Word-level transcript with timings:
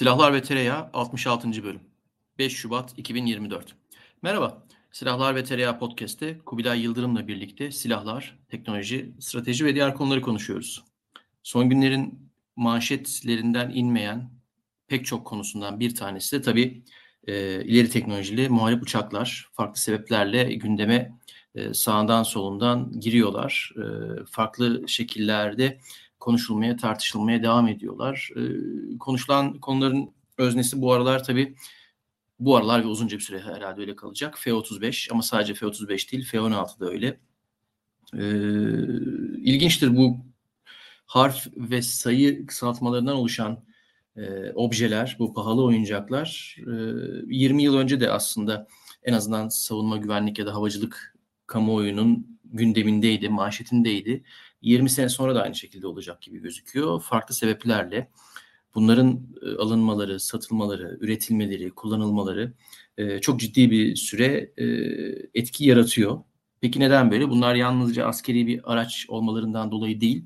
Silahlar 0.00 0.32
ve 0.32 0.42
Tereyağı 0.42 0.90
66. 0.92 1.64
bölüm 1.64 1.80
5 2.38 2.56
Şubat 2.56 2.98
2024 2.98 3.76
Merhaba, 4.22 4.66
Silahlar 4.92 5.34
ve 5.34 5.44
Tereyağı 5.44 5.78
Podcast'te 5.78 6.38
Kubilay 6.38 6.80
Yıldırım'la 6.80 7.28
birlikte 7.28 7.70
silahlar, 7.70 8.38
teknoloji, 8.48 9.14
strateji 9.18 9.64
ve 9.64 9.74
diğer 9.74 9.94
konuları 9.94 10.22
konuşuyoruz. 10.22 10.84
Son 11.42 11.70
günlerin 11.70 12.30
manşetlerinden 12.56 13.70
inmeyen 13.74 14.30
pek 14.88 15.06
çok 15.06 15.26
konusundan 15.26 15.80
bir 15.80 15.94
tanesi 15.94 16.38
de 16.38 16.42
tabii 16.42 16.82
e, 17.26 17.64
ileri 17.64 17.90
teknolojili 17.90 18.48
muharip 18.48 18.82
uçaklar 18.82 19.50
farklı 19.52 19.80
sebeplerle 19.80 20.44
gündeme 20.54 21.18
e, 21.54 21.74
sağından 21.74 22.22
solundan 22.22 23.00
giriyorlar. 23.00 23.72
E, 23.76 23.84
farklı 24.30 24.88
şekillerde 24.88 25.80
konuşulmaya, 26.20 26.76
tartışılmaya 26.76 27.42
devam 27.42 27.68
ediyorlar. 27.68 28.30
E, 28.36 28.42
konuşulan 28.98 29.58
konuların 29.58 30.10
öznesi 30.38 30.82
bu 30.82 30.92
aralar 30.92 31.24
tabii 31.24 31.54
bu 32.38 32.56
aralar 32.56 32.82
ve 32.82 32.86
uzunca 32.86 33.18
bir 33.18 33.22
süre 33.22 33.40
herhalde 33.40 33.80
öyle 33.80 33.96
kalacak. 33.96 34.38
F-35 34.38 35.12
ama 35.12 35.22
sadece 35.22 35.54
F-35 35.54 36.12
değil, 36.12 36.24
F-16 36.24 36.80
da 36.80 36.88
öyle. 36.88 37.20
E, 38.14 38.24
ilginçtir 39.42 39.96
bu 39.96 40.16
harf 41.06 41.46
ve 41.56 41.82
sayı 41.82 42.46
kısaltmalarından 42.46 43.16
oluşan 43.16 43.64
e, 44.16 44.52
objeler, 44.54 45.16
bu 45.18 45.34
pahalı 45.34 45.64
oyuncaklar 45.64 46.56
e, 46.58 46.72
20 47.26 47.62
yıl 47.62 47.76
önce 47.76 48.00
de 48.00 48.10
aslında 48.10 48.66
en 49.02 49.12
azından 49.12 49.48
savunma 49.48 49.96
güvenlik 49.96 50.38
ya 50.38 50.46
da 50.46 50.54
havacılık 50.54 51.16
kamuoyunun 51.46 52.40
gündemindeydi, 52.44 53.28
manşetindeydi. 53.28 54.24
20 54.62 54.90
sene 54.90 55.08
sonra 55.08 55.34
da 55.34 55.42
aynı 55.42 55.54
şekilde 55.54 55.86
olacak 55.86 56.22
gibi 56.22 56.38
gözüküyor. 56.38 57.02
Farklı 57.02 57.34
sebeplerle 57.34 58.10
bunların 58.74 59.26
e, 59.42 59.56
alınmaları, 59.56 60.20
satılmaları, 60.20 60.98
üretilmeleri, 61.00 61.70
kullanılmaları 61.70 62.52
e, 62.98 63.20
çok 63.20 63.40
ciddi 63.40 63.70
bir 63.70 63.96
süre 63.96 64.52
e, 64.56 64.64
etki 65.34 65.64
yaratıyor. 65.64 66.20
Peki 66.60 66.80
neden 66.80 67.10
böyle? 67.10 67.28
Bunlar 67.28 67.54
yalnızca 67.54 68.06
askeri 68.06 68.46
bir 68.46 68.72
araç 68.72 69.06
olmalarından 69.08 69.70
dolayı 69.70 70.00
değil, 70.00 70.24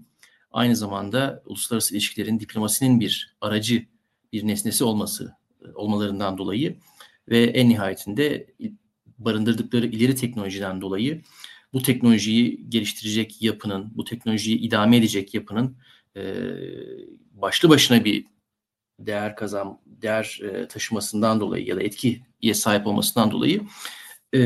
aynı 0.51 0.77
zamanda 0.77 1.43
uluslararası 1.47 1.95
ilişkilerin 1.95 2.41
diplomasinin 2.41 3.01
bir 3.01 3.37
aracı, 3.41 3.87
bir 4.33 4.47
nesnesi 4.47 4.85
olması 4.85 5.37
olmalarından 5.75 6.39
dolayı 6.39 6.77
ve 7.29 7.43
en 7.45 7.69
nihayetinde 7.69 8.47
barındırdıkları 9.19 9.87
ileri 9.87 10.15
teknolojiden 10.15 10.81
dolayı 10.81 11.23
bu 11.75 11.83
teknolojiyi 11.83 12.70
geliştirecek 12.70 13.42
yapının, 13.42 13.92
bu 13.94 14.05
teknolojiyi 14.05 14.58
idame 14.58 14.97
edecek 14.97 15.34
yapının 15.34 15.77
e, 16.17 16.22
başlı 17.33 17.69
başına 17.69 18.05
bir 18.05 18.27
değer 18.98 19.36
kazan, 19.36 19.80
değer 19.86 20.41
e, 20.42 20.69
taşımasından 20.69 21.41
dolayı 21.41 21.67
ya 21.67 21.77
da 21.77 21.83
etkiye 21.83 22.55
sahip 22.55 22.86
olmasından 22.86 23.30
dolayı 23.30 23.61
e, 24.34 24.39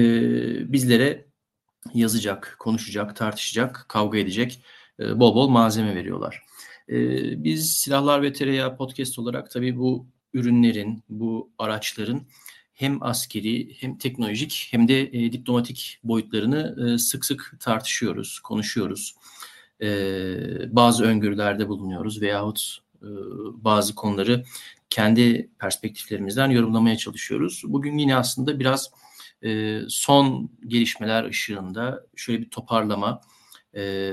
bizlere 0.72 1.26
yazacak, 1.94 2.56
konuşacak, 2.58 3.16
tartışacak, 3.16 3.86
kavga 3.88 4.18
edecek 4.18 4.62
e, 5.00 5.20
bol 5.20 5.34
bol 5.34 5.48
malzeme 5.48 5.94
veriyorlar. 5.94 6.42
E, 6.88 6.94
biz 7.44 7.72
Silahlar 7.76 8.22
ve 8.22 8.32
Tereyağı 8.32 8.76
podcast 8.76 9.18
olarak 9.18 9.50
tabii 9.50 9.76
bu 9.76 10.06
ürünlerin, 10.34 11.02
bu 11.08 11.50
araçların 11.58 12.22
hem 12.78 13.02
askeri 13.02 13.76
hem 13.80 13.98
teknolojik 13.98 14.68
hem 14.70 14.88
de 14.88 15.00
e, 15.00 15.32
diplomatik 15.32 16.00
boyutlarını 16.04 16.92
e, 16.94 16.98
sık 16.98 17.24
sık 17.24 17.56
tartışıyoruz, 17.60 18.40
konuşuyoruz. 18.40 19.14
E, 19.82 19.86
bazı 20.76 21.04
öngörülerde 21.04 21.68
bulunuyoruz 21.68 22.22
veyahut 22.22 22.78
e, 23.02 23.08
bazı 23.52 23.94
konuları 23.94 24.44
kendi 24.90 25.50
perspektiflerimizden 25.58 26.50
yorumlamaya 26.50 26.96
çalışıyoruz. 26.96 27.62
Bugün 27.66 27.98
yine 27.98 28.16
aslında 28.16 28.60
biraz 28.60 28.90
e, 29.44 29.80
son 29.88 30.50
gelişmeler 30.66 31.24
ışığında 31.24 32.06
şöyle 32.16 32.40
bir 32.40 32.50
toparlama, 32.50 33.20
e, 33.74 34.12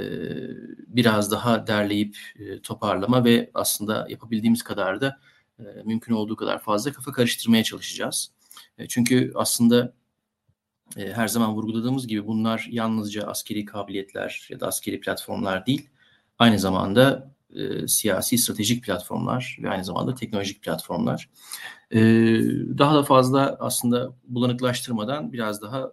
biraz 0.87 1.31
daha 1.31 1.67
derleyip 1.67 2.17
e, 2.39 2.61
toparlama 2.61 3.25
ve 3.25 3.51
aslında 3.53 4.07
yapabildiğimiz 4.09 4.63
kadar 4.63 5.01
da 5.01 5.19
e, 5.59 5.63
mümkün 5.85 6.13
olduğu 6.13 6.35
kadar 6.35 6.61
fazla 6.61 6.91
kafa 6.91 7.11
karıştırmaya 7.11 7.63
çalışacağız. 7.63 8.35
E, 8.77 8.87
çünkü 8.87 9.31
aslında 9.35 9.93
e, 10.97 11.13
her 11.13 11.27
zaman 11.27 11.55
vurguladığımız 11.55 12.07
gibi 12.07 12.27
bunlar 12.27 12.67
yalnızca 12.71 13.27
askeri 13.27 13.65
kabiliyetler 13.65 14.47
ya 14.49 14.59
da 14.59 14.67
askeri 14.67 14.99
platformlar 14.99 15.65
değil. 15.65 15.89
Aynı 16.39 16.59
zamanda 16.59 17.31
e, 17.55 17.87
siyasi 17.87 18.37
stratejik 18.37 18.83
platformlar 18.83 19.57
ve 19.61 19.69
aynı 19.69 19.85
zamanda 19.85 20.15
teknolojik 20.15 20.63
platformlar. 20.63 21.29
E, 21.91 21.99
daha 22.77 22.95
da 22.95 23.03
fazla 23.03 23.57
aslında 23.59 24.15
bulanıklaştırmadan 24.23 25.33
biraz 25.33 25.61
daha 25.61 25.91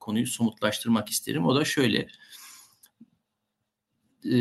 konuyu 0.00 0.26
somutlaştırmak 0.26 1.08
isterim. 1.08 1.46
O 1.46 1.56
da 1.56 1.64
şöyle. 1.64 2.08
Ee, 4.24 4.36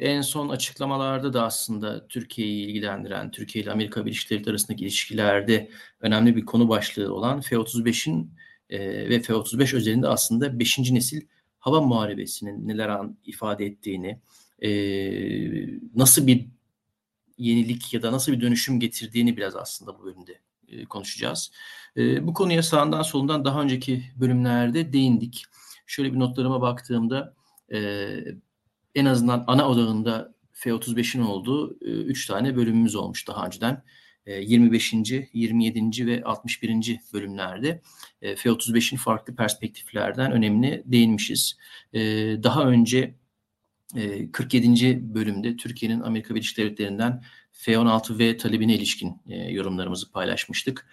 en 0.00 0.20
son 0.20 0.48
açıklamalarda 0.48 1.32
da 1.32 1.44
aslında 1.44 2.08
Türkiye'yi 2.08 2.66
ilgilendiren, 2.66 3.30
Türkiye 3.30 3.64
ile 3.64 3.72
Amerika 3.72 4.06
Birleşik 4.06 4.30
Devletleri 4.30 4.50
arasındaki 4.50 4.84
ilişkilerde 4.84 5.70
önemli 6.00 6.36
bir 6.36 6.46
konu 6.46 6.68
başlığı 6.68 7.14
olan 7.14 7.40
F-35'in 7.40 8.30
e, 8.70 8.78
ve 9.08 9.20
F-35 9.20 9.76
özelinde 9.76 10.08
aslında 10.08 10.58
5. 10.58 10.78
nesil 10.78 11.20
hava 11.58 11.80
muharebesinin 11.80 12.68
neler 12.68 12.88
an 12.88 13.18
ifade 13.24 13.66
ettiğini, 13.66 14.20
e, 14.62 14.70
nasıl 15.94 16.26
bir 16.26 16.46
yenilik 17.38 17.94
ya 17.94 18.02
da 18.02 18.12
nasıl 18.12 18.32
bir 18.32 18.40
dönüşüm 18.40 18.80
getirdiğini 18.80 19.36
biraz 19.36 19.56
aslında 19.56 19.98
bu 19.98 20.04
bölümde 20.04 20.40
e, 20.68 20.84
konuşacağız. 20.84 21.50
E, 21.96 22.26
bu 22.26 22.34
konuya 22.34 22.62
sağından 22.62 23.02
solundan 23.02 23.44
daha 23.44 23.62
önceki 23.62 24.04
bölümlerde 24.16 24.92
değindik. 24.92 25.44
Şöyle 25.86 26.12
bir 26.12 26.18
notlarıma 26.18 26.60
baktığımda 26.60 27.34
e, 27.72 28.18
en 28.94 29.04
azından 29.04 29.44
ana 29.46 29.68
odağında 29.68 30.34
F-35'in 30.52 31.20
olduğu 31.20 31.78
3 31.80 32.24
e, 32.24 32.32
tane 32.32 32.56
bölümümüz 32.56 32.94
olmuş 32.94 33.28
daha 33.28 33.46
önceden. 33.46 33.82
25. 34.26 34.94
E, 34.94 35.28
27. 35.32 36.06
ve 36.06 36.24
61. 36.24 37.00
bölümlerde 37.12 37.82
e, 38.22 38.36
F-35'in 38.36 38.98
farklı 38.98 39.36
perspektiflerden 39.36 40.32
önemli 40.32 40.82
değinmişiz. 40.86 41.56
Daha 42.42 42.64
önce 42.64 43.14
47. 44.32 45.14
bölümde 45.14 45.56
Türkiye'nin 45.56 46.00
Amerika 46.00 46.34
Birleşik 46.34 46.58
Devletleri'nden 46.58 47.22
F-16V 47.54 48.36
talebine 48.36 48.74
ilişkin 48.74 49.20
yorumlarımızı 49.48 50.12
paylaşmıştık. 50.12 50.86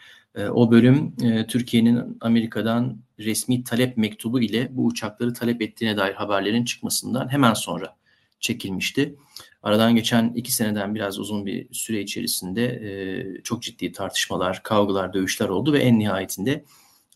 O 0.52 0.72
bölüm 0.72 1.16
Türkiye'nin 1.48 2.18
Amerika'dan 2.22 2.98
resmi 3.20 3.64
talep 3.64 3.98
mektubu 3.98 4.42
ile 4.42 4.68
bu 4.72 4.86
uçakları 4.86 5.34
talep 5.34 5.62
ettiğine 5.62 5.98
dair 5.98 6.14
haberlerin 6.14 6.66
çıkmasından 6.66 7.32
hemen 7.32 7.54
sonra 7.54 7.96
çekilmişti. 8.40 9.16
Aradan 9.64 9.96
geçen 9.96 10.34
iki 10.36 10.54
seneden 10.54 10.96
biraz 10.96 11.20
uzun 11.20 11.46
bir 11.46 11.74
süre 11.74 12.02
içerisinde 12.02 12.66
e, 12.66 13.42
çok 13.44 13.62
ciddi 13.62 13.92
tartışmalar, 13.92 14.64
kavgalar, 14.64 15.14
dövüşler 15.14 15.50
oldu 15.50 15.74
ve 15.74 15.80
en 15.80 16.00
nihayetinde 16.00 16.66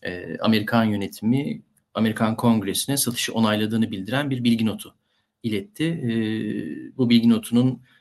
e, 0.02 0.36
Amerikan 0.38 0.84
yönetimi 0.84 1.62
Amerikan 1.94 2.36
Kongresi'ne 2.36 2.96
satışı 2.96 3.32
onayladığını 3.32 3.90
bildiren 3.90 4.30
bir 4.30 4.44
bilgi 4.44 4.66
notu 4.66 4.94
iletti. 5.42 5.84
E, 5.84 6.10
bu 6.96 7.10
bilgi 7.10 7.28
notunun 7.28 7.70
e, 7.70 7.95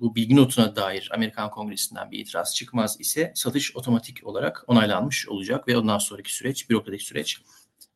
bu 0.00 0.14
bilgi 0.14 0.36
notuna 0.36 0.76
dair 0.76 1.10
Amerikan 1.14 1.50
Kongresi'nden 1.50 2.10
bir 2.10 2.18
itiraz 2.18 2.54
çıkmaz 2.54 3.00
ise 3.00 3.32
satış 3.34 3.76
otomatik 3.76 4.26
olarak 4.26 4.64
onaylanmış 4.66 5.28
olacak 5.28 5.68
ve 5.68 5.76
ondan 5.76 5.98
sonraki 5.98 6.34
süreç, 6.34 6.70
bürokratik 6.70 7.02
süreç 7.02 7.42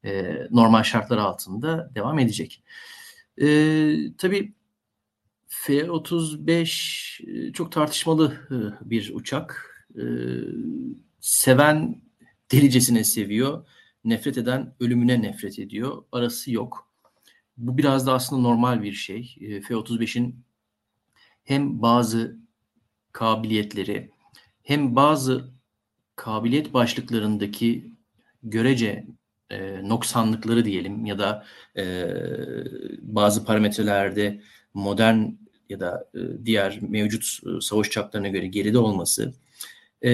e, 0.05 0.34
normal 0.50 0.82
şartlar 0.82 1.19
altında 1.19 1.90
devam 1.94 2.19
edecek. 2.19 2.62
E, 3.43 3.46
tabii 4.19 4.55
F-35 5.49 7.52
çok 7.52 7.72
tartışmalı 7.72 8.32
bir 8.81 9.10
uçak. 9.14 9.70
E, 9.96 10.02
seven 11.20 12.02
delicesine 12.52 13.05
seviyor, 13.05 13.67
nefret 14.05 14.38
eden 14.38 14.75
ölümüne 14.81 15.22
nefret 15.22 15.58
ediyor. 15.58 16.05
Arası 16.12 16.52
yok. 16.52 16.90
Bu 17.56 17.78
biraz 17.78 18.06
da 18.06 18.12
aslında 18.12 18.43
normal 18.43 18.82
bir 18.82 18.93
şey. 18.93 19.37
E, 19.40 19.60
F-35'in 19.60 20.44
hem 21.44 21.82
bazı 21.82 22.37
kabiliyetleri 23.12 24.11
hem 24.62 24.96
bazı 24.96 25.50
kabiliyet 26.17 26.75
başlıklarındaki 26.75 27.93
görece 28.43 29.06
e, 29.50 29.88
noksanlıkları 29.88 30.64
diyelim 30.64 31.06
ya 31.06 31.19
da 31.19 31.46
e, 31.76 32.06
bazı 33.02 33.44
parametrelerde 33.44 34.41
modern 34.75 35.26
ya 35.69 35.81
da 35.81 36.11
e, 36.14 36.44
diğer 36.44 36.79
mevcut 36.82 37.25
e, 37.46 37.61
savaş 37.61 37.88
uçaklarına 37.88 38.29
göre 38.29 38.46
geride 38.46 38.79
olması 38.79 39.35
e, 40.05 40.11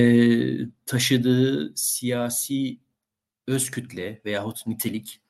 taşıdığı 0.87 1.73
siyasi 1.77 2.79
öz 3.47 3.71
kütle 3.71 4.21
veyahut 4.25 4.67
nitelik 4.67 5.21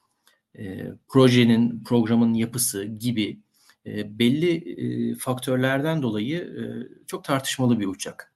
e, 0.58 0.86
projenin, 1.08 1.84
programın 1.84 2.34
yapısı 2.34 2.84
gibi 2.84 3.40
e, 3.86 4.18
belli 4.18 4.50
e, 4.56 5.14
faktörlerden 5.14 6.02
dolayı 6.02 6.38
e, 6.38 6.62
çok 7.06 7.24
tartışmalı 7.24 7.80
bir 7.80 7.86
uçak. 7.86 8.32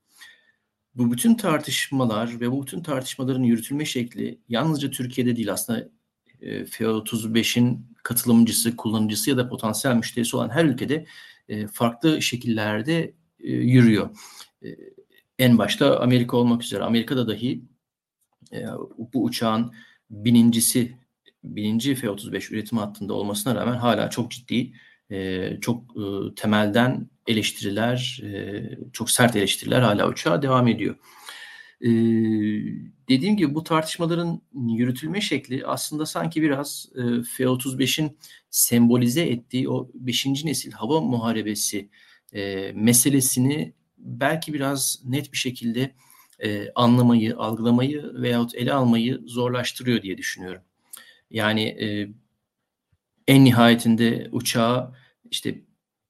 bu 0.94 1.12
bütün 1.12 1.34
tartışmalar 1.34 2.40
ve 2.40 2.52
bu 2.52 2.62
bütün 2.62 2.82
tartışmaların 2.82 3.42
yürütülme 3.42 3.84
şekli 3.84 4.40
yalnızca 4.48 4.90
Türkiye'de 4.90 5.36
değil 5.36 5.52
aslında 5.52 5.88
e, 6.40 6.64
F-35'in 6.64 7.86
katılımcısı, 8.02 8.76
kullanıcısı 8.76 9.30
ya 9.30 9.36
da 9.36 9.48
potansiyel 9.48 9.96
müşterisi 9.96 10.36
olan 10.36 10.48
her 10.48 10.64
ülkede 10.64 11.06
e, 11.48 11.66
farklı 11.66 12.22
şekillerde 12.22 13.14
e, 13.40 13.52
yürüyor. 13.52 14.10
En 15.38 15.58
başta 15.58 16.00
Amerika 16.00 16.36
olmak 16.36 16.62
üzere. 16.62 16.84
Amerika'da 16.84 17.28
dahi 17.28 17.64
bu 18.98 19.24
uçağın 19.24 19.72
binincisi, 20.10 20.98
bininci 21.44 21.94
F-35 21.94 22.54
üretim 22.54 22.78
hattında 22.78 23.14
olmasına 23.14 23.54
rağmen 23.54 23.76
hala 23.76 24.10
çok 24.10 24.30
ciddi, 24.30 24.72
e, 25.14 25.58
çok 25.60 25.82
e, 25.96 26.34
temelden 26.34 27.10
eleştiriler, 27.26 28.20
e, 28.24 28.62
çok 28.92 29.10
sert 29.10 29.36
eleştiriler 29.36 29.80
hala 29.80 30.08
uçağa 30.08 30.42
devam 30.42 30.68
ediyor. 30.68 30.96
Ee, 31.80 31.88
dediğim 33.08 33.36
gibi 33.36 33.54
bu 33.54 33.64
tartışmaların 33.64 34.40
yürütülme 34.54 35.20
şekli 35.20 35.66
aslında 35.66 36.06
sanki 36.06 36.42
biraz 36.42 36.88
e, 36.94 37.00
F-35'in 37.22 38.18
sembolize 38.50 39.22
ettiği 39.22 39.68
o 39.70 39.90
5. 39.94 40.26
nesil 40.26 40.72
hava 40.72 41.00
muharebesi 41.00 41.88
meselesini 42.74 43.72
belki 43.98 44.54
biraz 44.54 45.02
net 45.04 45.32
bir 45.32 45.38
şekilde 45.38 45.94
anlamayı, 46.74 47.36
algılamayı 47.36 48.12
veyahut 48.14 48.54
ele 48.54 48.72
almayı 48.72 49.20
zorlaştırıyor 49.26 50.02
diye 50.02 50.18
düşünüyorum. 50.18 50.62
Yani 51.30 51.76
en 53.28 53.44
nihayetinde 53.44 54.28
uçağa 54.32 54.94
işte 55.34 55.60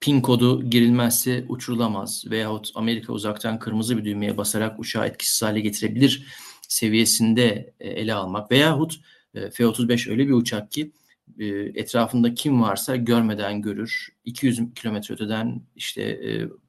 pin 0.01 0.21
kodu 0.21 0.71
girilmezse 0.71 1.45
uçurulamaz 1.49 2.25
veyahut 2.31 2.71
Amerika 2.75 3.13
uzaktan 3.13 3.59
kırmızı 3.59 3.97
bir 3.99 4.05
düğmeye 4.05 4.37
basarak 4.37 4.81
uçağı 4.81 5.07
etkisiz 5.07 5.43
hale 5.43 5.61
getirebilir 5.61 6.27
seviyesinde 6.69 7.75
e, 7.81 7.89
ele 7.89 8.15
almak 8.15 8.51
veyahut 8.51 9.01
e, 9.35 9.51
F-35 9.51 10.11
öyle 10.11 10.29
bir 10.29 10.33
uçak 10.33 10.73
ki 10.73 10.93
e, 11.39 11.47
etrafında 11.75 12.35
kim 12.35 12.63
varsa 12.63 12.97
görmeden 12.97 13.63
görür. 13.63 14.09
200 14.25 14.75
kilometre 14.75 15.15
öteden 15.15 15.63
işte 15.77 16.21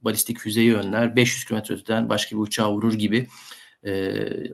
balistik 0.01 0.39
füzeyi 0.39 0.75
önler, 0.75 1.15
500 1.15 1.45
kilometre 1.45 1.75
öteden 1.75 2.09
başka 2.09 2.35
bir 2.35 2.41
uçağı 2.41 2.71
vurur 2.71 2.93
gibi 2.93 3.27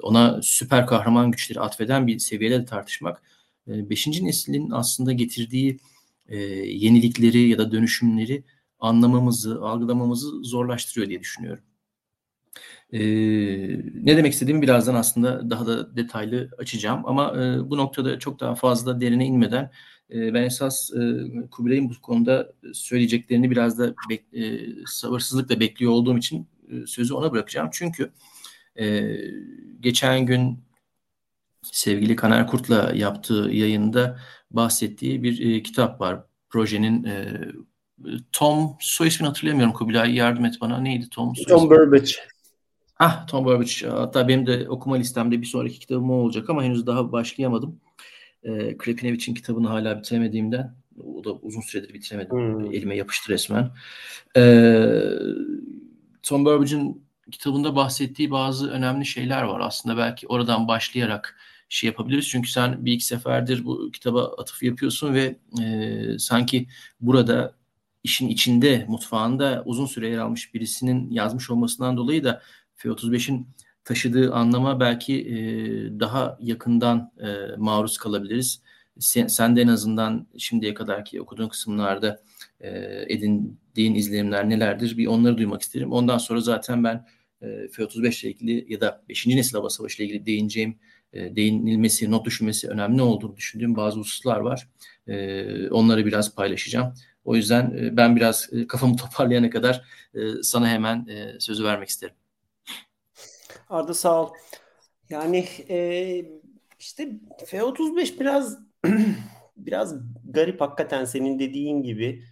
ona 0.02 0.42
süper 0.44 0.86
kahraman 0.88 1.32
güçleri 1.32 1.60
atfeden 1.60 2.08
bir 2.08 2.20
seviyede 2.20 2.62
de 2.62 2.66
tartışmak. 2.66 3.22
Beşinci 3.68 4.26
neslin 4.26 4.72
aslında 4.72 5.12
getirdiği 5.12 5.80
yenilikleri 6.30 7.50
ya 7.50 7.58
da 7.58 7.72
dönüşümleri 7.72 8.44
anlamamızı, 8.80 9.62
algılamamızı 9.62 10.44
zorlaştırıyor 10.44 11.10
diye 11.10 11.20
düşünüyorum. 11.20 11.64
Ee, 12.94 13.00
ne 13.94 14.18
demek 14.18 14.34
istediğimi 14.34 14.62
birazdan 14.62 14.96
aslında 14.96 15.50
daha 15.50 15.68
da 15.68 15.96
detaylı 15.96 16.50
açacağım 16.58 17.02
ama 17.06 17.44
e, 17.44 17.70
bu 17.70 17.78
noktada 17.78 18.20
çok 18.20 18.40
daha 18.40 18.56
fazla 18.56 19.02
derine 19.02 19.26
inmeden 19.26 19.72
e, 20.10 20.34
ben 20.34 20.44
esas 20.44 20.92
e, 20.94 21.00
Kubilay'ın 21.52 21.90
bu 21.90 22.02
konuda 22.02 22.54
söyleyeceklerini 22.74 23.52
biraz 23.52 23.80
da 23.80 23.94
bek, 24.10 24.26
e, 24.34 24.60
sabırsızlıkla 24.86 25.60
bekliyor 25.60 25.92
olduğum 25.92 26.18
için 26.18 26.48
e, 26.70 26.86
sözü 26.88 27.14
ona 27.14 27.32
bırakacağım. 27.32 27.70
Çünkü 27.72 28.12
e, 28.80 29.16
geçen 29.80 30.26
gün 30.26 30.60
sevgili 31.64 32.16
Kaner 32.16 32.48
Kurt'la 32.48 32.92
yaptığı 32.96 33.50
yayında 33.52 34.20
bahsettiği 34.54 35.24
bir 35.24 35.56
e, 35.56 35.64
kitap 35.64 36.02
var. 36.02 36.20
Projenin 36.50 37.04
e, 37.04 37.42
Tom 38.32 38.78
soy 38.80 39.08
ismini 39.08 39.28
hatırlayamıyorum 39.28 39.74
Kubilay 39.74 40.16
yardım 40.16 40.46
et 40.46 40.56
bana. 40.62 40.78
Neydi 40.78 41.10
Tom? 41.10 41.36
Soy 41.36 41.46
Tom 41.46 41.70
Burbage. 41.70 42.12
Ah 43.00 43.28
Tom 43.28 43.46
Burbage. 43.46 43.88
Hatta 43.90 44.28
benim 44.28 44.48
de 44.48 44.70
okuma 44.70 44.96
listemde 44.96 45.42
bir 45.42 45.46
sonraki 45.46 45.80
kitabım 45.80 46.12
o 46.12 46.14
olacak 46.14 46.50
ama 46.50 46.64
henüz 46.64 46.88
daha 46.88 47.12
başlayamadım. 47.12 47.80
E, 48.44 48.78
Krepinevich'in 48.78 49.34
kitabını 49.34 49.68
hala 49.68 50.00
bitiremediğimden 50.00 50.76
o 51.04 51.24
da 51.24 51.32
uzun 51.34 51.62
süredir 51.62 51.94
bitiremedim. 51.94 52.38
Hmm. 52.38 52.74
Elime 52.74 52.96
yapıştı 52.96 53.32
resmen. 53.32 53.72
E, 54.38 54.44
Tom 56.24 56.46
Burbage'in 56.46 57.06
kitabında 57.32 57.76
bahsettiği 57.76 58.32
bazı 58.32 58.72
önemli 58.72 59.06
şeyler 59.06 59.44
var. 59.44 59.60
Aslında 59.60 59.98
belki 59.98 60.28
oradan 60.28 60.68
başlayarak 60.68 61.38
şey 61.72 61.88
yapabiliriz. 61.88 62.30
Çünkü 62.30 62.52
sen 62.52 62.86
bir 62.86 62.94
iki 62.94 63.06
seferdir 63.06 63.66
bu 63.66 63.92
kitaba 63.92 64.26
atıf 64.26 64.64
yapıyorsun 64.64 65.14
ve 65.14 65.36
e, 65.62 66.20
sanki 66.20 66.68
burada 67.02 67.56
işin 68.04 68.28
içinde, 68.28 68.86
mutfağında 68.88 69.64
uzun 69.66 69.86
süre 69.86 70.10
yer 70.10 70.18
almış 70.18 70.54
birisinin 70.54 71.12
yazmış 71.12 71.50
olmasından 71.50 71.98
dolayı 71.98 72.24
da 72.24 72.42
F-35'in 72.76 73.48
taşıdığı 73.84 74.34
anlama 74.34 74.80
belki 74.80 75.22
e, 75.22 75.36
daha 76.00 76.38
yakından 76.42 77.12
e, 77.20 77.56
maruz 77.58 77.98
kalabiliriz. 77.98 78.62
Sen, 79.00 79.28
sen 79.28 79.56
de 79.56 79.62
en 79.62 79.68
azından 79.68 80.28
şimdiye 80.38 80.74
kadarki 80.74 81.22
okuduğun 81.22 81.50
kısımlarda 81.50 82.24
e, 82.60 82.70
edindiğin 83.08 83.96
izlenimler 83.96 84.50
nelerdir? 84.50 84.98
Bir 84.98 85.08
onları 85.08 85.38
duymak 85.38 85.62
isterim. 85.62 85.92
Ondan 85.92 86.18
sonra 86.18 86.42
zaten 86.42 86.84
ben 86.84 87.08
e, 87.42 87.68
F-35 87.68 88.26
ile 88.26 88.32
ilgili 88.32 88.74
ya 88.74 88.82
da 88.82 89.04
5. 89.10 89.28
nesil 89.28 89.58
hava 89.58 89.70
savaşı 89.70 90.04
ile 90.04 90.10
ilgili 90.10 90.26
değineceğim, 90.26 90.78
e, 91.14 91.36
değinilmesi, 91.36 92.12
not 92.12 92.26
düşülmesi 92.26 92.70
önemli 92.70 93.02
olduğunu 93.02 93.36
düşündüğüm 93.36 93.76
bazı 93.76 94.00
hususlar 94.00 94.40
var. 94.40 94.68
E, 95.08 95.70
onları 95.70 96.06
biraz 96.06 96.36
paylaşacağım. 96.36 96.94
O 97.26 97.36
yüzden 97.36 97.78
e, 97.78 97.98
ben 97.98 98.16
biraz 98.16 98.50
kafamı 98.68 98.96
toparlayana 98.98 99.50
kadar 99.50 99.86
sana 100.42 100.70
hemen 100.70 101.08
sözü 101.40 101.64
vermek 101.64 101.90
isterim. 101.90 102.16
Arda 103.70 103.94
sağ 103.94 104.24
ol. 104.24 104.30
Yani 105.10 105.46
işte 106.80 107.10
F-35 107.46 108.20
biraz 108.20 108.58
biraz 109.58 109.96
garip 110.26 110.62
hakikaten 110.62 111.06
senin 111.06 111.40
dediğin 111.40 111.84
gibi 111.84 112.24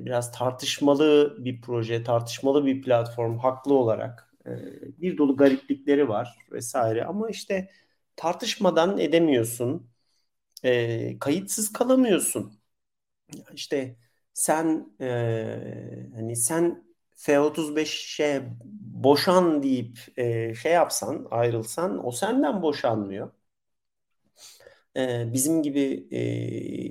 biraz 0.00 0.32
tartışmalı 0.32 1.36
bir 1.38 1.60
proje, 1.60 2.02
tartışmalı 2.02 2.66
bir 2.66 2.82
platform 2.82 3.38
haklı 3.38 3.74
olarak 3.74 4.29
e, 4.46 4.50
bir 5.02 5.18
dolu 5.18 5.36
gariplikleri 5.36 6.08
var 6.08 6.38
vesaire 6.52 7.04
ama 7.04 7.30
işte 7.30 7.70
tartışmadan 8.16 8.98
edemiyorsun, 8.98 9.90
e, 10.64 11.18
kayıtsız 11.20 11.72
kalamıyorsun 11.72 12.60
işte 13.54 13.96
sen 14.34 14.92
e, 15.00 15.06
hani 16.14 16.36
sen 16.36 16.84
F-35'e 17.16 18.42
boşan 18.94 19.62
deyip 19.62 19.98
e, 20.16 20.54
şey 20.54 20.72
yapsan 20.72 21.26
ayrılsan 21.30 22.06
o 22.06 22.10
senden 22.12 22.62
boşanmıyor. 22.62 23.30
E, 24.96 25.32
bizim 25.32 25.62
gibi 25.62 26.06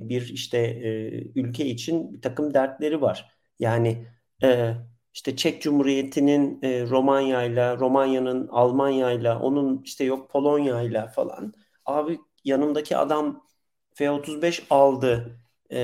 e, 0.05 0.09
bir 0.09 0.29
işte 0.33 0.57
e, 0.57 1.39
ülke 1.39 1.65
için 1.65 2.13
bir 2.13 2.21
takım 2.21 2.53
dertleri 2.53 3.01
var. 3.01 3.31
Yani 3.59 4.07
e, 4.43 4.73
işte 5.13 5.35
Çek 5.35 5.61
Cumhuriyeti'nin 5.61 6.59
e, 6.63 6.81
Romanya'yla, 6.89 7.77
Romanya'nın 7.77 8.47
Almanya'yla, 8.47 9.39
onun 9.39 9.81
işte 9.83 10.03
yok 10.03 10.31
Polonya'yla 10.31 11.07
falan. 11.07 11.53
Abi 11.85 12.19
yanımdaki 12.45 12.97
adam 12.97 13.45
F-35 13.93 14.63
aldı 14.69 15.39
e, 15.71 15.79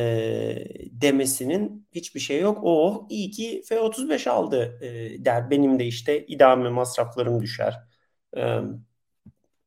demesinin 0.91 1.87
hiçbir 1.91 2.19
şey 2.19 2.39
yok. 2.41 2.59
O 2.63 3.07
iyi 3.09 3.31
ki 3.31 3.63
F-35 3.69 4.29
aldı 4.29 4.79
e, 4.81 5.25
der. 5.25 5.49
Benim 5.49 5.79
de 5.79 5.85
işte 5.85 6.25
idame 6.25 6.69
masraflarım 6.69 7.41
düşer. 7.41 7.75
E, 8.37 8.59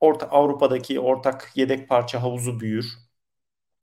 orta, 0.01 0.27
Avrupa'daki 0.31 1.01
ortak 1.01 1.53
yedek 1.55 1.89
parça 1.89 2.23
havuzu 2.23 2.61
büyür. 2.61 2.87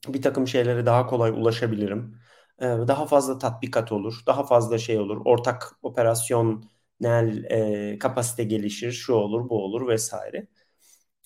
Bir 0.07 0.21
takım 0.21 0.47
şeylere 0.47 0.85
daha 0.85 1.07
kolay 1.07 1.31
ulaşabilirim. 1.31 2.19
Daha 2.61 3.05
fazla 3.05 3.37
tatbikat 3.37 3.91
olur. 3.91 4.23
Daha 4.27 4.43
fazla 4.45 4.77
şey 4.77 4.99
olur. 4.99 5.21
Ortak 5.25 5.71
operasyonel 5.83 7.43
e, 7.51 7.99
kapasite 7.99 8.43
gelişir. 8.43 8.91
Şu 8.91 9.13
olur 9.13 9.49
bu 9.49 9.63
olur 9.63 9.87
vesaire. 9.87 10.47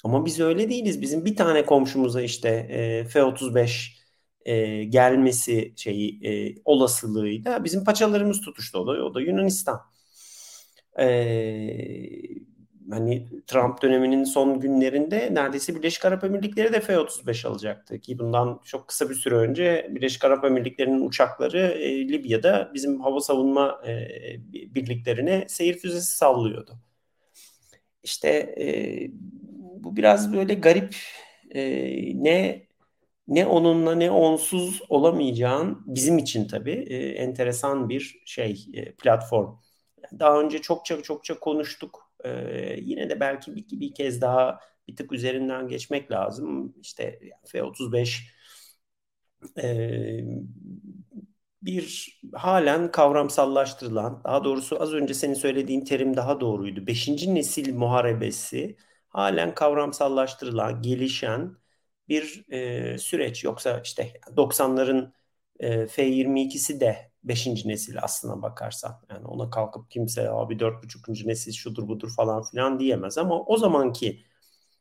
Ama 0.03 0.25
biz 0.25 0.39
öyle 0.39 0.69
değiliz. 0.69 1.01
Bizim 1.01 1.25
bir 1.25 1.35
tane 1.35 1.65
komşumuza 1.65 2.21
işte 2.21 2.49
e, 2.49 3.05
F-35 3.05 3.97
e, 4.45 4.83
gelmesi 4.83 5.73
şeyi 5.77 6.19
e, 6.55 6.55
olasılığıyla 6.65 7.63
bizim 7.63 7.83
paçalarımız 7.83 8.41
tutuştu 8.41 8.79
o 8.79 8.87
da, 8.87 8.91
o 9.05 9.13
da 9.13 9.21
Yunanistan. 9.21 9.81
E, 10.97 12.48
hani 12.91 13.27
Trump 13.47 13.81
döneminin 13.81 14.23
son 14.23 14.59
günlerinde 14.59 15.29
neredeyse 15.33 15.75
Birleşik 15.75 16.05
Arap 16.05 16.23
Emirlikleri 16.23 16.73
de 16.73 16.79
F-35 16.81 17.47
alacaktı 17.47 17.99
ki 17.99 18.19
bundan 18.19 18.61
çok 18.65 18.87
kısa 18.87 19.09
bir 19.09 19.15
süre 19.15 19.35
önce 19.35 19.87
Birleşik 19.91 20.25
Arap 20.25 20.45
Emirlikleri'nin 20.45 21.07
uçakları 21.07 21.59
e, 21.59 22.09
Libya'da 22.09 22.71
bizim 22.73 23.01
hava 23.01 23.19
savunma 23.19 23.81
e, 23.87 24.07
birliklerine 24.75 25.45
seyir 25.47 25.77
füzesi 25.77 26.17
sallıyordu. 26.17 26.79
İşte 28.03 28.29
e, 28.59 28.65
bu 29.83 29.97
biraz 29.97 30.33
böyle 30.33 30.53
garip 30.53 30.95
e, 31.51 31.63
ne 32.23 32.69
ne 33.27 33.45
onunla 33.45 33.95
ne 33.95 34.11
onsuz 34.11 34.81
olamayacağın 34.89 35.83
bizim 35.85 36.17
için 36.17 36.47
tabii 36.47 36.85
e, 36.89 36.97
enteresan 37.09 37.89
bir 37.89 38.21
şey 38.25 38.65
e, 38.73 38.91
platform. 38.91 39.55
Daha 40.19 40.41
önce 40.41 40.61
çokça 40.61 41.01
çokça 41.01 41.39
konuştuk. 41.39 42.08
E, 42.25 42.77
yine 42.81 43.09
de 43.09 43.19
belki 43.19 43.55
bir, 43.55 43.65
bir 43.79 43.93
kez 43.93 44.21
daha 44.21 44.59
bir 44.87 44.95
tık 44.95 45.11
üzerinden 45.11 45.67
geçmek 45.67 46.11
lazım. 46.11 46.75
İşte 46.81 47.19
F-35 47.45 48.33
e, 49.57 50.23
bir 51.61 52.19
halen 52.33 52.91
kavramsallaştırılan, 52.91 54.21
daha 54.23 54.43
doğrusu 54.43 54.81
az 54.81 54.93
önce 54.93 55.13
senin 55.13 55.33
söylediğin 55.33 55.85
terim 55.85 56.15
daha 56.17 56.39
doğruydu. 56.41 56.87
Beşinci 56.87 57.35
nesil 57.35 57.73
muharebesi 57.75 58.77
halen 59.09 59.55
kavramsallaştırılan, 59.55 60.81
gelişen 60.81 61.57
bir 62.09 62.45
e, 62.51 62.97
süreç. 62.97 63.43
Yoksa 63.43 63.81
işte 63.83 64.13
90'ların 64.37 65.13
e, 65.59 65.87
F-22'si 65.87 66.79
de 66.79 67.08
5. 67.23 67.69
nesil 67.69 67.95
aslına 68.01 68.41
bakarsan. 68.41 69.01
Yani 69.09 69.27
ona 69.27 69.49
kalkıp 69.49 69.91
kimse 69.91 70.29
abi 70.29 70.59
4.5. 70.59 71.27
nesil 71.27 71.51
şudur 71.53 71.87
budur 71.87 72.11
falan 72.15 72.43
filan 72.43 72.79
diyemez. 72.79 73.17
Ama 73.17 73.43
o 73.45 73.57
zamanki 73.57 74.23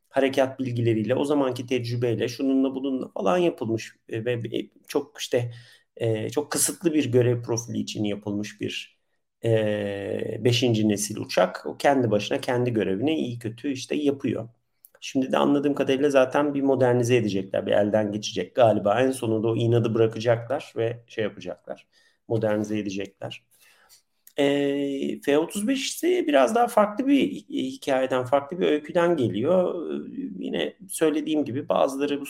harekat 0.08 0.58
bilgileriyle, 0.60 1.14
o 1.14 1.24
zamanki 1.24 1.66
tecrübeyle 1.66 2.28
şununla 2.28 2.74
bununla 2.74 3.08
falan 3.08 3.38
yapılmış 3.38 3.96
ve 4.10 4.42
çok 4.88 5.18
işte 5.20 5.52
e, 5.96 6.30
çok 6.30 6.52
kısıtlı 6.52 6.94
bir 6.94 7.12
görev 7.12 7.42
profili 7.42 7.78
için 7.78 8.04
yapılmış 8.04 8.60
bir 8.60 8.98
e, 9.44 10.44
beşinci 10.44 10.88
nesil 10.88 11.16
uçak. 11.16 11.66
O 11.66 11.76
kendi 11.76 12.10
başına 12.10 12.40
kendi 12.40 12.72
görevini 12.72 13.14
iyi 13.18 13.38
kötü 13.38 13.72
işte 13.72 13.96
yapıyor. 13.96 14.48
Şimdi 15.00 15.32
de 15.32 15.36
anladığım 15.38 15.74
kadarıyla 15.74 16.10
zaten 16.10 16.54
bir 16.54 16.62
modernize 16.62 17.16
edecekler, 17.16 17.66
bir 17.66 17.72
elden 17.72 18.12
geçecek 18.12 18.54
galiba. 18.54 19.00
En 19.02 19.10
sonunda 19.10 19.48
o 19.48 19.56
inadı 19.56 19.94
bırakacaklar 19.94 20.72
ve 20.76 21.04
şey 21.08 21.24
yapacaklar, 21.24 21.86
modernize 22.28 22.78
edecekler. 22.78 23.44
E, 24.38 25.20
F-35 25.20 25.72
ise 25.72 26.26
biraz 26.26 26.54
daha 26.54 26.68
farklı 26.68 27.06
bir 27.06 27.30
hikayeden, 27.50 28.24
farklı 28.24 28.60
bir 28.60 28.66
öyküden 28.66 29.16
geliyor. 29.16 29.90
Yine 30.38 30.76
söylediğim 30.88 31.44
gibi 31.44 31.68
bazıları 31.68 32.20
bu 32.20 32.24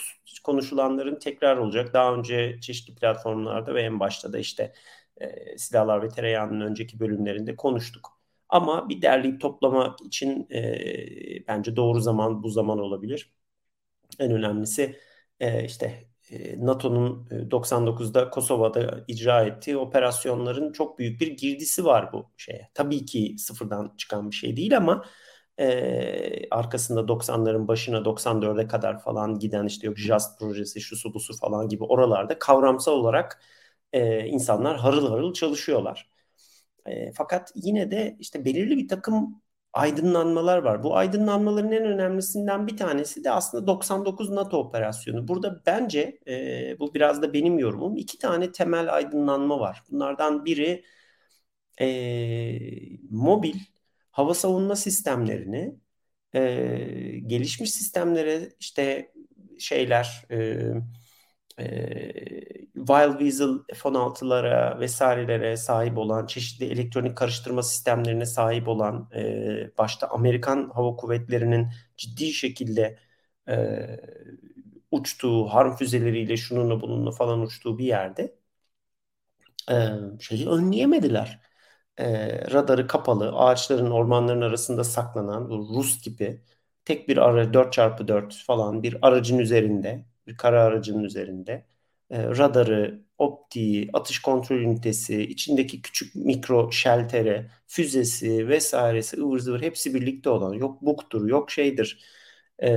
konuşulanların 0.45 1.19
tekrar 1.19 1.57
olacak. 1.57 1.95
Daha 1.95 2.15
önce 2.15 2.61
çeşitli 2.61 2.95
platformlarda 2.95 3.75
ve 3.75 3.83
en 3.83 4.01
başta 4.01 4.33
da 4.33 4.39
işte 4.39 4.73
e, 5.21 5.59
Silahlar 5.59 6.03
ve 6.03 6.09
Tereyağı'nın 6.09 6.61
önceki 6.61 7.01
bölümlerinde 7.01 7.57
konuştuk. 7.57 8.19
Ama 8.49 8.89
bir 8.89 9.03
derleyip 9.03 9.41
toplamak 9.41 10.01
için 10.07 10.47
e, 10.51 11.47
bence 11.49 11.77
doğru 11.77 12.01
zaman 12.01 12.43
bu 12.43 12.49
zaman 12.51 12.79
olabilir. 12.79 13.33
En 14.19 14.33
önemlisi 14.33 14.97
e, 15.41 15.65
işte 15.65 15.87
e, 15.87 16.08
NATO'nun 16.59 17.29
99'da 17.51 18.23
e, 18.23 18.31
Kosova'da 18.31 19.05
icra 19.09 19.45
ettiği 19.45 19.77
operasyonların 19.77 20.73
çok 20.73 20.99
büyük 20.99 21.21
bir 21.21 21.37
girdisi 21.37 21.85
var 21.85 22.13
bu 22.13 22.31
şeye. 22.37 22.71
Tabii 22.75 23.05
ki 23.05 23.37
sıfırdan 23.39 23.95
çıkan 23.99 24.31
bir 24.31 24.37
şey 24.37 24.57
değil 24.57 24.77
ama 24.77 25.05
e, 25.61 26.49
arkasında 26.51 27.09
90'ların 27.09 27.69
başına 27.69 28.05
94'e 28.05 28.67
kadar 28.67 28.99
falan 29.03 29.39
giden 29.39 29.67
işte 29.67 29.87
yok 29.87 29.99
JAST 29.99 30.39
projesi 30.39 30.81
şu 30.81 30.97
su 30.97 31.15
bu 31.15 31.21
su 31.21 31.37
falan 31.37 31.69
gibi 31.69 31.85
oralarda 31.85 32.39
kavramsal 32.39 32.93
olarak 32.93 33.43
e, 33.93 34.27
insanlar 34.27 34.77
harıl 34.77 35.09
harıl 35.11 35.33
çalışıyorlar. 35.33 36.11
E, 36.87 37.13
fakat 37.13 37.53
yine 37.55 37.91
de 37.91 38.17
işte 38.21 38.45
belirli 38.45 38.77
bir 38.77 38.89
takım 38.89 39.43
aydınlanmalar 39.79 40.59
var. 40.59 40.83
Bu 40.83 40.97
aydınlanmaların 40.97 41.73
en 41.73 41.85
önemlisinden 41.85 42.67
bir 42.67 42.77
tanesi 42.77 43.25
de 43.25 43.31
aslında 43.31 43.67
99 43.67 44.31
NATO 44.31 44.59
operasyonu. 44.59 45.29
Burada 45.29 45.63
bence 45.67 46.19
e, 46.29 46.77
bu 46.81 46.95
biraz 46.95 47.23
da 47.23 47.33
benim 47.33 47.59
yorumum. 47.59 47.97
iki 47.97 48.19
tane 48.19 48.53
temel 48.53 48.95
aydınlanma 48.95 49.61
var. 49.61 49.83
Bunlardan 49.91 50.45
biri 50.45 50.85
e, 51.81 51.87
mobil 53.11 53.55
hava 54.11 54.35
savunma 54.35 54.77
sistemlerini 54.77 55.75
e, 56.35 56.41
gelişmiş 57.27 57.73
sistemlere 57.73 58.49
işte 58.61 59.13
şeyler 59.59 60.27
e, 60.31 60.59
e, 61.59 62.69
Wild 62.75 63.19
Weasel 63.19 63.59
F-16'lara 63.75 64.81
vesairelere 64.81 65.57
sahip 65.57 65.99
olan, 65.99 66.27
çeşitli 66.27 66.67
elektronik 66.67 67.17
karıştırma 67.17 67.63
sistemlerine 67.63 68.27
sahip 68.27 68.69
olan, 68.69 69.11
e, 69.15 69.71
başta 69.79 70.09
Amerikan 70.09 70.71
Hava 70.75 70.97
Kuvvetleri'nin 70.97 71.69
ciddi 71.97 72.33
şekilde 72.33 72.99
e, 73.49 73.57
uçtuğu, 74.91 75.47
harm 75.49 75.77
füzeleriyle 75.77 76.37
şununla 76.37 76.81
bununla 76.81 77.11
falan 77.11 77.41
uçtuğu 77.41 77.79
bir 77.79 77.85
yerde 77.85 78.35
e, 79.71 79.89
şeyi 80.21 80.49
önleyemediler. 80.49 81.41
E, 81.99 82.29
radarı 82.53 82.87
kapalı, 82.87 83.33
ağaçların, 83.33 83.91
ormanların 83.91 84.41
arasında 84.41 84.85
saklanan 84.85 85.49
Rus 85.49 86.03
gibi 86.03 86.43
tek 86.85 87.09
bir 87.09 87.17
ara 87.17 87.55
4x4 87.55 88.45
falan 88.47 88.83
bir 88.83 88.99
aracın 89.09 89.39
üzerinde 89.39 90.07
bir 90.29 90.37
kara 90.37 90.63
aracının 90.63 91.05
üzerinde 91.05 91.67
e, 92.11 92.23
radarı, 92.25 93.03
optiği, 93.19 93.91
atış 93.93 94.23
kontrol 94.23 94.57
ünitesi, 94.57 95.23
içindeki 95.23 95.83
küçük 95.83 96.15
mikro 96.15 96.73
şeltere, 96.73 97.51
füzesi 97.67 98.49
vesairesi 98.49 99.17
ıvır 99.21 99.39
zıvır 99.39 99.63
hepsi 99.63 99.95
birlikte 99.95 100.31
olan 100.31 100.55
yok 100.55 100.83
buktur 100.83 101.29
yok 101.29 101.51
şeydir 101.51 102.05
e, 102.63 102.69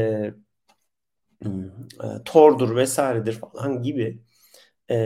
e, 2.04 2.24
tordur 2.26 2.76
vesairedir 2.76 3.34
falan 3.34 3.84
gibi 3.84 4.22
e, 4.92 4.98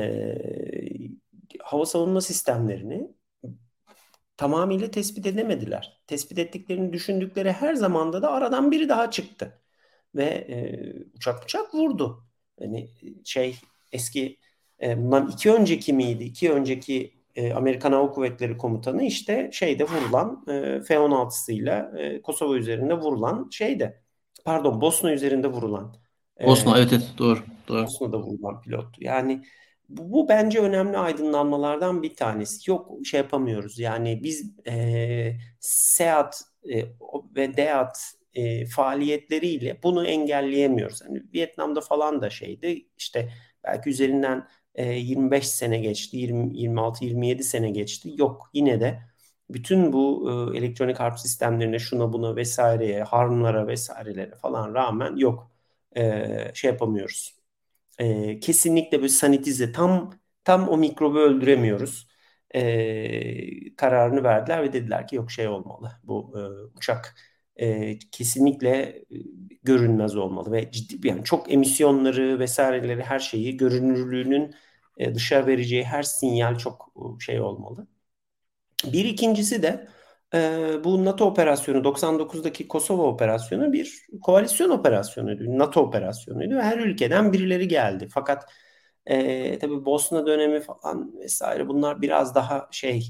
hava 1.64 1.86
savunma 1.86 2.22
sistemlerini 2.22 3.16
tamamıyla 4.38 4.92
tespit 4.92 5.26
edemediler. 5.28 6.04
Tespit 6.08 6.40
ettiklerini 6.40 6.94
düşündükleri 6.94 7.52
her 7.52 7.76
zamanda 7.76 8.22
da 8.22 8.32
aradan 8.32 8.72
biri 8.72 8.90
daha 8.90 9.12
çıktı. 9.12 9.62
Ve 10.16 10.26
e, 10.26 10.58
uçak 11.16 11.44
uçak 11.44 11.76
vurdu. 11.76 12.25
Hani 12.60 12.90
şey 13.24 13.56
eski 13.92 14.38
e, 14.82 14.98
bundan 14.98 15.30
iki 15.30 15.52
önceki 15.52 15.94
miydi? 15.94 16.24
İki 16.24 16.52
önceki 16.52 17.14
e, 17.36 17.54
Amerikan 17.54 17.92
Hava 17.92 18.12
Kuvvetleri 18.12 18.58
Komutanı 18.58 19.04
işte 19.04 19.50
şeyde 19.54 19.84
vurulan 19.84 20.44
e, 20.48 20.82
F-16'sıyla 20.82 22.00
e, 22.00 22.22
Kosova 22.22 22.56
üzerinde 22.56 22.94
vurulan 22.94 23.50
şeyde 23.52 24.02
pardon 24.46 24.82
Bosna 24.82 25.14
üzerinde 25.14 25.48
vurulan 25.48 25.96
e, 26.40 26.48
Bosna 26.48 26.78
evet 26.78 26.94
evet 26.94 27.14
doğru 27.18 27.40
doğru. 27.68 27.84
Bosna'da 27.84 28.20
vurulan 28.20 28.62
pilottu. 28.62 29.04
Yani 29.04 29.44
bu, 29.90 30.12
bu 30.12 30.30
bence 30.30 30.60
önemli 30.60 30.98
aydınlanmalardan 30.98 32.04
bir 32.04 32.16
tanesi. 32.16 32.72
Yok 32.72 32.92
şey 33.06 33.18
yapamıyoruz. 33.18 33.80
Yani 33.80 34.24
biz 34.24 34.54
e, 34.68 35.38
SEAT 35.60 36.42
e, 36.74 36.86
ve 37.36 37.58
DEAT 37.58 37.98
e, 38.36 38.66
faaliyetleriyle 38.66 39.80
bunu 39.84 40.08
engelleyemiyoruz. 40.08 41.02
Yani 41.02 41.24
Vietnam'da 41.34 41.82
falan 41.82 42.22
da 42.22 42.30
şeydi 42.30 42.86
işte 42.98 43.34
belki 43.64 43.90
üzerinden 43.90 44.48
e, 44.76 44.94
25 44.94 45.48
sene 45.50 45.78
geçti, 45.80 46.18
20, 46.18 46.58
26-27 46.58 47.44
sene 47.44 47.70
geçti. 47.72 48.10
Yok 48.18 48.50
yine 48.54 48.82
de 48.82 49.02
bütün 49.50 49.94
bu 49.94 50.30
e, 50.54 50.58
elektronik 50.58 51.00
harp 51.00 51.20
sistemlerine 51.20 51.80
şuna 51.80 52.14
buna 52.14 52.36
vesaireye, 52.36 53.04
harmlara 53.04 53.68
vesairelere 53.68 54.36
falan 54.36 54.74
rağmen 54.76 55.16
yok 55.16 55.52
e, 55.98 56.52
şey 56.54 56.72
yapamıyoruz. 56.72 57.36
E, 58.00 58.40
kesinlikle 58.40 59.04
bir 59.04 59.10
sanitize 59.10 59.72
tam 59.72 60.14
tam 60.44 60.70
o 60.70 60.78
mikrobu 60.78 61.20
öldüremiyoruz. 61.20 62.08
E, 62.56 63.76
kararını 63.76 64.24
verdiler 64.24 64.64
ve 64.64 64.74
dediler 64.74 65.08
ki 65.08 65.16
yok 65.16 65.32
şey 65.32 65.48
olmalı 65.48 65.92
bu 66.04 66.34
e, 66.40 66.42
uçak 66.78 67.16
e, 67.56 68.00
kesinlikle 68.00 68.72
e, 68.80 69.06
görünmez 69.64 70.16
olmalı 70.18 70.52
ve 70.52 70.72
ciddi 70.72 71.08
yani 71.08 71.24
çok 71.24 71.54
emisyonları 71.54 72.40
vesaireleri 72.40 73.04
her 73.04 73.20
şeyi 73.20 73.58
görünürlüğünün 73.58 74.56
e, 74.98 75.16
dışarı 75.16 75.48
vereceği 75.48 75.84
her 75.84 76.04
sinyal 76.04 76.58
çok 76.58 76.94
şey 77.20 77.42
olmalı. 77.42 77.88
Bir 78.86 79.06
ikincisi 79.06 79.64
de 79.64 79.88
e, 80.34 80.40
bu 80.84 81.06
NATO 81.06 81.26
operasyonu 81.26 81.84
99'daki 81.84 82.68
Kosova 82.68 83.04
operasyonu 83.04 83.74
bir 83.74 84.08
koalisyon 84.22 84.70
operasyonuydu. 84.70 85.60
NATO 85.60 85.82
operasyonuydu 85.82 86.56
ve 86.56 86.64
her 86.64 86.78
ülkeden 86.78 87.34
birileri 87.34 87.68
geldi. 87.68 88.08
Fakat 88.14 88.52
e, 89.06 89.60
tabii 89.60 89.86
Bosna 89.86 90.28
dönemi 90.28 90.62
falan 90.62 91.20
vesaire 91.20 91.68
bunlar 91.68 92.02
biraz 92.02 92.36
daha 92.36 92.68
şey 92.72 93.08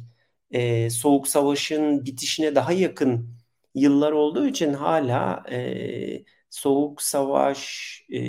e, 0.51 0.89
soğuk 0.89 1.27
savaşın 1.27 2.05
bitişine 2.05 2.55
daha 2.55 2.71
yakın 2.71 3.35
yıllar 3.75 4.11
olduğu 4.11 4.47
için 4.47 4.73
hala 4.73 5.43
e, 5.51 6.25
soğuk 6.49 7.01
savaş 7.01 8.01
e, 8.13 8.19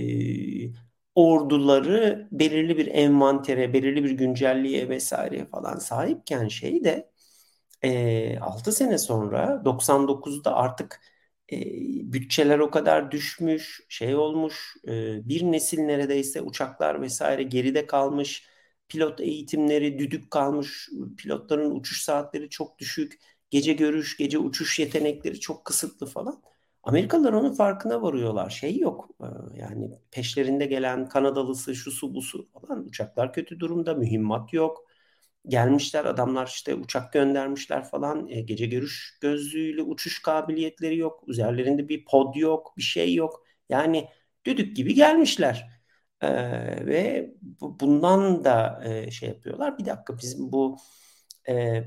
orduları 1.15 2.29
belirli 2.33 2.77
bir 2.79 2.87
envantere, 2.87 3.73
belirli 3.73 4.05
bir 4.05 4.11
güncelliğe 4.11 4.89
vesaire 4.89 5.47
falan 5.47 5.79
sahipken 5.79 6.49
şey 6.49 6.85
de 6.85 7.11
e, 7.83 8.39
6 8.41 8.73
sene 8.73 8.99
sonra 8.99 9.63
99'da 9.65 10.55
artık 10.57 11.01
e, 11.53 11.57
bütçeler 12.13 12.59
o 12.59 12.71
kadar 12.71 13.11
düşmüş, 13.11 13.81
şey 13.89 14.17
olmuş, 14.17 14.77
e, 14.89 15.29
bir 15.29 15.43
nesil 15.43 15.81
neredeyse 15.81 16.43
uçaklar 16.43 17.03
vesaire 17.03 17.43
geride 17.43 17.87
kalmış, 17.87 18.47
pilot 18.89 19.21
eğitimleri 19.21 19.99
düdük 19.99 20.31
kalmış, 20.31 20.89
pilotların 21.19 21.71
uçuş 21.71 22.03
saatleri 22.03 22.51
çok 22.51 22.79
düşük 22.79 23.19
gece 23.51 23.73
görüş, 23.73 24.17
gece 24.17 24.39
uçuş 24.39 24.79
yetenekleri 24.79 25.41
çok 25.41 25.65
kısıtlı 25.65 26.07
falan. 26.07 26.43
Amerikalılar 26.83 27.33
onun 27.33 27.53
farkına 27.53 28.03
varıyorlar. 28.03 28.51
Şey 28.51 28.79
yok. 28.79 29.11
E, 29.21 29.27
yani 29.59 29.91
peşlerinde 30.11 30.67
gelen 30.67 31.09
Kanadalısı, 31.09 31.75
şu 31.77 31.91
su 31.91 32.15
bu 32.15 32.23
su 32.23 32.49
falan 32.53 32.87
uçaklar 32.87 33.33
kötü 33.33 33.61
durumda, 33.61 33.95
mühimmat 33.95 34.53
yok. 34.53 34.87
Gelmişler 35.49 36.05
adamlar 36.05 36.47
işte 36.47 36.75
uçak 36.75 37.13
göndermişler 37.13 37.85
falan. 37.85 38.29
E, 38.29 38.41
gece 38.41 38.67
görüş 38.67 39.19
gözlüğüyle 39.21 39.83
uçuş 39.83 40.23
kabiliyetleri 40.23 40.97
yok. 40.97 41.25
Üzerlerinde 41.29 41.89
bir 41.89 42.05
pod 42.05 42.35
yok, 42.35 42.75
bir 42.77 42.83
şey 42.83 43.15
yok. 43.15 43.45
Yani 43.69 44.09
düdük 44.47 44.77
gibi 44.77 44.95
gelmişler. 44.95 45.69
E, 46.21 46.29
ve 46.87 47.31
bu, 47.43 47.81
bundan 47.81 48.45
da 48.45 48.83
e, 48.85 49.11
şey 49.11 49.29
yapıyorlar. 49.29 49.79
Bir 49.79 49.87
dakika 49.87 50.19
bizim 50.19 50.53
bu 50.53 50.77
e, 51.49 51.85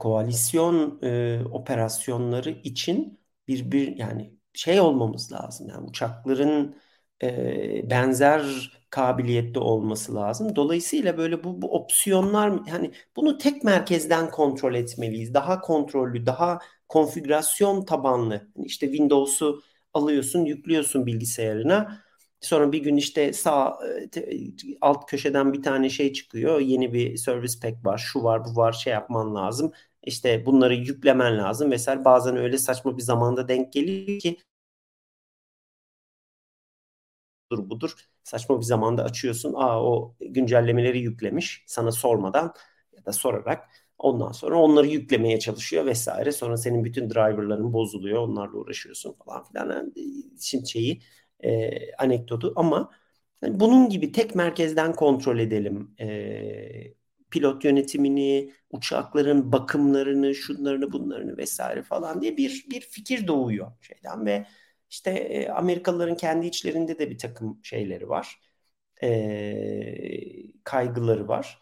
koalisyon 0.00 0.98
e, 1.02 1.40
operasyonları 1.52 2.50
için 2.50 3.20
bir 3.48 3.72
bir 3.72 3.96
yani 3.96 4.34
şey 4.54 4.80
olmamız 4.80 5.32
lazım. 5.32 5.68
Yani 5.68 5.86
uçakların 5.88 6.76
e, 7.22 7.90
benzer 7.90 8.42
kabiliyette 8.90 9.58
olması 9.60 10.14
lazım. 10.14 10.56
Dolayısıyla 10.56 11.18
böyle 11.18 11.44
bu, 11.44 11.62
bu 11.62 11.74
opsiyonlar 11.76 12.52
yani 12.66 12.92
bunu 13.16 13.38
tek 13.38 13.64
merkezden 13.64 14.30
kontrol 14.30 14.74
etmeliyiz. 14.74 15.34
Daha 15.34 15.60
kontrollü, 15.60 16.26
daha 16.26 16.58
konfigürasyon 16.88 17.84
tabanlı. 17.84 18.34
Yani 18.56 18.66
işte 18.66 18.86
Windows'u 18.86 19.62
alıyorsun, 19.94 20.44
yüklüyorsun 20.44 21.06
bilgisayarına. 21.06 22.03
Sonra 22.44 22.72
bir 22.72 22.78
gün 22.82 22.96
işte 22.96 23.32
sağ 23.32 23.78
alt 24.80 25.06
köşeden 25.10 25.52
bir 25.52 25.62
tane 25.62 25.90
şey 25.90 26.12
çıkıyor. 26.12 26.60
Yeni 26.60 26.92
bir 26.92 27.16
service 27.16 27.54
pack 27.62 27.84
var, 27.86 27.98
şu 27.98 28.22
var, 28.24 28.44
bu 28.44 28.56
var, 28.56 28.72
şey 28.72 28.92
yapman 28.92 29.34
lazım. 29.34 29.72
İşte 30.02 30.46
bunları 30.46 30.74
yüklemen 30.74 31.38
lazım 31.38 31.70
vesaire. 31.70 32.04
Bazen 32.04 32.36
öyle 32.36 32.58
saçma 32.58 32.96
bir 32.96 33.02
zamanda 33.02 33.48
denk 33.48 33.72
geliyor 33.72 34.18
ki 34.20 34.38
budur 37.50 37.70
budur. 37.70 37.94
Saçma 38.24 38.60
bir 38.60 38.64
zamanda 38.64 39.04
açıyorsun. 39.04 39.52
Aa 39.54 39.82
o 39.84 40.16
güncellemeleri 40.20 40.98
yüklemiş 41.00 41.64
sana 41.66 41.92
sormadan 41.92 42.54
ya 42.92 43.04
da 43.06 43.12
sorarak. 43.12 43.68
Ondan 43.98 44.32
sonra 44.32 44.58
onları 44.58 44.86
yüklemeye 44.86 45.38
çalışıyor 45.38 45.86
vesaire. 45.86 46.32
Sonra 46.32 46.56
senin 46.56 46.84
bütün 46.84 47.10
driverların 47.10 47.72
bozuluyor. 47.72 48.18
Onlarla 48.22 48.56
uğraşıyorsun 48.58 49.12
falan 49.24 49.44
filan. 49.44 49.70
Yani 49.70 49.92
şimdi 50.40 50.68
şeyi 50.68 51.02
e, 51.44 51.70
anekdotu 51.98 52.52
ama 52.56 52.90
yani 53.42 53.60
bunun 53.60 53.88
gibi 53.88 54.12
tek 54.12 54.34
merkezden 54.34 54.92
kontrol 54.92 55.38
edelim. 55.38 55.94
E, 56.00 56.94
pilot 57.30 57.64
yönetimini, 57.64 58.52
uçakların 58.70 59.52
bakımlarını, 59.52 60.34
şunlarını 60.34 60.92
bunlarını 60.92 61.36
vesaire 61.36 61.82
falan 61.82 62.20
diye 62.22 62.36
bir 62.36 62.66
bir 62.70 62.80
fikir 62.80 63.26
doğuyor 63.26 63.72
şeyden 63.80 64.26
ve 64.26 64.46
işte 64.90 65.10
e, 65.10 65.48
Amerikalıların 65.48 66.16
kendi 66.16 66.46
içlerinde 66.46 66.98
de 66.98 67.10
bir 67.10 67.18
takım 67.18 67.60
şeyleri 67.62 68.08
var. 68.08 68.40
E, 69.02 70.62
kaygıları 70.64 71.28
var. 71.28 71.58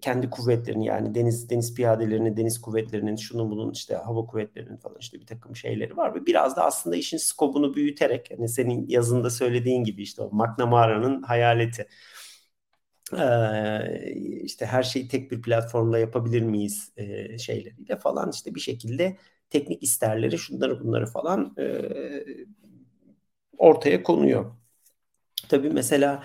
Kendi 0.00 0.30
kuvvetlerini 0.30 0.86
yani 0.86 1.14
deniz 1.14 1.50
deniz 1.50 1.74
piyadelerini, 1.74 2.36
deniz 2.36 2.60
kuvvetlerinin, 2.60 3.16
şunun 3.16 3.50
bunun 3.50 3.72
işte 3.72 3.94
hava 3.94 4.26
kuvvetlerinin 4.26 4.76
falan 4.76 4.96
işte 5.00 5.20
bir 5.20 5.26
takım 5.26 5.56
şeyleri 5.56 5.96
var. 5.96 6.14
Ve 6.14 6.26
biraz 6.26 6.56
da 6.56 6.64
aslında 6.64 6.96
işin 6.96 7.16
skobunu 7.16 7.74
büyüterek 7.74 8.30
hani 8.36 8.48
senin 8.48 8.88
yazında 8.88 9.30
söylediğin 9.30 9.84
gibi 9.84 10.02
işte 10.02 10.22
o 10.22 10.30
McNamara'nın 10.32 11.22
hayaleti. 11.22 11.86
İşte 14.44 14.66
her 14.66 14.82
şeyi 14.82 15.08
tek 15.08 15.30
bir 15.30 15.42
platformda 15.42 15.98
yapabilir 15.98 16.42
miyiz 16.42 16.92
şeyleriyle 17.38 17.96
falan 17.96 18.30
işte 18.30 18.54
bir 18.54 18.60
şekilde 18.60 19.16
teknik 19.50 19.82
isterleri 19.82 20.38
şunları 20.38 20.80
bunları 20.80 21.06
falan 21.06 21.56
ortaya 23.58 24.02
konuyor. 24.02 24.52
Tabii 25.48 25.70
mesela 25.70 26.24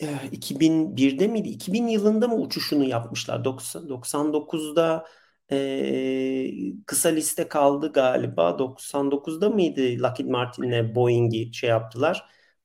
2001'de 0.00 1.26
miydi? 1.26 1.48
2000 1.48 1.86
yılında 1.86 2.28
mı 2.28 2.34
uçuşunu 2.34 2.84
yapmışlar? 2.84 3.44
90, 3.44 3.88
99'da 3.88 5.06
e, 5.50 6.84
kısa 6.86 7.08
liste 7.08 7.48
kaldı 7.48 7.92
galiba. 7.92 8.56
99'da 8.58 9.50
mıydı 9.50 10.02
Lockheed 10.02 10.28
Martin'le 10.28 10.94
Boeing'i 10.94 11.54
şey 11.54 11.70
yaptılar? 11.70 12.24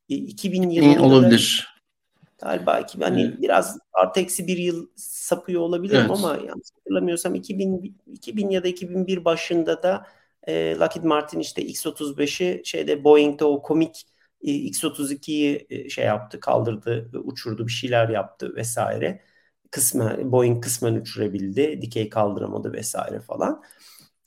E, 0.10 0.16
2000 0.16 0.70
yılında 0.70 1.04
olabilir. 1.04 1.74
Galiba 2.42 2.80
iki, 2.80 2.98
hani 3.00 3.22
evet. 3.22 3.42
biraz 3.42 3.78
artı 3.94 4.20
eksi 4.20 4.48
bir 4.48 4.58
yıl 4.58 4.88
sapıyor 4.96 5.62
olabilirim 5.62 6.00
evet. 6.00 6.12
ama 6.12 6.30
yanlış 6.30 6.68
hatırlamıyorsam 6.76 7.36
2000, 7.36 7.98
2000 8.14 8.50
ya 8.50 8.64
da 8.64 8.68
2001 8.68 9.26
başında 9.26 9.84
da 9.84 10.08
e, 10.48 10.76
Lockheed 10.76 11.04
Martin 11.04 11.40
işte 11.40 11.62
X-35'i 11.62 12.62
şeyde 12.66 13.04
Boeing'de 13.04 13.46
o 13.46 13.62
komik 13.62 14.06
X-32'yi 14.44 15.68
e, 15.70 15.90
şey 15.90 16.06
yaptı, 16.06 16.40
kaldırdı, 16.40 17.10
uçurdu, 17.24 17.68
bir 17.68 17.72
şeyler 17.72 18.10
yaptı 18.10 18.56
vesaire. 18.56 19.22
Kısmen 19.72 20.32
Boeing 20.32 20.64
kısmen 20.64 20.94
uçurabildi, 20.94 21.82
dikey 21.82 22.10
kaldıramadı 22.10 22.74
vesaire 22.74 23.20
falan. 23.22 23.64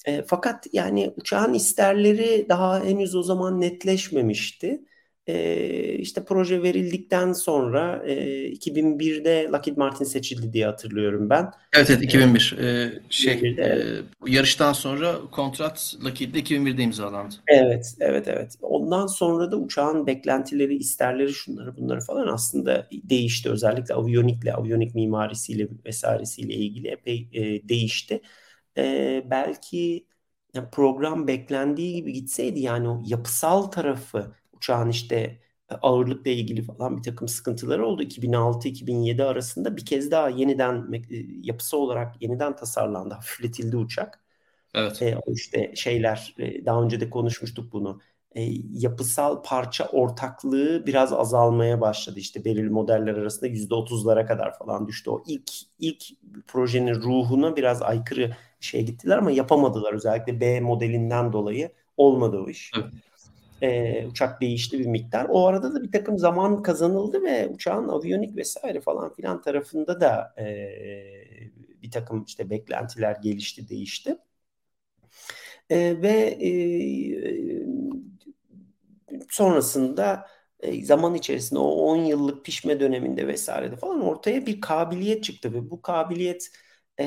E, 0.07 0.23
fakat 0.23 0.67
yani 0.73 1.15
uçağın 1.17 1.55
isterleri 1.55 2.47
daha 2.49 2.85
henüz 2.85 3.15
o 3.15 3.23
zaman 3.23 3.61
netleşmemişti 3.61 4.83
e, 5.27 5.95
işte 5.99 6.25
proje 6.25 6.63
verildikten 6.63 7.33
sonra 7.33 8.03
e, 8.07 8.15
2001'de 8.53 9.49
Lockheed 9.53 9.77
Martin 9.77 10.05
seçildi 10.05 10.53
diye 10.53 10.67
hatırlıyorum 10.67 11.31
ben. 11.31 11.51
Evet 11.73 11.91
evet 11.91 12.03
2001. 12.03 12.57
Ee, 12.61 12.93
şey 13.11 13.33
e, 13.33 13.79
yarıştan 14.27 14.73
sonra 14.73 15.17
kontrat 15.33 15.95
Lockheed'de 16.05 16.39
2001'de 16.39 16.83
imzalandı. 16.83 17.35
Evet 17.49 17.95
evet 18.01 18.29
evet. 18.29 18.55
Ondan 18.63 19.07
sonra 19.07 19.51
da 19.51 19.57
uçağın 19.57 20.07
beklentileri, 20.07 20.77
isterleri 20.77 21.33
şunları 21.33 21.77
bunları 21.77 22.01
falan 22.01 22.27
aslında 22.27 22.89
değişti. 22.93 23.51
Özellikle 23.51 23.95
aviyonikle, 23.95 24.55
aviyonik 24.55 24.95
mimarisiyle 24.95 25.69
vesairesiyle 25.87 26.55
ilgili 26.55 26.89
epey 26.89 27.29
e, 27.33 27.69
değişti. 27.69 28.21
E, 28.79 29.23
belki 29.31 30.07
program 30.73 31.27
beklendiği 31.27 31.95
gibi 31.95 32.13
gitseydi 32.13 32.61
yani 32.61 32.89
o 32.89 33.03
yapısal 33.07 33.63
tarafı 33.63 34.33
uçağın 34.57 34.89
işte 34.89 35.17
e, 35.71 35.75
ağırlıkla 35.83 36.31
ilgili 36.31 36.63
falan 36.63 36.97
bir 36.97 37.03
takım 37.03 37.29
sıkıntıları 37.29 37.87
oldu. 37.87 38.03
2006-2007 38.03 39.25
arasında 39.25 39.77
bir 39.77 39.87
kez 39.87 40.11
daha 40.11 40.29
yeniden 40.29 40.93
e, 40.93 41.17
yapısı 41.43 41.77
olarak 41.77 42.23
yeniden 42.23 42.57
tasarlandı, 42.57 43.15
hafifletildi 43.15 43.77
uçak. 43.77 44.21
Evet. 44.75 45.03
E, 45.03 45.19
işte 45.29 45.73
şeyler 45.77 46.35
e, 46.39 46.65
daha 46.67 46.83
önce 46.83 47.01
de 47.01 47.11
konuşmuştuk 47.11 47.73
bunu. 47.73 48.01
E, 48.35 48.43
yapısal 48.73 49.43
parça 49.43 49.87
ortaklığı 49.87 50.87
biraz 50.87 51.13
azalmaya 51.13 51.81
başladı. 51.81 52.19
İşte 52.19 52.45
belirli 52.45 52.71
modeller 52.71 53.15
arasında 53.15 53.47
%30'lara 53.51 54.27
kadar 54.27 54.59
falan 54.59 54.89
düştü. 54.89 55.11
O 55.11 55.23
ilk 55.27 55.51
ilk 55.79 56.05
projenin 56.47 56.95
ruhuna 56.95 57.57
biraz 57.57 57.83
aykırı 57.83 58.37
şey 58.61 58.87
gittiler 58.87 59.19
ama 59.19 59.31
yapamadılar. 59.31 59.93
Özellikle 59.93 60.41
B 60.41 60.61
modelinden 60.61 61.33
dolayı 61.33 61.73
olmadı 61.97 62.39
o 62.47 62.49
iş. 62.49 62.73
Evet 62.77 62.93
e, 63.63 64.07
uçak 64.07 64.41
değişti 64.41 64.79
bir 64.79 64.87
miktar. 64.87 65.27
O 65.31 65.47
arada 65.47 65.75
da 65.75 65.83
bir 65.83 65.93
takım 65.93 66.19
zaman 66.19 66.63
kazanıldı 66.63 67.23
ve 67.23 67.49
uçağın 67.49 67.89
aviyonik 67.89 68.37
vesaire 68.37 68.81
falan 68.81 69.15
filan 69.15 69.43
tarafında 69.43 70.01
da 70.01 70.35
e, 70.39 70.45
bir 71.83 71.91
takım 71.91 72.25
işte 72.25 72.51
beklentiler 72.51 73.17
gelişti, 73.23 73.69
değişti. 73.69 74.17
E, 75.71 76.03
ve 76.03 76.37
e, 76.41 76.51
sonrasında 79.31 80.27
e, 80.61 80.85
zaman 80.85 81.15
içerisinde 81.15 81.59
o 81.61 81.69
10 81.69 81.97
yıllık 81.97 82.45
pişme 82.45 82.81
döneminde 82.81 83.27
vesairede 83.29 83.77
falan 83.77 84.01
ortaya 84.01 84.47
bir 84.47 84.61
kabiliyet 84.61 85.25
çıktı 85.25 85.53
ve 85.53 85.71
bu 85.71 85.83
kabiliyet 85.83 86.51
e, 87.01 87.05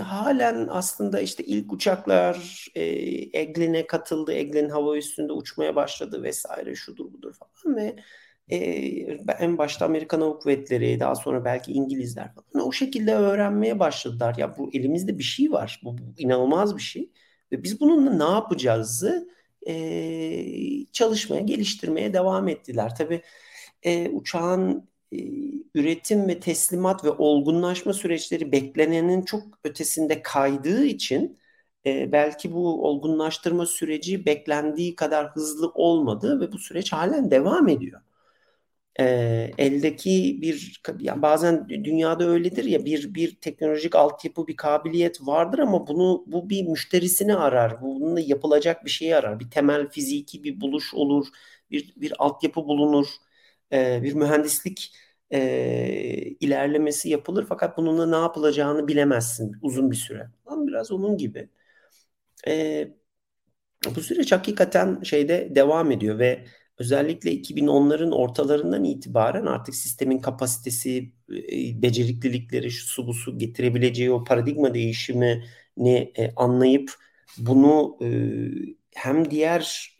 halen 0.00 0.68
aslında 0.70 1.20
işte 1.20 1.44
ilk 1.44 1.72
uçaklar 1.72 2.66
e, 2.74 2.82
Eglin'e 3.40 3.86
katıldı. 3.86 4.32
Eglin 4.32 4.68
hava 4.68 4.96
üstünde 4.96 5.32
uçmaya 5.32 5.76
başladı 5.76 6.22
vesaire 6.22 6.74
şudur 6.74 7.12
budur 7.12 7.34
falan 7.34 7.76
ve 7.76 7.96
e, 8.48 8.58
en 9.38 9.58
başta 9.58 9.84
Amerikan 9.84 10.20
Hava 10.20 10.38
Kuvvetleri 10.38 11.00
daha 11.00 11.14
sonra 11.14 11.44
belki 11.44 11.72
İngilizler 11.72 12.34
falan 12.34 12.66
o 12.66 12.72
şekilde 12.72 13.14
öğrenmeye 13.14 13.78
başladılar. 13.78 14.34
Ya 14.38 14.58
bu 14.58 14.70
elimizde 14.72 15.18
bir 15.18 15.22
şey 15.22 15.52
var. 15.52 15.80
Bu, 15.84 15.98
bu 15.98 16.02
inanılmaz 16.18 16.76
bir 16.76 16.82
şey. 16.82 17.10
Ve 17.52 17.62
biz 17.62 17.80
bununla 17.80 18.12
ne 18.26 18.34
yapacağızı 18.34 19.28
e, 19.66 20.86
çalışmaya, 20.92 21.40
geliştirmeye 21.40 22.12
devam 22.12 22.48
ettiler. 22.48 22.94
Tabii 22.98 23.22
e, 23.82 24.08
uçağın 24.08 24.87
üretim 25.74 26.28
ve 26.28 26.40
teslimat 26.40 27.04
ve 27.04 27.10
olgunlaşma 27.10 27.92
süreçleri 27.92 28.52
beklenenin 28.52 29.22
çok 29.22 29.42
ötesinde 29.64 30.22
kaydığı 30.22 30.84
için 30.84 31.38
e, 31.86 32.12
belki 32.12 32.52
bu 32.52 32.88
olgunlaştırma 32.88 33.66
süreci 33.66 34.26
beklendiği 34.26 34.96
kadar 34.96 35.30
hızlı 35.30 35.68
olmadı 35.74 36.40
ve 36.40 36.52
bu 36.52 36.58
süreç 36.58 36.92
halen 36.92 37.30
devam 37.30 37.68
ediyor. 37.68 38.00
e, 39.00 39.04
eldeki 39.58 40.38
bir 40.42 40.82
yani 41.00 41.22
bazen 41.22 41.68
dünyada 41.68 42.24
öyledir 42.24 42.64
ya 42.64 42.84
bir 42.84 43.14
bir 43.14 43.36
teknolojik 43.40 43.94
altyapı 43.96 44.46
bir 44.46 44.56
kabiliyet 44.56 45.20
vardır 45.26 45.58
ama 45.58 45.86
bunu 45.86 46.24
bu 46.26 46.50
bir 46.50 46.66
müşterisini 46.66 47.36
arar. 47.36 47.82
Bununla 47.82 48.20
yapılacak 48.20 48.84
bir 48.84 48.90
şeyi 48.90 49.16
arar. 49.16 49.40
Bir 49.40 49.50
temel 49.50 49.88
fiziki 49.90 50.44
bir 50.44 50.60
buluş 50.60 50.94
olur. 50.94 51.26
Bir 51.70 51.92
bir 51.96 52.12
altyapı 52.18 52.60
bulunur. 52.68 53.06
E, 53.72 54.02
bir 54.02 54.14
mühendislik 54.14 54.94
e, 55.32 55.40
ilerlemesi 56.40 57.08
yapılır 57.08 57.46
fakat 57.48 57.76
bununla 57.78 58.06
ne 58.06 58.16
yapılacağını 58.16 58.88
bilemezsin 58.88 59.52
uzun 59.62 59.90
bir 59.90 59.96
süre. 59.96 60.30
Ama 60.46 60.66
biraz 60.66 60.90
onun 60.92 61.16
gibi. 61.16 61.48
E, 62.48 62.88
bu 63.96 64.00
süreç 64.00 64.32
hakikaten 64.32 65.02
şeyde 65.02 65.52
devam 65.54 65.90
ediyor 65.90 66.18
ve 66.18 66.44
özellikle 66.78 67.32
2010'ların 67.32 68.10
ortalarından 68.12 68.84
itibaren 68.84 69.46
artık 69.46 69.74
sistemin 69.74 70.18
kapasitesi, 70.18 71.12
e, 71.30 71.82
beceriklilikleri, 71.82 72.70
şu 72.70 72.86
su 72.86 73.06
bu 73.06 73.14
su 73.14 73.38
getirebileceği 73.38 74.10
o 74.10 74.24
paradigma 74.24 74.74
değişimini 74.74 76.12
e, 76.18 76.32
anlayıp 76.36 76.94
bunu 77.38 77.98
e, 78.02 78.08
hem 78.98 79.30
diğer 79.30 79.96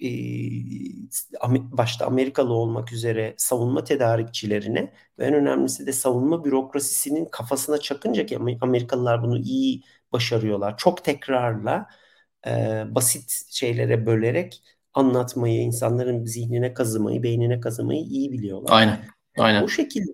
başta 1.53 2.07
Amerikalı 2.07 2.53
olmak 2.53 2.93
üzere 2.93 3.35
savunma 3.37 3.85
tedarikçilerine 3.85 4.93
ve 5.19 5.25
en 5.25 5.35
önemlisi 5.35 5.87
de 5.87 5.93
savunma 5.93 6.45
bürokrasisinin 6.45 7.25
kafasına 7.25 7.79
çakınca 7.79 8.27
ki 8.27 8.39
Amerikalılar 8.61 9.23
bunu 9.23 9.39
iyi 9.39 9.83
başarıyorlar. 10.13 10.77
Çok 10.77 11.05
tekrarla 11.05 11.87
basit 12.95 13.43
şeylere 13.51 14.07
bölerek 14.07 14.63
anlatmayı, 14.95 15.61
insanların 15.61 16.25
zihnine 16.25 16.75
kazımayı, 16.75 17.23
beynine 17.23 17.61
kazımayı 17.61 18.01
iyi 18.01 18.33
biliyorlar. 18.33 18.73
Aynen. 18.73 18.99
Aynen. 19.39 19.63
Bu 19.63 19.69
şekilde 19.69 20.13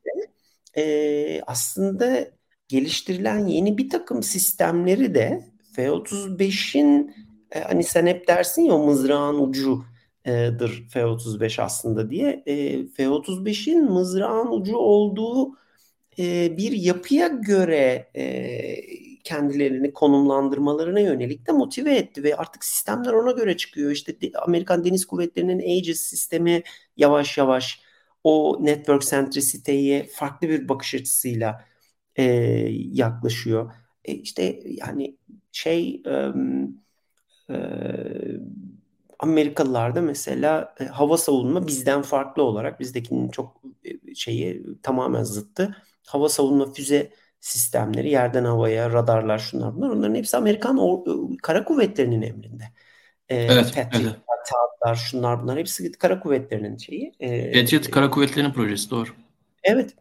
e, 0.77 1.43
aslında 1.47 2.29
geliştirilen 2.69 3.47
yeni 3.47 3.79
bir 3.79 3.91
takım 3.91 4.23
sistemleri 4.23 5.15
de 5.15 5.45
F-35'in 5.77 7.15
e, 7.55 7.61
hani 7.61 7.85
sen 7.85 8.07
hep 8.07 8.29
dersin 8.29 8.63
ya 8.63 8.79
mızrağın 8.79 9.39
ucudur 9.39 10.85
F-35 10.91 11.63
aslında 11.63 12.11
diye. 12.11 12.43
E, 12.47 12.87
F-35'in 12.87 13.85
mızrağın 13.85 14.61
ucu 14.61 14.77
olduğu 14.77 15.51
e, 16.19 16.57
bir 16.57 16.73
yapıya 16.73 17.29
göre 17.29 18.11
e, 18.17 18.77
kendilerini 19.25 19.93
konumlandırmalarına 19.93 21.01
yönelik 21.01 21.47
de 21.47 21.53
motive 21.53 21.97
etti 21.97 22.25
ve 22.25 22.37
artık 22.37 22.65
sistemler 22.65 23.13
ona 23.13 23.31
göre 23.33 23.57
çıkıyor. 23.57 23.91
İşte 23.91 24.17
Amerikan 24.35 24.85
Deniz 24.85 25.07
Kuvvetleri'nin 25.07 25.59
Aegis 25.59 26.01
sistemi 26.01 26.63
yavaş 26.97 27.39
yavaş 27.39 27.81
o 28.25 28.59
network 28.61 29.03
centricity'ye 29.03 30.07
farklı 30.13 30.49
bir 30.49 30.69
bakış 30.69 30.95
açısıyla 30.95 31.65
e, 32.17 32.23
yaklaşıyor. 32.93 33.73
E, 34.05 34.15
işte 34.15 34.61
yani 34.67 35.17
şey 35.53 36.03
e, 36.07 36.11
e, 36.11 36.33
Amerikalılarda 39.19 40.01
mesela 40.03 40.75
e, 40.81 40.85
hava 40.85 41.19
savunma 41.19 41.67
bizden 41.67 42.03
farklı 42.03 42.43
olarak 42.43 42.81
bizdekinin 42.81 43.29
çok 43.29 43.63
e, 43.85 44.15
şeyi 44.15 44.63
tamamen 44.83 45.23
zıttı. 45.23 45.77
Hava 46.07 46.29
savunma 46.29 46.73
füze 46.73 47.11
sistemleri 47.41 48.11
yerden 48.11 48.45
havaya, 48.45 48.93
radarlar 48.93 49.39
şunlar 49.39 49.75
bunlar 49.75 49.91
onların 49.91 50.15
hepsi 50.15 50.37
Amerikan 50.37 50.79
o, 50.79 51.05
kara 51.43 51.65
kuvvetlerinin 51.65 52.23
emrinde. 52.23 52.65
E, 53.29 53.37
evet, 53.37 53.73
Patriot, 53.75 54.05
evet. 54.05 54.17
Taatlar, 54.51 54.95
şunlar 54.95 55.43
bunlar 55.43 55.59
hepsi 55.59 55.93
kara 55.93 56.21
kuvvetlerinin 56.21 56.77
şeyi. 56.77 57.13
E, 57.21 57.61
Patriot 57.61 57.91
kara 57.91 58.11
kuvvetlerinin 58.11 58.53
projesi 58.53 58.91
doğru. 58.91 59.09
Evet 59.63 59.95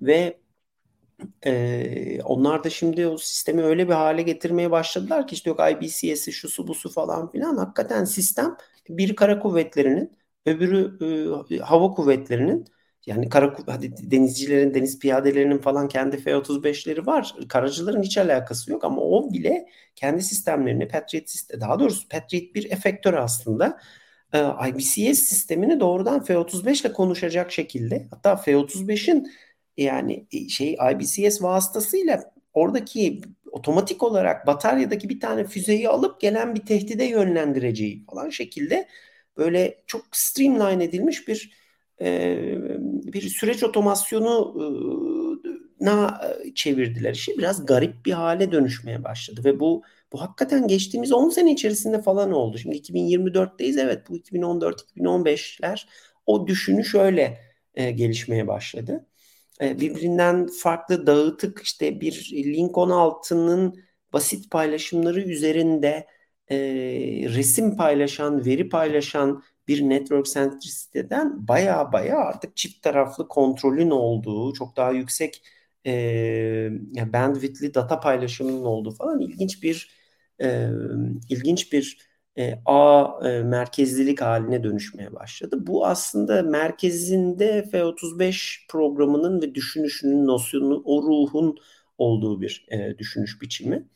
ve 0.00 0.36
e, 1.46 2.22
onlar 2.22 2.64
da 2.64 2.70
şimdi 2.70 3.06
o 3.06 3.18
sistemi 3.18 3.62
öyle 3.62 3.88
bir 3.88 3.92
hale 3.92 4.22
getirmeye 4.22 4.70
başladılar 4.70 5.26
ki 5.26 5.34
işte 5.34 5.50
yok 5.50 5.60
IBCS'i 5.72 6.32
şusu 6.32 6.68
busu 6.68 6.90
falan 6.92 7.30
filan 7.30 7.56
hakikaten 7.56 8.04
sistem 8.04 8.56
bir 8.88 9.16
kara 9.16 9.38
kuvvetlerinin 9.38 10.12
öbürü 10.46 10.98
e, 11.50 11.58
hava 11.58 11.94
kuvvetlerinin 11.94 12.64
yani 13.06 13.28
kara 13.28 13.56
hadi 13.66 14.10
denizcilerin, 14.10 14.74
deniz 14.74 14.98
piyadelerinin 14.98 15.58
falan 15.58 15.88
kendi 15.88 16.16
F-35'leri 16.16 17.06
var. 17.06 17.34
Karacıların 17.48 18.02
hiç 18.02 18.18
alakası 18.18 18.70
yok 18.70 18.84
ama 18.84 19.00
o 19.02 19.32
bile 19.32 19.66
kendi 19.94 20.22
sistemlerini 20.22 20.88
Patriot 20.88 21.28
sistemi, 21.30 21.60
daha 21.60 21.78
doğrusu 21.78 22.08
Patriot 22.08 22.54
bir 22.54 22.70
efektör 22.70 23.14
aslında. 23.14 23.78
Ee, 24.32 24.38
IBCS 24.68 25.18
sistemini 25.18 25.80
doğrudan 25.80 26.24
F-35 26.24 26.80
ile 26.80 26.92
konuşacak 26.92 27.52
şekilde 27.52 28.06
hatta 28.10 28.36
F-35'in 28.36 29.30
yani 29.76 30.26
e, 30.32 30.48
şey 30.48 30.76
IBCS 30.92 31.42
vasıtasıyla 31.42 32.32
oradaki 32.54 33.20
otomatik 33.52 34.02
olarak 34.02 34.46
bataryadaki 34.46 35.08
bir 35.08 35.20
tane 35.20 35.44
füzeyi 35.44 35.88
alıp 35.88 36.20
gelen 36.20 36.54
bir 36.54 36.66
tehdide 36.66 37.04
yönlendireceği 37.04 38.04
falan 38.10 38.30
şekilde 38.30 38.88
böyle 39.36 39.82
çok 39.86 40.02
streamline 40.12 40.84
edilmiş 40.84 41.28
bir 41.28 41.52
e, 42.00 42.38
bir 43.12 43.22
süreç 43.22 43.62
otomasyonu 43.62 44.54
na 45.80 46.20
çevirdiler 46.54 47.14
işi. 47.14 47.38
Biraz 47.38 47.66
garip 47.66 48.06
bir 48.06 48.12
hale 48.12 48.52
dönüşmeye 48.52 49.04
başladı 49.04 49.40
ve 49.44 49.60
bu 49.60 49.82
bu 50.12 50.20
hakikaten 50.20 50.68
geçtiğimiz 50.68 51.12
10 51.12 51.30
sene 51.30 51.52
içerisinde 51.52 52.02
falan 52.02 52.32
oldu. 52.32 52.58
Şimdi 52.58 52.76
2024'teyiz 52.76 53.80
evet 53.80 54.02
bu 54.08 54.16
2014-2015'ler 54.16 55.86
o 56.26 56.46
düşünü 56.46 56.84
şöyle 56.84 57.38
e, 57.74 57.90
gelişmeye 57.90 58.48
başladı. 58.48 59.06
E, 59.60 59.80
birbirinden 59.80 60.46
farklı 60.46 61.06
dağıtık 61.06 61.60
işte 61.62 62.00
bir 62.00 62.30
Lincoln 62.32 62.90
altının 62.90 63.84
basit 64.12 64.50
paylaşımları 64.50 65.20
üzerinde 65.20 66.06
e, 66.50 66.56
resim 67.34 67.76
paylaşan, 67.76 68.44
veri 68.46 68.68
paylaşan 68.68 69.42
bir 69.68 69.82
network 69.88 70.26
centricity'den 70.26 71.48
baya 71.48 71.92
baya 71.92 72.16
artık 72.18 72.56
çift 72.56 72.82
taraflı 72.82 73.28
kontrolün 73.28 73.90
olduğu, 73.90 74.52
çok 74.52 74.76
daha 74.76 74.90
yüksek 74.90 75.42
e, 75.86 76.70
bandwidth'li 77.12 77.74
data 77.74 78.00
paylaşımının 78.00 78.64
olduğu 78.64 78.90
falan 78.90 79.20
ilginç 79.20 79.62
bir 79.62 79.90
e, 80.42 80.68
ilginç 81.28 81.72
bir 81.72 81.98
e, 82.38 82.58
ağ 82.66 83.28
e, 83.28 83.42
merkezlilik 83.42 84.20
haline 84.20 84.64
dönüşmeye 84.64 85.14
başladı. 85.14 85.66
Bu 85.66 85.86
aslında 85.86 86.42
merkezinde 86.42 87.68
F-35 87.72 88.66
programının 88.68 89.42
ve 89.42 89.54
düşünüşünün 89.54 90.26
nosyonu, 90.26 90.82
o 90.84 91.02
ruhun 91.02 91.58
olduğu 91.98 92.40
bir 92.40 92.66
e, 92.70 92.98
düşünüş 92.98 93.42
biçimi. 93.42 93.88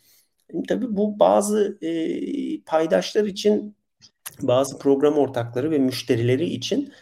Tabii 0.68 0.96
bu 0.96 1.18
bazı 1.18 1.78
e, 1.82 2.62
paydaşlar 2.62 3.24
için 3.24 3.76
bazı 4.42 4.78
program 4.78 5.18
ortakları 5.18 5.70
ve 5.70 5.78
müşterileri 5.78 6.46
için 6.46 6.92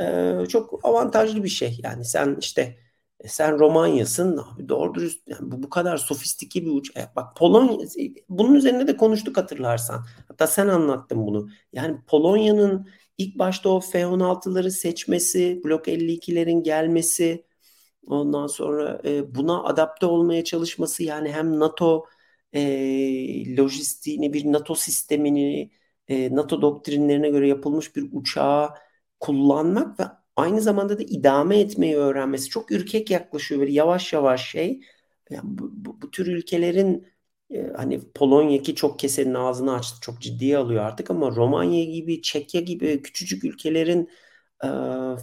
e, 0.00 0.34
çok 0.48 0.80
avantajlı 0.84 1.44
bir 1.44 1.48
şey. 1.48 1.80
Yani 1.84 2.04
sen 2.04 2.36
işte 2.40 2.76
e, 3.22 3.28
sen 3.28 3.58
Romanya'sın 3.58 4.38
abi 4.38 4.68
doğru 4.68 4.94
dürüst 4.94 5.28
yani 5.28 5.52
bu, 5.52 5.62
bu 5.62 5.70
kadar 5.70 5.96
sofistike 5.96 6.62
bir 6.66 6.70
uç. 6.70 6.96
E, 6.96 7.00
bak 7.16 7.36
Polonya 7.36 7.86
bunun 8.28 8.54
üzerine 8.54 8.86
de 8.86 8.96
konuştuk 8.96 9.36
hatırlarsan. 9.36 10.06
Hatta 10.28 10.46
sen 10.46 10.68
anlattın 10.68 11.26
bunu. 11.26 11.48
Yani 11.72 11.98
Polonya'nın 12.06 12.88
ilk 13.18 13.38
başta 13.38 13.68
o 13.68 13.80
F-16'ları 13.80 14.70
seçmesi, 14.70 15.60
Blok 15.64 15.88
52'lerin 15.88 16.62
gelmesi, 16.62 17.46
ondan 18.06 18.46
sonra 18.46 19.00
e, 19.04 19.34
buna 19.34 19.64
adapte 19.64 20.06
olmaya 20.06 20.44
çalışması 20.44 21.02
yani 21.02 21.32
hem 21.32 21.60
NATO 21.60 22.06
e, 22.52 23.56
lojistiğini, 23.56 24.32
bir 24.32 24.52
NATO 24.52 24.74
sistemini 24.74 25.70
e, 26.08 26.36
NATO 26.36 26.62
doktrinlerine 26.62 27.30
göre 27.30 27.48
yapılmış 27.48 27.96
bir 27.96 28.08
uçağı 28.12 28.70
kullanmak 29.20 30.00
ve 30.00 30.04
aynı 30.36 30.60
zamanda 30.60 30.98
da 30.98 31.02
idame 31.02 31.60
etmeyi 31.60 31.96
öğrenmesi 31.96 32.48
çok 32.50 32.72
ürkek 32.72 33.10
yaklaşıyor 33.10 33.60
böyle 33.60 33.72
yavaş 33.72 34.12
yavaş 34.12 34.50
şey. 34.50 34.80
Yani 35.30 35.42
bu, 35.44 35.70
bu, 35.74 36.02
bu 36.02 36.10
tür 36.10 36.26
ülkelerin 36.26 37.06
e, 37.50 37.72
hani 37.76 38.00
Polonya 38.14 38.62
ki 38.62 38.74
çok 38.74 38.98
kesenin 38.98 39.34
ağzını 39.34 39.74
açtı 39.74 40.00
çok 40.00 40.20
ciddiye 40.20 40.58
alıyor 40.58 40.84
artık 40.84 41.10
ama 41.10 41.30
Romanya 41.36 41.84
gibi 41.84 42.22
Çekya 42.22 42.60
gibi 42.60 43.02
küçücük 43.02 43.44
ülkelerin 43.44 44.10
e, 44.64 44.66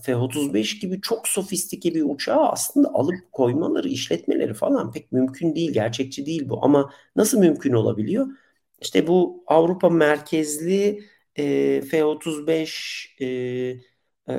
F-35 0.03 0.79
gibi 0.81 1.01
çok 1.01 1.27
sofistike 1.27 1.95
bir 1.95 2.03
uçağı 2.03 2.47
aslında 2.49 2.89
alıp 2.93 3.31
koymaları, 3.31 3.87
işletmeleri 3.89 4.53
falan 4.53 4.91
pek 4.91 5.11
mümkün 5.11 5.55
değil, 5.55 5.73
gerçekçi 5.73 6.25
değil 6.25 6.49
bu. 6.49 6.65
Ama 6.65 6.93
nasıl 7.15 7.39
mümkün 7.39 7.73
olabiliyor? 7.73 8.27
İşte 8.81 9.07
bu 9.07 9.43
Avrupa 9.47 9.89
merkezli 9.89 11.03
e, 11.35 11.81
F-35 11.81 13.15
e, 13.21 13.81
e, 14.29 14.35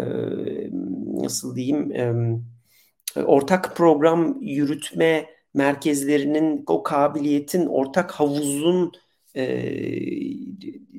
nasıl 1.22 1.56
diyeyim 1.56 1.92
e, 1.92 3.22
ortak 3.22 3.76
program 3.76 4.42
yürütme 4.42 5.26
merkezlerinin 5.54 6.64
o 6.66 6.82
kabiliyetin 6.82 7.66
ortak 7.66 8.10
havuzun 8.12 8.92
e, 9.36 9.42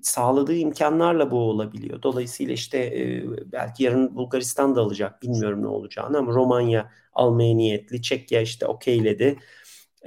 sağladığı 0.03 0.55
imkanlarla 0.55 1.31
bu 1.31 1.37
olabiliyor. 1.37 2.01
Dolayısıyla 2.01 2.53
işte 2.53 2.77
e, 2.77 3.23
belki 3.51 3.83
yarın 3.83 4.15
Bulgaristan 4.15 4.75
da 4.75 4.81
alacak 4.81 5.21
bilmiyorum 5.21 5.61
ne 5.61 5.67
olacağını 5.67 6.17
ama 6.17 6.31
Romanya 6.33 6.91
almaya 7.13 7.55
niyetli. 7.55 8.01
Çekya 8.01 8.41
işte 8.41 8.65
okeyledi. 8.67 9.39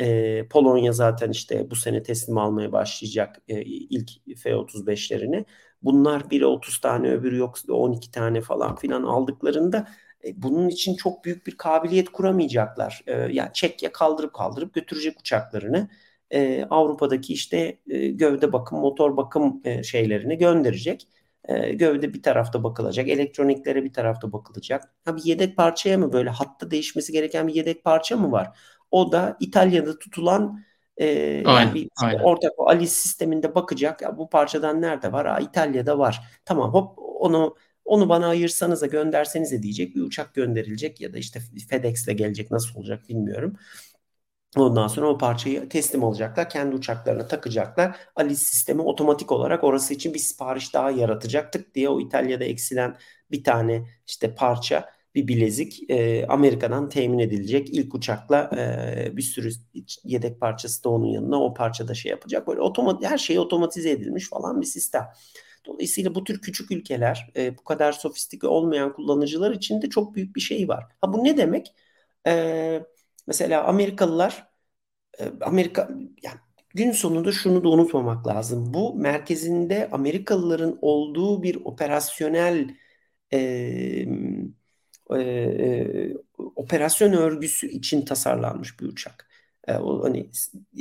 E, 0.01 0.49
Polonya 0.49 0.92
zaten 0.92 1.31
işte 1.31 1.70
bu 1.70 1.77
sene 1.77 2.03
teslim 2.03 2.38
almaya 2.38 2.73
başlayacak 2.73 3.42
e, 3.49 3.62
ilk 3.62 4.11
F-35'lerini. 4.38 5.44
Bunlar 5.85 6.31
biri 6.31 6.47
30 6.47 6.79
tane 6.81 7.11
öbürü 7.11 7.37
yoksa 7.38 7.73
12 7.73 8.11
tane 8.11 8.40
falan 8.40 8.77
filan 8.77 9.03
aldıklarında 9.03 9.88
e, 10.25 10.42
bunun 10.42 10.68
için 10.68 10.97
çok 10.97 11.25
büyük 11.25 11.47
bir 11.47 11.57
kabiliyet 11.57 12.09
kuramayacaklar. 12.12 13.03
E, 13.07 13.12
yani 13.12 13.51
Çekya 13.53 13.92
kaldırıp 13.92 14.35
kaldırıp 14.35 14.75
götürecek 14.75 15.20
uçaklarını 15.20 15.88
e, 16.31 16.64
Avrupa'daki 16.70 17.33
işte 17.33 17.79
e, 17.88 18.09
gövde 18.09 18.53
bakım, 18.53 18.79
motor 18.81 19.16
bakım 19.16 19.61
e, 19.64 19.83
şeylerini 19.83 20.38
gönderecek. 20.38 21.09
E, 21.44 21.73
gövde 21.73 22.14
bir 22.14 22.23
tarafta 22.23 22.64
bakılacak, 22.64 23.09
elektroniklere 23.09 23.85
bir 23.85 23.92
tarafta 23.92 24.33
bakılacak. 24.33 24.94
Ha 25.05 25.16
bir 25.16 25.25
yedek 25.25 25.57
parçaya 25.57 25.99
mı 25.99 26.12
böyle 26.12 26.31
hatta 26.31 26.70
değişmesi 26.70 27.12
gereken 27.12 27.49
bir 27.49 27.55
yedek 27.55 27.85
parça 27.85 28.16
mı 28.16 28.33
var? 28.33 28.59
O 28.90 29.12
da 29.12 29.37
İtalya'da 29.40 29.99
tutulan 29.99 30.64
e, 30.96 31.07
yani 31.46 31.74
bir 31.74 31.90
aynen. 32.02 32.18
ortak 32.22 32.52
o 32.57 32.68
ALIS 32.68 32.92
sisteminde 32.92 33.54
bakacak. 33.54 34.02
Ya 34.02 34.18
bu 34.18 34.28
parçadan 34.28 34.83
nerede 34.83 35.12
var? 35.12 35.26
Aa, 35.26 35.40
İtalya'da 35.40 35.98
var. 35.98 36.20
Tamam 36.44 36.74
hop 36.74 36.98
onu 36.98 37.57
onu 37.85 38.09
bana 38.09 38.26
ayırsanıza 38.28 38.87
göndersenize 38.87 39.62
diyecek 39.62 39.96
bir 39.96 40.02
uçak 40.02 40.35
gönderilecek 40.35 41.00
ya 41.00 41.12
da 41.12 41.18
işte 41.18 41.40
FedEx'le 41.70 42.07
gelecek 42.16 42.50
nasıl 42.50 42.78
olacak 42.80 43.09
bilmiyorum. 43.09 43.57
Ondan 44.57 44.88
sonra 44.88 45.09
o 45.09 45.18
parçayı 45.18 45.68
teslim 45.68 46.04
alacaklar. 46.04 46.50
Kendi 46.50 46.76
uçaklarına 46.76 47.28
takacaklar. 47.28 47.96
ALIS 48.16 48.42
sistemi 48.42 48.83
otomatik 48.83 49.33
olarak 49.33 49.64
orası 49.64 49.94
için 49.94 50.14
bir 50.14 50.18
sipariş 50.18 50.74
daha 50.74 50.90
yaratacaktık 50.90 51.74
diye 51.74 51.88
o 51.88 52.00
İtalya'da 52.00 52.44
eksilen 52.44 52.96
bir 53.30 53.44
tane 53.44 53.87
işte 54.07 54.35
parça 54.35 54.93
bir 55.14 55.29
bilezik 55.29 55.90
e, 55.90 56.27
Amerika'dan 56.27 56.88
temin 56.88 57.18
edilecek. 57.18 57.68
ilk 57.74 57.94
uçakla 57.94 58.50
e, 59.12 59.16
bir 59.16 59.22
sürü 59.22 59.50
yedek 60.05 60.40
parçası 60.40 60.85
da 60.85 60.88
onun 60.88 61.07
yanına 61.07 61.42
o 61.44 61.55
parçada 61.55 61.94
şey 61.94 62.11
yapacak. 62.11 62.46
Böyle 62.48 62.61
otomat 62.61 63.05
her 63.05 63.18
şey 63.18 63.38
otomatize 63.38 63.90
edilmiş 63.90 64.29
falan 64.29 64.61
bir 64.61 64.66
sistem. 64.66 65.05
Dolayısıyla 65.66 66.14
bu 66.14 66.24
tür 66.24 66.40
küçük 66.40 66.70
ülkeler 66.70 67.33
e, 67.37 67.59
bu 67.59 67.64
kadar 67.64 67.92
sofistike 67.92 68.46
olmayan 68.46 68.92
kullanıcılar 68.92 69.50
için 69.53 69.83
de 69.83 69.88
çok 69.90 70.14
büyük 70.14 70.37
bir 70.37 70.40
şey 70.40 70.68
var. 70.68 70.85
Ha 71.00 71.12
bu 71.12 71.24
ne 71.24 71.37
demek? 71.37 71.74
Eee 72.27 72.87
Mesela 73.27 73.64
Amerikalılar 73.64 74.48
e, 75.20 75.24
Amerika 75.40 75.88
yani 76.22 76.38
gün 76.74 76.92
sonunda 76.92 77.33
şunu 77.33 77.64
da 77.64 77.68
unutmamak 77.68 78.27
lazım. 78.27 78.74
Bu 78.74 78.94
merkezinde 78.94 79.88
Amerikalıların 79.92 80.79
olduğu 80.83 81.42
bir 81.42 81.57
operasyonel 81.64 82.68
e, 83.33 84.07
e, 85.17 86.14
operasyon 86.57 87.12
örgüsü 87.12 87.69
için 87.69 88.03
tasarlanmış 88.05 88.81
bir 88.81 88.87
uçak. 88.87 89.29
E, 89.69 89.77
o 89.77 90.05
hani 90.05 90.31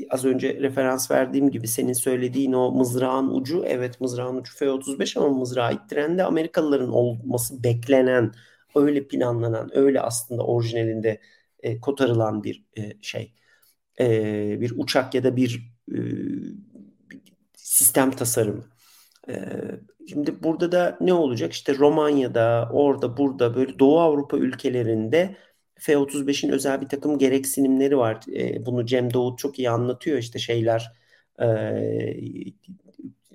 az 0.10 0.26
önce 0.26 0.56
referans 0.62 1.12
verdiğim 1.12 1.52
gibi 1.52 1.68
senin 1.68 1.94
söylediğin 1.94 2.54
o 2.54 2.72
mızrağın 2.72 3.30
ucu 3.30 3.64
evet 3.66 4.02
mızrağın 4.02 4.36
ucu 4.36 4.54
F-35 4.58 5.20
ama 5.20 5.30
mızrağı 5.30 5.74
ittiren 5.74 6.18
de 6.18 6.24
Amerikalıların 6.24 6.90
olması 6.92 7.64
beklenen 7.64 8.32
öyle 8.76 9.08
planlanan 9.08 9.78
öyle 9.78 10.02
aslında 10.02 10.44
orijinalinde 10.44 11.22
e, 11.60 11.80
kotarılan 11.80 12.44
bir 12.44 12.66
e, 12.78 12.92
şey. 13.02 13.34
E, 14.00 14.62
bir 14.62 14.74
uçak 14.78 15.14
ya 15.16 15.24
da 15.24 15.36
bir 15.36 15.74
e, 15.92 15.98
sistem 17.56 18.12
tasarımı. 18.12 18.66
E, 19.30 19.36
şimdi 20.10 20.44
burada 20.44 20.72
da 20.72 20.98
ne 21.02 21.14
olacak? 21.14 21.54
İşte 21.54 21.78
Romanya'da, 21.78 22.70
orada, 22.74 23.18
burada 23.18 23.56
böyle 23.56 23.80
Doğu 23.80 24.00
Avrupa 24.00 24.38
ülkelerinde 24.38 25.36
F-35'in 25.80 26.50
özel 26.50 26.82
bir 26.82 26.88
takım 26.90 27.18
gereksinimleri 27.18 27.98
var. 27.98 28.20
E, 28.36 28.66
bunu 28.66 28.86
Cem 28.86 29.14
Davut 29.14 29.40
çok 29.40 29.60
iyi 29.60 29.70
anlatıyor. 29.70 30.18
İşte 30.18 30.40
şeyler 30.40 30.92
e, 31.42 31.46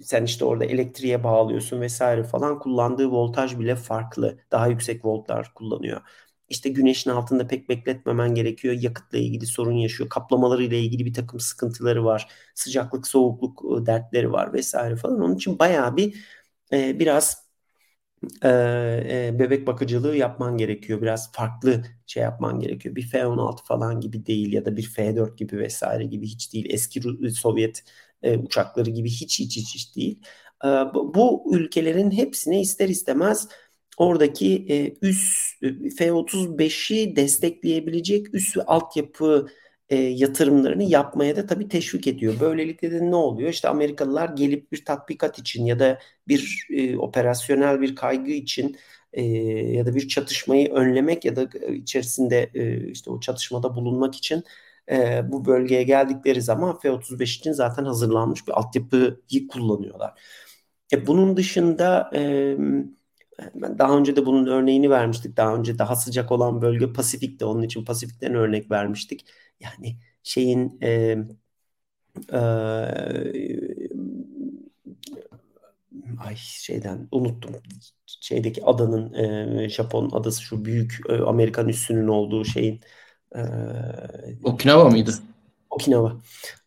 sen 0.02 0.24
işte 0.24 0.44
orada 0.44 0.64
elektriğe 0.64 1.24
bağlıyorsun 1.24 1.80
vesaire 1.80 2.24
falan 2.24 2.58
kullandığı 2.58 3.10
voltaj 3.10 3.58
bile 3.58 3.76
farklı. 3.76 4.38
Daha 4.52 4.66
yüksek 4.68 5.04
voltlar 5.04 5.54
kullanıyor. 5.54 6.00
İşte 6.48 6.68
güneşin 6.68 7.10
altında 7.10 7.46
pek 7.46 7.68
bekletmemen 7.68 8.34
gerekiyor. 8.34 8.74
Yakıtla 8.80 9.18
ilgili 9.18 9.46
sorun 9.46 9.72
yaşıyor. 9.72 10.08
Kaplamaları 10.10 10.62
ile 10.64 10.80
ilgili 10.80 11.04
bir 11.06 11.14
takım 11.14 11.40
sıkıntıları 11.40 12.04
var. 12.04 12.28
Sıcaklık, 12.54 13.06
soğukluk 13.06 13.64
ıı, 13.64 13.86
dertleri 13.86 14.32
var 14.32 14.52
vesaire 14.52 14.96
falan. 14.96 15.20
Onun 15.20 15.34
için 15.34 15.58
bayağı 15.58 15.96
bir 15.96 16.14
e, 16.72 16.98
biraz 17.00 17.48
e, 18.42 18.48
e, 19.10 19.38
bebek 19.38 19.66
bakıcılığı 19.66 20.16
yapman 20.16 20.56
gerekiyor. 20.56 21.02
Biraz 21.02 21.32
farklı 21.32 21.84
şey 22.06 22.22
yapman 22.22 22.60
gerekiyor. 22.60 22.96
Bir 22.96 23.02
F-16 23.08 23.64
falan 23.64 24.00
gibi 24.00 24.26
değil 24.26 24.52
ya 24.52 24.64
da 24.64 24.76
bir 24.76 24.82
F-4 24.82 25.36
gibi 25.36 25.58
vesaire 25.58 26.04
gibi 26.04 26.26
hiç 26.26 26.52
değil. 26.52 26.66
Eski 26.70 27.00
Sovyet 27.34 27.84
e, 28.22 28.38
uçakları 28.38 28.90
gibi 28.90 29.10
hiç 29.10 29.38
hiç 29.38 29.56
hiç, 29.56 29.74
hiç 29.74 29.96
değil. 29.96 30.22
E, 30.64 30.68
bu, 30.94 31.44
ülkelerin 31.56 32.10
hepsine 32.10 32.60
ister 32.60 32.88
istemez 32.88 33.48
oradaki 33.96 34.66
e, 34.68 34.94
üst 35.08 35.62
e, 35.62 35.90
F-35'i 35.90 37.16
destekleyebilecek 37.16 38.34
üst 38.34 38.56
ve 38.56 38.62
altyapı 38.62 39.48
e, 39.90 39.96
yatırımlarını 39.96 40.82
yapmaya 40.84 41.36
da 41.36 41.46
tabii 41.46 41.68
teşvik 41.68 42.06
ediyor. 42.06 42.40
Böylelikle 42.40 42.90
de 42.90 43.10
ne 43.10 43.14
oluyor? 43.16 43.50
İşte 43.50 43.68
Amerikalılar 43.68 44.28
gelip 44.28 44.72
bir 44.72 44.84
tatbikat 44.84 45.38
için 45.38 45.66
ya 45.66 45.78
da 45.78 45.98
bir 46.28 46.66
e, 46.70 46.96
operasyonel 46.98 47.80
bir 47.80 47.96
kaygı 47.96 48.30
için 48.30 48.76
e, 49.12 49.22
ya 49.76 49.86
da 49.86 49.94
bir 49.94 50.08
çatışmayı 50.08 50.72
önlemek 50.72 51.24
ya 51.24 51.36
da 51.36 51.48
e, 51.62 51.74
içerisinde 51.74 52.50
e, 52.54 52.90
işte 52.90 53.10
o 53.10 53.20
çatışmada 53.20 53.76
bulunmak 53.76 54.14
için 54.14 54.44
e, 54.90 55.22
bu 55.32 55.44
bölgeye 55.46 55.82
geldikleri 55.82 56.42
zaman 56.42 56.78
F-35 56.78 57.38
için 57.38 57.52
zaten 57.52 57.84
hazırlanmış 57.84 58.46
bir 58.48 58.52
altyapıyı 58.52 59.48
kullanıyorlar. 59.48 60.20
E, 60.92 61.06
bunun 61.06 61.36
dışında 61.36 62.10
e, 62.14 62.56
ben 63.54 63.78
daha 63.78 63.98
önce 63.98 64.16
de 64.16 64.26
bunun 64.26 64.46
örneğini 64.46 64.90
vermiştik. 64.90 65.36
Daha 65.36 65.54
önce 65.54 65.78
daha 65.78 65.96
sıcak 65.96 66.32
olan 66.32 66.62
bölge 66.62 66.92
Pasifik'te. 66.92 67.44
Onun 67.44 67.62
için 67.62 67.84
Pasifik'ten 67.84 68.34
örnek 68.34 68.70
vermiştik. 68.70 69.26
Yani 69.60 69.96
şeyin 70.22 70.78
e, 70.82 71.16
e, 72.32 72.38
ay 76.20 76.36
şeyden 76.36 77.08
unuttum. 77.12 77.50
Şeydeki 78.06 78.64
adanın 78.64 79.14
e, 79.14 79.68
Japon 79.68 80.10
adası 80.10 80.42
şu 80.42 80.64
büyük 80.64 81.00
e, 81.08 81.16
Amerikan 81.16 81.68
üssünün 81.68 82.08
olduğu 82.08 82.44
şeyin 82.44 82.80
e, 83.36 83.40
Okinawa 84.44 84.90
mıydı? 84.90 85.14
Okinawa. 85.70 86.16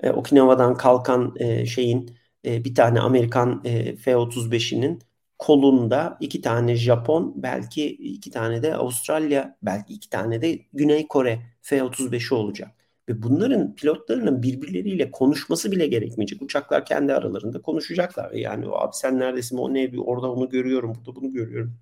E, 0.03 0.09
Okinawa'dan 0.09 0.77
kalkan 0.77 1.35
e, 1.39 1.65
şeyin 1.65 2.17
e, 2.45 2.63
bir 2.63 2.75
tane 2.75 2.99
Amerikan 2.99 3.61
e, 3.65 3.95
F-35'inin 3.95 4.99
kolunda 5.41 6.17
iki 6.19 6.41
tane 6.41 6.75
Japon, 6.75 7.33
belki 7.35 7.85
iki 7.89 8.31
tane 8.31 8.63
de 8.63 8.75
Avustralya, 8.75 9.57
belki 9.61 9.93
iki 9.93 10.09
tane 10.09 10.41
de 10.41 10.59
Güney 10.73 11.07
Kore 11.07 11.39
F-35'i 11.61 12.35
olacak. 12.35 12.71
Ve 13.09 13.23
bunların 13.23 13.75
pilotlarının 13.75 14.43
birbirleriyle 14.43 15.11
konuşması 15.11 15.71
bile 15.71 15.87
gerekmeyecek. 15.87 16.41
Uçaklar 16.41 16.85
kendi 16.85 17.13
aralarında 17.13 17.61
konuşacaklar. 17.61 18.31
Yani 18.31 18.65
abi 18.71 18.91
sen 18.93 19.19
neredesin, 19.19 19.57
o 19.57 19.73
ne, 19.73 19.91
orada 19.99 20.31
onu 20.31 20.49
görüyorum, 20.49 20.93
burada 20.95 21.15
bunu 21.15 21.31
görüyorum. 21.31 21.73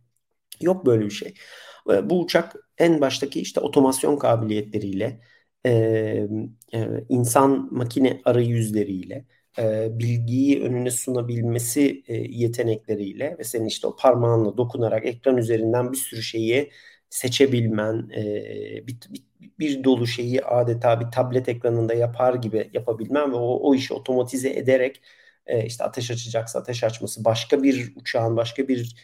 Yok 0.62 0.86
böyle 0.86 1.06
bir 1.06 1.12
şey. 1.12 1.34
Bu 2.04 2.22
uçak 2.22 2.56
en 2.78 3.02
baştaki 3.02 3.42
işte 3.42 3.60
otomasyon 3.60 4.18
kabiliyetleriyle, 4.18 5.22
insan 7.10 7.68
makine 7.72 8.22
arayüzleriyle, 8.26 9.26
e, 9.58 9.88
bilgiyi 10.00 10.62
önüne 10.64 10.92
sunabilmesi 10.92 12.04
e, 12.08 12.16
yetenekleriyle 12.16 13.36
ve 13.40 13.44
senin 13.44 13.66
işte 13.66 13.88
o 13.88 13.96
parmağınla 13.96 14.58
dokunarak 14.58 15.06
ekran 15.06 15.38
üzerinden 15.38 15.92
bir 15.92 15.98
sürü 15.98 16.22
şeyi 16.22 16.72
seçebilmen, 17.10 18.10
e, 18.10 18.88
bir, 18.88 18.98
bir, 19.10 19.24
bir 19.60 19.84
dolu 19.84 20.08
şeyi 20.08 20.44
adeta 20.46 21.00
bir 21.00 21.12
tablet 21.12 21.50
ekranında 21.50 21.94
yapar 21.94 22.34
gibi 22.34 22.70
yapabilmen 22.74 23.32
ve 23.32 23.36
o, 23.36 23.60
o 23.70 23.76
işi 23.76 23.94
otomatize 23.94 24.50
ederek 24.50 25.02
e, 25.46 25.66
işte 25.66 25.84
ateş 25.84 26.12
açacaksa 26.12 26.60
ateş 26.60 26.84
açması, 26.84 27.26
başka 27.26 27.64
bir 27.64 27.94
uçağın, 27.96 28.38
başka 28.38 28.68
bir 28.68 28.96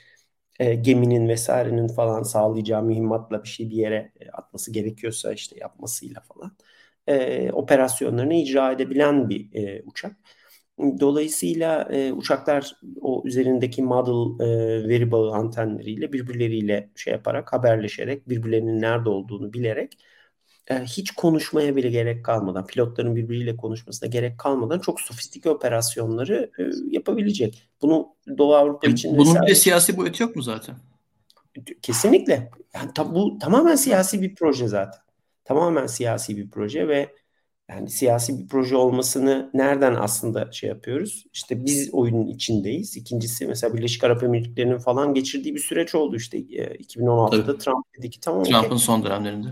e, 0.60 0.76
geminin 0.76 1.30
vesairenin 1.30 1.88
falan 1.88 2.24
sağlayacağı 2.24 2.84
mühimmatla 2.84 3.44
bir 3.44 3.48
şey 3.50 3.70
bir 3.70 3.76
yere 3.76 4.12
e, 4.20 4.30
atması 4.32 4.72
gerekiyorsa 4.72 5.34
işte 5.34 5.58
yapmasıyla 5.60 6.22
falan 6.22 6.58
e, 7.08 7.50
operasyonlarını 7.52 8.34
icra 8.34 8.72
edebilen 8.72 9.30
bir 9.30 9.54
e, 9.54 9.82
uçak. 9.86 10.16
Dolayısıyla 11.00 11.88
e, 11.92 12.14
uçaklar 12.14 12.76
o 13.02 13.24
üzerindeki 13.26 13.84
model 13.84 14.46
e, 14.46 14.48
veri 14.90 15.12
bağı 15.12 15.32
antenleriyle 15.32 16.14
birbirleriyle 16.14 16.90
şey 16.96 17.14
yaparak 17.14 17.54
haberleşerek 17.54 18.30
birbirlerinin 18.30 18.82
nerede 18.82 19.10
olduğunu 19.10 19.54
bilerek 19.54 19.98
e, 20.68 20.84
hiç 20.84 21.12
konuşmaya 21.12 21.76
bile 21.76 21.90
gerek 21.90 22.26
kalmadan, 22.26 22.68
pilotların 22.68 23.16
birbiriyle 23.16 23.58
konuşmasına 23.58 24.10
gerek 24.10 24.38
kalmadan 24.40 24.80
çok 24.80 25.02
sofistike 25.02 25.50
operasyonları 25.50 26.52
e, 26.60 26.64
yapabilecek. 26.92 27.70
Bunu 27.82 28.08
Doğu 28.38 28.56
Avrupa 28.56 28.88
e, 28.88 28.92
için 28.92 29.18
Bunun 29.18 29.42
bir 29.42 29.48
de 29.48 29.56
siyasi 29.56 29.98
boyutu 29.98 30.24
yok 30.24 30.36
mu 30.36 30.42
zaten? 30.42 30.76
Kesinlikle. 31.82 32.50
Yani 32.74 32.94
ta, 32.96 33.16
bu 33.16 33.38
tamamen 33.40 33.76
siyasi 33.76 34.22
bir 34.22 34.36
proje 34.36 34.68
zaten. 34.68 35.05
Tamamen 35.46 35.88
siyasi 35.88 36.38
bir 36.38 36.50
proje 36.50 36.88
ve 36.88 37.10
yani 37.70 37.90
siyasi 37.90 38.40
bir 38.40 38.48
proje 38.48 38.76
olmasını 38.76 39.50
nereden 39.54 39.96
aslında 39.96 40.52
şey 40.52 40.70
yapıyoruz? 40.70 41.26
İşte 41.34 41.66
biz 41.66 41.94
oyunun 41.94 42.28
içindeyiz. 42.28 42.98
İkincisi 42.98 43.48
mesela 43.48 43.74
Birleşik 43.74 44.04
Arap 44.04 44.24
Emirlikleri'nin 44.24 44.78
falan 44.78 45.14
geçirdiği 45.14 45.56
bir 45.56 45.60
süreç 45.60 45.96
oldu 45.96 46.16
işte 46.16 46.38
2016'da 46.38 47.46
Tabii. 47.46 47.58
Trump 47.58 47.86
dedi 47.98 48.10
ki 48.10 48.20
tamam. 48.20 48.44
Trump'ın 48.44 48.66
okay. 48.66 48.78
son 48.78 49.04
dönemlerinde. 49.04 49.48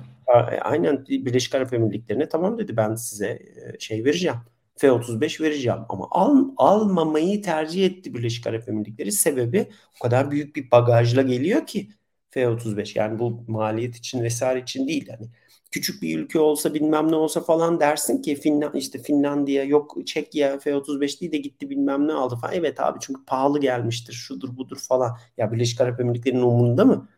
Aynen 0.61 1.05
Birleşik 1.07 1.55
Arap 1.55 1.73
Emirlikleri'ne 1.73 2.29
tamam 2.29 2.57
dedi 2.57 2.77
ben 2.77 2.95
size 2.95 3.39
şey 3.79 4.05
vereceğim. 4.05 4.37
F-35 4.75 5.41
vereceğim 5.41 5.79
ama 5.89 6.07
al, 6.11 6.45
almamayı 6.57 7.41
tercih 7.41 7.85
etti 7.85 8.13
Birleşik 8.13 8.47
Arap 8.47 8.69
Emirlikleri. 8.69 9.11
Sebebi 9.11 9.69
o 9.99 10.03
kadar 10.03 10.31
büyük 10.31 10.55
bir 10.55 10.71
bagajla 10.71 11.21
geliyor 11.21 11.67
ki 11.67 11.89
F-35 12.29 12.99
yani 12.99 13.19
bu 13.19 13.43
maliyet 13.47 13.95
için 13.95 14.23
vesaire 14.23 14.61
için 14.61 14.87
değil. 14.87 15.05
Yani 15.07 15.27
küçük 15.73 16.03
bir 16.03 16.19
ülke 16.19 16.39
olsa 16.39 16.73
bilmem 16.73 17.11
ne 17.11 17.15
olsa 17.15 17.41
falan 17.41 17.79
dersin 17.79 18.23
ki 18.23 18.35
Finland 18.35 18.75
işte 18.75 18.99
Finlandiya 19.03 19.63
yok 19.63 19.97
Çekya 20.07 20.59
F-35 20.59 21.21
değil 21.21 21.31
de 21.31 21.37
gitti 21.37 21.69
bilmem 21.69 22.07
ne 22.07 22.13
aldı 22.13 22.35
falan. 22.35 22.55
Evet 22.55 22.79
abi 22.81 22.99
çünkü 23.01 23.25
pahalı 23.25 23.61
gelmiştir 23.61 24.13
şudur 24.13 24.57
budur 24.57 24.77
falan. 24.89 25.17
Ya 25.37 25.51
Birleşik 25.51 25.81
Arap 25.81 25.99
Emirlikleri'nin 26.01 26.41
umurunda 26.43 26.85
mı? 26.85 27.09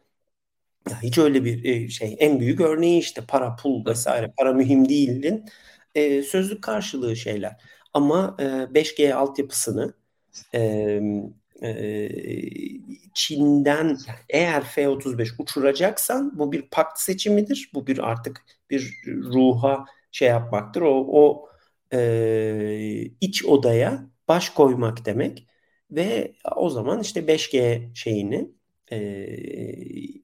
Ya 0.89 1.01
hiç 1.03 1.17
öyle 1.17 1.45
bir 1.45 1.89
şey. 1.89 2.15
En 2.19 2.39
büyük 2.39 2.61
örneği 2.61 2.99
işte 2.99 3.21
para, 3.27 3.55
pul 3.55 3.85
vesaire. 3.85 4.33
Para 4.37 4.53
mühim 4.53 4.89
değildin. 4.89 5.45
E, 5.95 6.23
sözlük 6.23 6.63
karşılığı 6.63 7.15
şeyler. 7.15 7.61
Ama 7.93 8.37
e, 8.39 8.73
5G 8.73 9.13
altyapısını 9.15 9.93
e, 10.55 11.01
e, 11.63 12.09
Çin'den 13.13 13.97
eğer 14.29 14.63
F-35 14.63 15.29
uçuracaksan 15.39 16.39
bu 16.39 16.51
bir 16.51 16.61
pakt 16.61 16.99
seçimidir. 16.99 17.69
Bu 17.73 17.87
bir 17.87 18.09
artık 18.09 18.45
bir 18.69 18.93
ruha 19.07 19.85
şey 20.11 20.27
yapmaktır. 20.27 20.81
O, 20.81 21.05
o 21.07 21.49
e, 21.93 23.09
iç 23.21 23.45
odaya 23.45 24.09
baş 24.27 24.49
koymak 24.49 25.05
demek 25.05 25.47
ve 25.91 26.35
o 26.55 26.69
zaman 26.69 26.99
işte 27.01 27.27
5G 27.27 27.95
şeyini 27.95 28.51
e, 28.91 29.27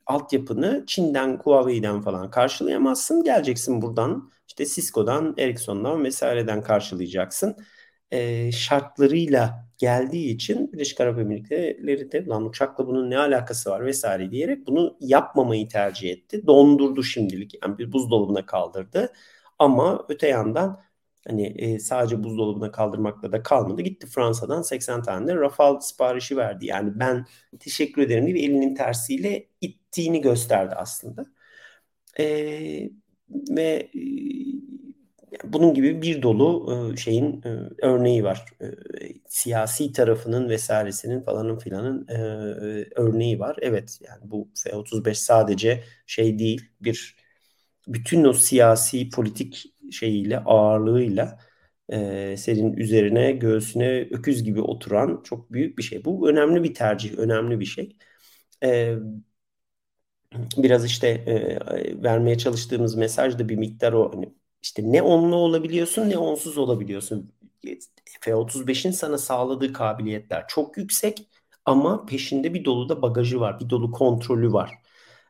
altyapını 0.05 0.83
Çin'den, 0.87 1.37
Huawei'den 1.43 2.01
falan 2.01 2.31
karşılayamazsın. 2.31 3.23
Geleceksin 3.23 3.81
buradan 3.81 4.31
işte 4.47 4.65
Cisco'dan, 4.65 5.35
Ericsson'dan 5.37 6.03
vesaireden 6.03 6.63
karşılayacaksın. 6.63 7.57
E, 8.11 8.51
şartlarıyla 8.51 9.70
geldiği 9.81 10.35
için 10.35 10.73
Birleşik 10.73 11.01
Arap 11.01 11.19
Emirlikleri 11.19 12.11
de 12.11 12.25
lan 12.25 12.45
uçakla 12.45 12.87
bunun 12.87 13.09
ne 13.09 13.17
alakası 13.17 13.69
var 13.69 13.85
vesaire 13.85 14.31
diyerek 14.31 14.67
bunu 14.67 14.97
yapmamayı 14.99 15.67
tercih 15.67 16.11
etti. 16.11 16.47
Dondurdu 16.47 17.03
şimdilik 17.03 17.53
yani 17.63 17.77
bir 17.77 17.91
buzdolabına 17.91 18.45
kaldırdı. 18.45 19.13
Ama 19.59 20.05
öte 20.09 20.27
yandan 20.27 20.81
hani 21.27 21.47
e, 21.47 21.79
sadece 21.79 22.23
buzdolabına 22.23 22.71
kaldırmakla 22.71 23.31
da 23.31 23.43
kalmadı. 23.43 23.81
Gitti 23.81 24.07
Fransa'dan 24.07 24.61
80 24.61 25.03
tane 25.03 25.27
de 25.27 25.35
Rafale 25.35 25.81
siparişi 25.81 26.37
verdi. 26.37 26.65
Yani 26.65 26.91
ben 26.99 27.25
teşekkür 27.59 28.01
ederim 28.01 28.25
diye 28.27 28.45
elinin 28.45 28.75
tersiyle 28.75 29.47
ittiğini 29.61 30.21
gösterdi 30.21 30.75
aslında. 30.75 31.25
E, 32.19 32.25
ve 33.29 33.91
bunun 35.43 35.73
gibi 35.73 36.01
bir 36.01 36.21
dolu 36.21 36.73
e, 36.93 36.97
şeyin 36.97 37.41
e, 37.45 37.49
örneği 37.85 38.23
var. 38.23 38.45
E, 38.61 38.65
siyasi 39.27 39.91
tarafının 39.93 40.49
vesairesinin 40.49 41.21
falanın 41.21 41.57
filanın 41.59 42.07
örneği 42.95 43.39
var. 43.39 43.57
Evet 43.61 43.99
yani 44.01 44.19
bu 44.31 44.49
F-35 44.55 45.19
sadece 45.19 45.83
şey 46.05 46.39
değil 46.39 46.61
bir 46.81 47.15
bütün 47.87 48.23
o 48.23 48.33
siyasi 48.33 49.09
politik 49.09 49.65
şeyiyle 49.91 50.39
ağırlığıyla 50.39 51.39
senin 52.37 52.73
üzerine 52.73 53.31
göğsüne 53.31 54.01
öküz 54.11 54.43
gibi 54.43 54.61
oturan 54.61 55.21
çok 55.23 55.51
büyük 55.53 55.77
bir 55.77 55.83
şey. 55.83 56.05
Bu 56.05 56.29
önemli 56.29 56.63
bir 56.63 56.73
tercih, 56.73 57.17
önemli 57.17 57.59
bir 57.59 57.65
şey. 57.65 57.97
biraz 60.57 60.85
işte 60.85 61.25
vermeye 62.03 62.37
çalıştığımız 62.37 62.95
mesaj 62.95 63.39
da 63.39 63.49
bir 63.49 63.55
miktar 63.55 63.93
o 63.93 64.13
hani 64.13 64.33
işte 64.61 64.81
ne 64.91 65.01
onlu 65.01 65.35
olabiliyorsun 65.35 66.09
ne 66.09 66.17
onsuz 66.17 66.57
olabiliyorsun. 66.57 67.31
F-35'in 68.21 68.91
sana 68.91 69.17
sağladığı 69.17 69.73
kabiliyetler 69.73 70.45
çok 70.47 70.77
yüksek 70.77 71.27
ama 71.65 72.05
peşinde 72.05 72.53
bir 72.53 72.65
dolu 72.65 72.89
da 72.89 73.01
bagajı 73.01 73.39
var. 73.39 73.59
Bir 73.59 73.69
dolu 73.69 73.91
kontrolü 73.91 74.53
var. 74.53 74.71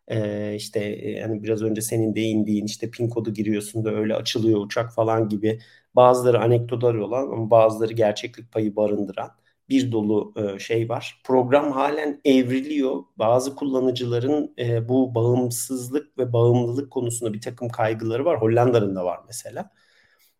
Ee, 0.07 0.55
işte 0.55 0.79
yani 1.07 1.43
biraz 1.43 1.61
önce 1.63 1.81
senin 1.81 2.15
değindiğin 2.15 2.65
işte 2.65 2.91
pin 2.91 3.09
kodu 3.09 3.33
giriyorsun 3.33 3.85
da 3.85 3.91
öyle 3.91 4.15
açılıyor 4.15 4.65
uçak 4.65 4.93
falan 4.95 5.29
gibi 5.29 5.59
bazıları 5.95 6.39
anekdotar 6.41 6.95
olan 6.95 7.23
ama 7.31 7.51
bazıları 7.51 7.93
gerçeklik 7.93 8.51
payı 8.51 8.75
barındıran 8.75 9.31
bir 9.71 9.91
dolu 9.91 10.34
e, 10.38 10.60
şey 10.60 10.89
var. 10.89 11.21
Program 11.23 11.71
halen 11.71 12.21
evriliyor. 12.25 13.03
Bazı 13.17 13.55
kullanıcıların 13.55 14.53
e, 14.60 14.89
bu 14.89 15.15
bağımsızlık 15.15 16.17
ve 16.17 16.34
bağımlılık 16.34 16.91
konusunda 16.91 17.34
bir 17.34 17.41
takım 17.41 17.69
kaygıları 17.69 18.25
var. 18.25 18.41
Hollanda'nın 18.41 18.95
da 18.95 19.05
var 19.05 19.19
mesela. 19.27 19.71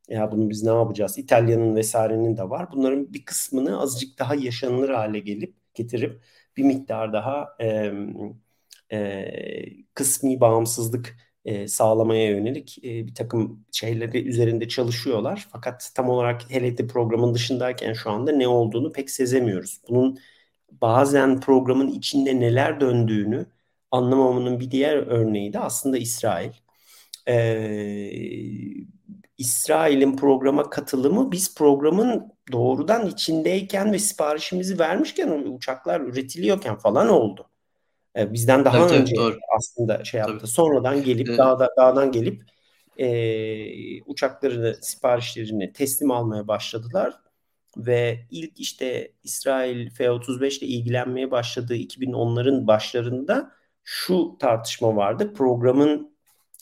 Ya 0.10 0.32
bunu 0.32 0.50
biz 0.50 0.64
ne 0.64 0.72
yapacağız? 0.72 1.18
İtalya'nın 1.18 1.76
vesairenin 1.76 2.38
de 2.38 2.50
var. 2.50 2.70
Bunların 2.74 3.14
bir 3.14 3.26
kısmını 3.26 3.82
azıcık 3.82 4.20
daha 4.20 4.36
yaşanılır 4.36 4.90
hale 4.90 5.20
gelip 5.20 5.56
getirip 5.74 6.24
bir 6.58 6.64
miktar 6.64 7.14
daha 7.14 7.58
e, 7.62 7.92
e, 8.92 9.26
kısmi 9.94 10.40
bağımsızlık 10.42 11.18
e, 11.46 11.68
sağlamaya 11.68 12.30
yönelik 12.30 12.78
e, 12.86 13.08
bir 13.08 13.16
takım 13.16 13.66
şeyleri 13.72 14.24
üzerinde 14.30 14.68
çalışıyorlar. 14.68 15.48
Fakat 15.52 15.92
tam 15.96 16.10
olarak 16.10 16.52
hele 16.52 16.76
programın 16.88 17.34
dışındayken 17.34 17.94
şu 17.94 18.12
anda 18.12 18.32
ne 18.32 18.48
olduğunu 18.48 18.92
pek 18.94 19.10
sezemiyoruz. 19.10 19.82
Bunun 19.90 20.20
bazen 20.82 21.40
programın 21.42 21.88
içinde 21.88 22.40
neler 22.40 22.82
döndüğünü 22.82 23.48
anlamamının 23.92 24.60
bir 24.60 24.72
diğer 24.72 24.98
örneği 24.98 25.54
de 25.54 25.60
aslında 25.60 25.98
İsrail. 25.98 26.52
Ee, 27.28 28.12
İsrail'in 29.38 30.18
programa 30.18 30.70
katılımı 30.70 31.32
biz 31.32 31.56
programın 31.56 32.34
doğrudan 32.52 33.08
içindeyken 33.08 33.94
ve 33.94 34.00
siparişimizi 34.00 34.80
vermişken 34.80 35.30
uçaklar 35.30 36.02
üretiliyorken 36.02 36.78
falan 36.78 37.10
oldu. 37.10 37.51
E, 38.18 38.34
bizden 38.34 38.66
daha 38.66 38.88
tabii, 38.88 39.00
önce 39.00 39.16
tabii, 39.16 39.40
aslında 39.58 40.04
şey 40.04 40.20
yaptı. 40.20 40.38
Tabii. 40.38 40.48
Sonradan 40.48 41.04
gelip 41.04 41.30
evet. 41.30 41.40
dağda, 41.40 41.70
dağdan 41.78 42.12
gelip 42.12 42.44
e, 42.98 44.02
uçaklarını 44.02 44.76
siparişlerini 44.82 45.74
teslim 45.74 46.12
almaya 46.12 46.48
başladılar 46.48 47.14
ve 47.78 48.20
ilk 48.32 48.60
işte 48.60 49.12
İsrail 49.24 49.90
F-35 49.90 50.60
ile 50.60 50.68
ilgilenmeye 50.68 51.32
başladığı 51.32 51.76
2010'ların 51.76 52.68
başlarında 52.68 53.52
şu 53.84 54.36
tartışma 54.40 54.96
vardı. 54.96 55.34
Programın 55.34 56.12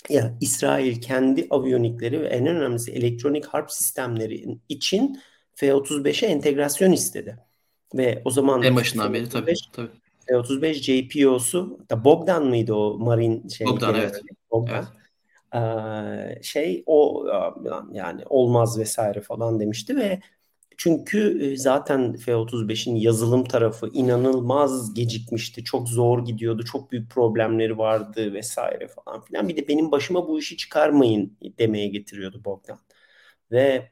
yani 0.09 0.37
İsrail 0.41 1.01
kendi 1.01 1.47
aviyonikleri 1.49 2.21
ve 2.21 2.27
en 2.27 2.47
önemlisi 2.47 2.91
elektronik 2.91 3.45
harp 3.45 3.71
sistemleri 3.71 4.59
için 4.69 5.21
F-35'e 5.55 6.27
entegrasyon 6.27 6.91
istedi. 6.91 7.39
Ve 7.95 8.21
o 8.25 8.31
zaman 8.31 8.63
en 8.63 8.75
başından 8.75 9.13
beri 9.13 9.29
tabii, 9.29 9.53
tabii. 9.73 9.89
F-35 10.29 10.73
JPO'su 10.73 11.79
da 11.89 12.03
Bogdan 12.03 12.45
mıydı 12.45 12.73
o 12.73 12.97
Marin 12.99 13.47
şey? 13.47 13.67
Bogdan 13.67 13.95
evet. 13.95 14.21
Bogdan. 14.51 14.75
Evet. 14.75 14.87
Ee, 15.55 16.43
şey 16.43 16.83
o 16.85 17.25
yani 17.91 18.23
olmaz 18.29 18.79
vesaire 18.79 19.21
falan 19.21 19.59
demişti 19.59 19.97
ve 19.97 20.19
çünkü 20.77 21.51
e, 21.51 21.57
zaten 21.57 22.15
F-35'in 22.15 22.95
yazılım 22.95 23.43
tarafı 23.43 23.89
inanılmaz 23.93 24.93
gecikmişti. 24.93 25.63
Çok 25.63 25.89
zor 25.89 26.25
gidiyordu. 26.25 26.63
Çok 26.65 26.91
büyük 26.91 27.11
problemleri 27.11 27.77
vardı 27.77 28.33
vesaire 28.33 28.87
falan 28.87 29.21
filan. 29.21 29.49
Bir 29.49 29.57
de 29.57 29.67
benim 29.67 29.91
başıma 29.91 30.27
bu 30.27 30.39
işi 30.39 30.57
çıkarmayın 30.57 31.37
demeye 31.59 31.87
getiriyordu 31.87 32.41
Bogdan. 32.45 32.79
Ve 33.51 33.89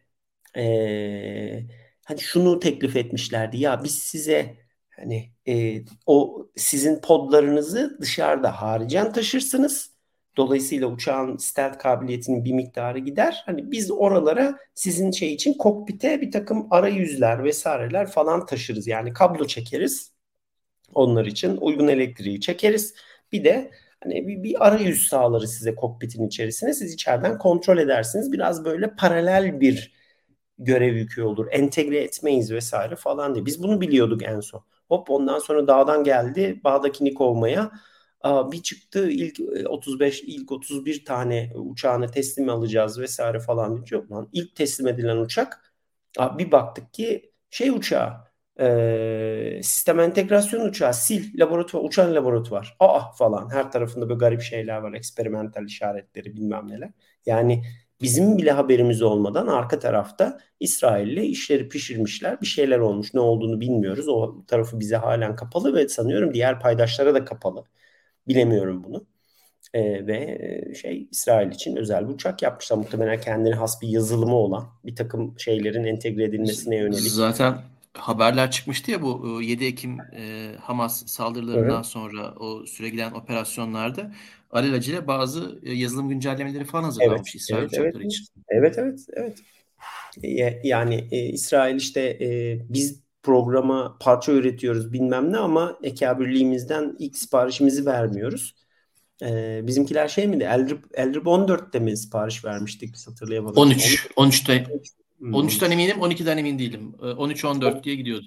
ee, 0.58 1.64
hani 2.06 2.20
şunu 2.20 2.60
teklif 2.60 2.96
etmişlerdi. 2.96 3.58
Ya 3.58 3.84
biz 3.84 4.00
size 4.00 4.58
Hani 5.00 5.32
e, 5.48 5.82
o 6.06 6.48
sizin 6.56 7.02
podlarınızı 7.02 7.98
dışarıda 8.02 8.62
haricen 8.62 9.14
taşırsınız. 9.14 9.92
Dolayısıyla 10.38 10.88
uçağın 10.88 11.38
stealth 11.38 11.78
kabiliyetinin 11.78 12.46
bir 12.46 12.54
miktarı 12.54 13.00
gider. 13.00 13.44
Hani 13.46 13.72
biz 13.72 13.92
oralara 13.92 14.58
sizin 14.76 15.12
şey 15.12 15.34
için 15.34 15.54
kokpite 15.54 16.22
bir 16.22 16.32
takım 16.32 16.68
arayüzler 16.72 17.44
vesaireler 17.44 18.08
falan 18.12 18.46
taşırız. 18.46 18.88
Yani 18.88 19.14
kablo 19.14 19.48
çekeriz. 19.48 20.12
Onlar 20.94 21.26
için 21.26 21.58
uygun 21.58 21.88
elektriği 21.88 22.42
çekeriz. 22.42 22.96
Bir 23.32 23.44
de 23.44 23.72
Hani 24.04 24.28
bir, 24.28 24.44
bir 24.44 24.68
arayüz 24.68 25.08
sağları 25.08 25.48
size 25.48 25.76
kokpitin 25.76 26.28
içerisine. 26.28 26.74
Siz 26.74 26.94
içeriden 26.94 27.38
kontrol 27.38 27.78
edersiniz. 27.78 28.32
Biraz 28.32 28.66
böyle 28.66 28.96
paralel 28.96 29.62
bir 29.62 29.94
görev 30.60 30.96
yükü 30.96 31.22
olur. 31.22 31.48
Entegre 31.52 31.98
etmeyiz 31.98 32.52
vesaire 32.52 32.96
falan 32.96 33.36
diye. 33.36 33.46
Biz 33.46 33.64
bunu 33.64 33.82
biliyorduk 33.82 34.24
en 34.24 34.40
son. 34.40 34.64
Hop 34.90 35.10
ondan 35.10 35.40
sonra 35.40 35.68
dağdan 35.68 36.04
geldi 36.04 36.62
bağdakini 36.64 37.14
kovmaya. 37.14 37.72
Bir 38.26 38.64
çıktı 38.64 39.10
ilk 39.10 39.40
35 39.70 40.24
e, 40.24 40.26
ilk 40.26 40.52
31 40.52 41.06
tane 41.06 41.52
uçağını 41.56 42.12
teslim 42.12 42.50
alacağız 42.50 43.00
vesaire 43.00 43.40
falan 43.40 43.72
deyince 43.76 43.96
yok 43.96 44.12
lan 44.12 44.30
ilk 44.34 44.56
teslim 44.56 44.88
edilen 44.88 45.18
uçak 45.18 45.74
bir 46.20 46.52
baktık 46.52 46.94
ki 46.94 47.32
şey 47.50 47.70
uçağı 47.70 48.14
e, 48.60 49.60
sistem 49.64 50.00
entegrasyon 50.00 50.70
uçağı 50.70 50.94
sil 51.06 51.24
laboratuvar 51.40 51.84
uçan 51.84 52.16
laboratuvar. 52.16 52.76
Aa 52.80 53.12
falan. 53.12 53.50
Her 53.54 53.72
tarafında 53.72 54.10
böyle 54.10 54.18
garip 54.18 54.42
şeyler 54.42 54.78
var 54.78 54.94
eksperimental 54.94 55.66
işaretleri 55.66 56.36
bilmem 56.36 56.68
neler. 56.68 56.92
Yani 57.26 57.64
bizim 58.02 58.38
bile 58.38 58.52
haberimiz 58.52 59.02
olmadan 59.02 59.48
arka 59.48 59.80
tarafta 59.80 60.40
İsrail'le 60.60 61.24
işleri 61.24 61.70
pişirmişler. 61.70 62.42
Bir 62.42 62.48
şeyler 62.48 62.80
olmuş. 62.80 63.14
Ne 63.14 63.20
olduğunu 63.20 63.60
bilmiyoruz. 63.60 64.08
O 64.08 64.46
tarafı 64.48 64.80
bize 64.80 64.96
halen 64.96 65.36
kapalı 65.36 65.76
ve 65.76 65.88
sanıyorum 65.88 66.34
diğer 66.34 66.60
paydaşlara 66.60 67.14
da 67.14 67.26
kapalı. 67.26 67.66
Bilemiyorum 68.28 68.84
bunu. 68.84 69.06
Ee, 69.74 70.08
ve 70.08 70.74
şey 70.82 71.08
İsrail 71.12 71.52
için 71.52 71.76
özel 71.76 72.08
bir 72.08 72.14
uçak 72.14 72.42
yapmışlar. 72.42 72.78
Muhtemelen 72.78 73.22
kendine 73.22 73.56
has 73.56 73.82
bir 73.82 73.88
yazılımı 73.88 74.36
olan 74.36 74.68
bir 74.86 74.96
takım 74.96 75.40
şeylerin 75.40 75.84
entegre 75.84 76.24
edilmesine 76.24 76.76
yönelik. 76.76 77.00
Zaten 77.00 77.58
haberler 77.94 78.52
çıkmıştı 78.52 78.92
ya 78.92 79.02
bu 79.02 79.42
7 79.42 79.66
Ekim 79.66 79.98
e, 80.00 80.52
Hamas 80.62 81.08
saldırılarından 81.08 81.76
evet. 81.76 81.86
sonra 81.86 82.34
o 82.40 82.66
süre 82.66 82.90
giden 82.90 83.12
operasyonlarda 83.12 84.12
alelacele 84.52 85.08
bazı 85.08 85.60
e, 85.64 85.74
yazılım 85.74 86.10
güncellemeleri 86.10 86.66
falan 86.66 86.84
hazırlanmış 86.84 87.36
evet, 87.36 87.36
İsrail 87.36 87.62
evet, 87.62 87.72
uçakları 87.72 88.04
evet, 88.04 88.14
için. 88.14 88.26
Evet 88.50 88.76
evet 88.78 89.00
evet. 89.14 89.38
Yani 90.64 91.08
e, 91.12 91.26
İsrail 91.26 91.76
işte 91.76 92.02
e, 92.02 92.60
biz 92.70 93.02
programa 93.24 93.98
parça 94.00 94.32
üretiyoruz 94.32 94.94
bilmem 94.94 95.32
ne 95.32 95.38
ama 95.38 95.78
ekabirliğimizden 95.84 96.96
ilk 97.00 97.18
siparişimizi 97.18 97.86
vermiyoruz. 97.86 98.56
E, 99.22 99.60
bizimkiler 99.64 100.08
şey 100.08 100.28
miydi? 100.28 100.44
Eldrip, 100.44 100.86
Eldrip 100.94 101.24
14'te 101.24 101.80
mi 101.80 101.98
sipariş 101.98 102.46
vermiştik 102.46 102.94
biz 102.94 103.08
hatırlayamadım. 103.08 103.64
13. 103.64 104.08
13'te. 104.18 104.66
13'ten 105.22 105.72
eminim 105.72 105.98
12'den 105.98 106.38
emin 106.38 106.60
değilim. 106.60 106.96
13-14 107.00 107.84
diye 107.84 107.96
gidiyordu. 107.96 108.26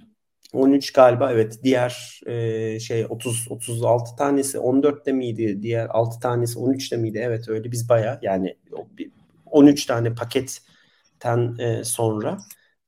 13 0.52 0.92
galiba 0.92 1.32
evet 1.32 1.58
diğer 1.62 2.20
e, 2.26 2.80
şey 2.80 3.06
30 3.08 3.46
36 3.50 4.16
tanesi 4.16 4.58
14'te 4.58 5.12
miydi 5.12 5.62
diğer 5.62 5.86
6 5.90 6.20
tanesi 6.20 6.58
13'te 6.58 6.96
miydi 6.96 7.18
evet 7.22 7.48
öyle 7.48 7.72
biz 7.72 7.88
baya 7.88 8.18
yani 8.22 8.56
13 9.46 9.86
tane 9.86 10.14
paketten 10.14 11.58
e, 11.58 11.84
sonra 11.84 12.38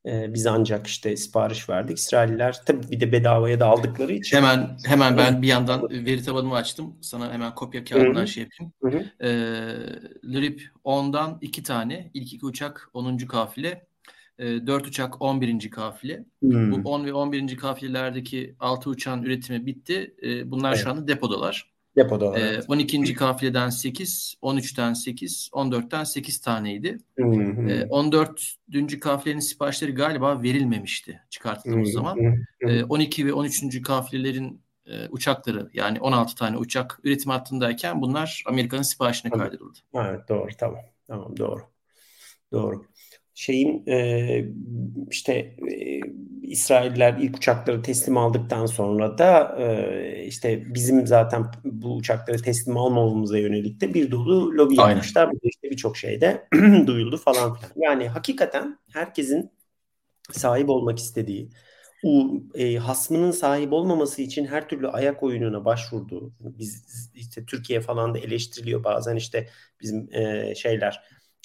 e, 0.05 0.33
biz 0.33 0.47
ancak 0.47 0.87
işte 0.87 1.17
sipariş 1.17 1.69
verdik. 1.69 1.97
İsrailliler 1.97 2.61
tabii 2.65 2.91
bir 2.91 2.99
de 2.99 3.11
bedavaya 3.11 3.59
da 3.59 3.65
aldıkları 3.65 4.13
için. 4.13 4.37
Hemen 4.37 4.77
hemen 4.85 5.17
ben 5.17 5.41
bir 5.41 5.47
yandan 5.47 5.89
veri 5.89 6.23
tabanımı 6.23 6.55
açtım. 6.55 6.95
Sana 7.01 7.33
hemen 7.33 7.55
kopya 7.55 7.83
kağıdından 7.83 8.15
Hı-hı. 8.15 8.27
şey 8.27 8.43
yapayım. 8.43 8.73
Hı 8.83 8.89
hı. 8.89 9.27
E, 9.27 9.31
Lirip 10.33 10.61
10'dan 10.85 11.37
2 11.41 11.63
tane. 11.63 12.11
ilk 12.13 12.33
iki 12.33 12.45
uçak 12.45 12.89
10. 12.93 13.17
kafile. 13.17 13.92
E, 14.39 14.67
4 14.67 14.87
uçak 14.87 15.21
11. 15.21 15.69
kafile. 15.69 16.25
Hmm. 16.39 16.71
Bu 16.71 16.89
10 16.89 17.05
ve 17.05 17.13
11. 17.13 17.57
kafilelerdeki 17.57 18.55
6 18.59 18.89
uçağın 18.89 19.23
üretimi 19.23 19.65
bitti. 19.65 20.15
E, 20.23 20.51
bunlar 20.51 20.69
evet. 20.73 20.83
şu 20.83 20.89
anda 20.89 21.07
depodalar. 21.07 21.73
Depoda. 21.95 22.39
Ee, 22.39 22.41
evet. 22.41 22.65
12. 22.67 23.13
kafileden 23.13 23.69
8, 23.69 24.35
13'ten 24.41 24.93
8, 24.93 25.49
14'ten 25.53 26.03
8 26.03 26.41
taneydi. 26.41 26.97
Hı 27.17 27.23
hı. 27.23 27.69
Ee, 27.69 27.85
14. 27.85 28.57
kafilenin 29.01 29.39
siparişleri 29.39 29.91
galiba 29.91 30.43
verilmemişti 30.43 31.21
çıkartıldığımız 31.29 31.87
hı 31.87 31.91
hı. 31.91 31.93
zaman. 31.93 32.19
Ee, 32.61 32.83
12 32.83 33.25
ve 33.25 33.33
13. 33.33 33.81
kafilelerin 33.81 34.61
e, 34.85 35.07
uçakları 35.09 35.69
yani 35.73 36.01
16 36.01 36.35
tane 36.35 36.57
uçak 36.57 36.99
üretim 37.03 37.31
hattındayken 37.31 38.01
bunlar 38.01 38.43
Amerika'nın 38.47 38.81
siparişine 38.81 39.31
kaydedildi. 39.31 39.79
Evet 39.93 40.29
doğru 40.29 40.49
tamam. 40.57 40.81
Tamam 41.07 41.37
doğru. 41.37 41.61
Doğru 42.51 42.85
şeyin 43.33 43.87
e, 43.87 44.45
işte 45.11 45.33
e, 45.33 45.99
İsrailler 46.41 47.17
ilk 47.19 47.37
uçakları 47.37 47.81
teslim 47.81 48.17
aldıktan 48.17 48.65
sonra 48.65 49.17
da 49.17 49.55
e, 49.59 50.25
işte 50.25 50.73
bizim 50.73 51.07
zaten 51.07 51.45
bu 51.63 51.95
uçakları 51.95 52.41
teslim 52.41 52.77
almamamıza 52.77 53.37
yönelik 53.37 53.81
de 53.81 53.93
bir 53.93 54.11
dolu 54.11 54.57
lobi 54.57 54.81
Aynen. 54.81 54.95
yapmışlar. 54.95 55.31
Bu 55.31 55.39
işte 55.43 55.71
birçok 55.71 55.97
şeyde 55.97 56.47
duyuldu 56.87 57.17
falan 57.17 57.53
filan. 57.53 57.71
Yani 57.75 58.07
hakikaten 58.07 58.77
herkesin 58.93 59.51
sahip 60.31 60.69
olmak 60.69 60.99
istediği 60.99 61.49
o 62.03 62.33
e, 62.55 62.75
hasmının 62.75 63.31
sahip 63.31 63.73
olmaması 63.73 64.21
için 64.21 64.45
her 64.45 64.69
türlü 64.69 64.87
ayak 64.87 65.23
oyununa 65.23 65.65
başvurdu. 65.65 66.33
Biz 66.39 66.85
işte 67.15 67.45
Türkiye 67.45 67.81
falan 67.81 68.13
da 68.13 68.19
eleştiriliyor 68.19 68.83
bazen 68.83 69.15
işte 69.15 69.49
bizim 69.81 70.13
e, 70.13 70.55
şeyler 70.55 71.03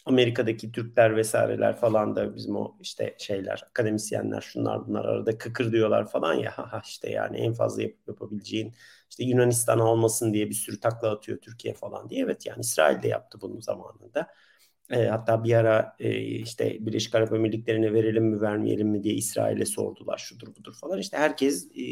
Amerika'daki 0.09 0.73
Türkler 0.73 1.17
vesaireler 1.17 1.77
falan 1.77 2.17
da 2.17 2.37
bizim 2.37 2.57
o 2.57 2.77
işte 2.81 3.15
şeyler 3.19 3.63
akademisyenler 3.71 4.41
şunlar 4.41 4.87
bunlar 4.89 5.05
arada 5.05 5.39
kıkır 5.39 5.73
diyorlar 5.73 6.09
falan 6.09 6.35
ya 6.35 6.59
ha 6.59 6.83
işte 6.85 7.11
yani 7.11 7.37
en 7.37 7.53
fazla 7.53 7.83
yap, 7.83 7.93
yapabileceğin 8.09 8.75
işte 9.11 9.25
Yunanistan 9.25 9.79
almasın 9.79 10.35
diye 10.35 10.49
bir 10.49 10.55
sürü 10.55 10.81
takla 10.81 11.11
atıyor 11.11 11.39
Türkiye 11.39 11.75
falan 11.75 12.11
diye. 12.11 12.23
Evet 12.25 12.47
yani 12.47 12.61
İsrail 12.61 13.03
de 13.03 13.09
yaptı 13.09 13.39
bunun 13.41 13.61
zamanında. 13.61 14.29
E, 14.91 15.07
hatta 15.07 15.45
bir 15.45 15.53
ara 15.55 15.97
e, 15.99 16.19
işte 16.21 16.87
Birleşik 16.87 17.15
Arap 17.15 17.33
Emirlikleri'ne 17.33 17.93
verelim 17.93 18.25
mi 18.25 18.41
vermeyelim 18.41 18.89
mi 18.89 19.03
diye 19.03 19.15
İsrail'e 19.15 19.65
sordular 19.67 20.19
şudur 20.19 20.57
budur 20.57 20.75
falan. 20.81 20.99
İşte 20.99 21.17
herkes 21.17 21.69
e, 21.77 21.83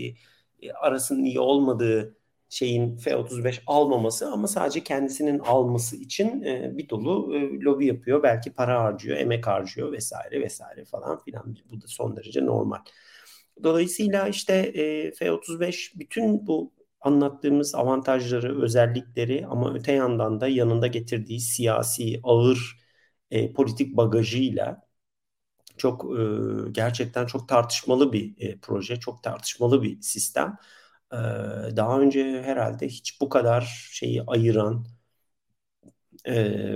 e 0.63 0.73
arasının 0.73 1.25
iyi 1.25 1.41
olmadığı 1.41 2.17
şeyin 2.49 2.97
F-35 2.97 3.63
almaması 3.67 4.31
ama 4.33 4.49
sadece 4.49 4.85
kendisinin 4.85 5.39
alması 5.39 5.97
için 5.97 6.43
e, 6.43 6.79
bir 6.79 6.89
dolu 6.89 7.37
e, 7.37 7.61
lobi 7.61 7.87
yapıyor. 7.87 8.23
Belki 8.23 8.53
para 8.53 8.83
harcıyor, 8.85 9.19
emek 9.19 9.47
harcıyor 9.47 9.93
vesaire 9.93 10.41
vesaire 10.41 10.85
falan 10.85 11.19
filan. 11.25 11.57
Bu 11.71 11.81
da 11.83 11.87
son 11.87 12.17
derece 12.17 12.47
normal. 12.47 12.79
Dolayısıyla 13.63 14.29
işte 14.29 14.55
e, 14.55 15.13
F-35 15.13 15.99
bütün 15.99 16.47
bu 16.47 16.73
anlattığımız 17.01 17.75
avantajları, 17.75 18.63
özellikleri 18.63 19.47
ama 19.47 19.75
öte 19.75 19.93
yandan 19.93 20.41
da 20.41 20.49
yanında 20.49 20.87
getirdiği 20.87 21.41
siyasi, 21.41 22.21
ağır 22.23 22.81
e, 23.31 23.53
politik 23.53 23.97
bagajıyla 23.97 24.83
çok 25.77 26.05
e, 26.21 26.25
gerçekten 26.73 27.27
çok 27.27 27.49
tartışmalı 27.49 28.13
bir 28.13 28.35
e, 28.39 28.59
proje, 28.61 28.97
çok 29.01 29.23
tartışmalı 29.23 29.83
bir 29.83 30.01
sistem 30.03 30.57
daha 31.77 32.01
önce 32.01 32.43
herhalde 32.43 32.89
hiç 32.89 33.21
bu 33.21 33.29
kadar 33.29 33.89
şeyi 33.93 34.23
ayıran, 34.23 34.87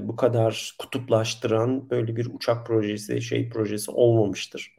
bu 0.02 0.16
kadar 0.16 0.74
kutuplaştıran 0.78 1.90
böyle 1.90 2.16
bir 2.16 2.26
uçak 2.34 2.66
projesi, 2.66 3.22
şey 3.22 3.48
projesi 3.50 3.90
olmamıştır. 3.90 4.74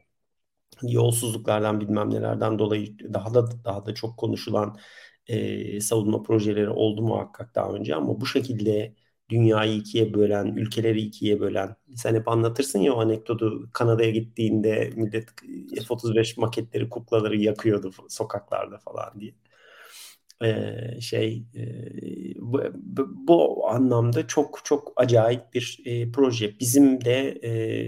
Yolsuzluklardan 0.82 1.80
bilmem 1.80 2.10
nelerden 2.10 2.58
dolayı 2.58 2.98
daha 3.14 3.34
da 3.34 3.64
daha 3.64 3.86
da 3.86 3.94
çok 3.94 4.18
konuşulan 4.18 4.78
e, 5.26 5.80
savunma 5.80 6.22
projeleri 6.22 6.70
oldu 6.70 7.02
muhakkak 7.02 7.54
daha 7.54 7.72
önce 7.72 7.94
ama 7.96 8.20
bu 8.22 8.26
şekilde 8.26 8.94
dünyayı 9.30 9.74
ikiye 9.76 10.14
bölen, 10.14 10.46
ülkeleri 10.46 11.00
ikiye 11.02 11.40
bölen. 11.40 11.76
Sen 11.96 12.14
hep 12.14 12.28
anlatırsın 12.28 12.78
ya 12.80 12.94
o 12.94 13.00
anekdotu 13.00 13.70
Kanada'ya 13.74 14.10
gittiğinde 14.10 14.90
millet 14.96 15.28
F-35 15.88 16.38
maketleri, 16.38 16.88
kuklaları 16.90 17.36
yakıyordu 17.38 17.92
sokaklarda 18.08 18.78
falan 18.78 19.20
diye. 19.20 19.34
Şey 21.00 21.44
bu, 22.38 23.68
anlamda 23.68 24.26
çok 24.26 24.60
çok 24.64 24.92
acayip 24.96 25.54
bir 25.54 25.78
proje. 26.12 26.60
Bizim 26.60 27.04
de 27.04 27.40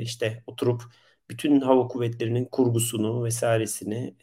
işte 0.03 0.43
oturup 0.47 0.83
bütün 1.31 1.61
hava 1.61 1.89
kuvvetlerinin 1.89 2.45
kurgusunu 2.45 3.25
vesairesini 3.25 4.15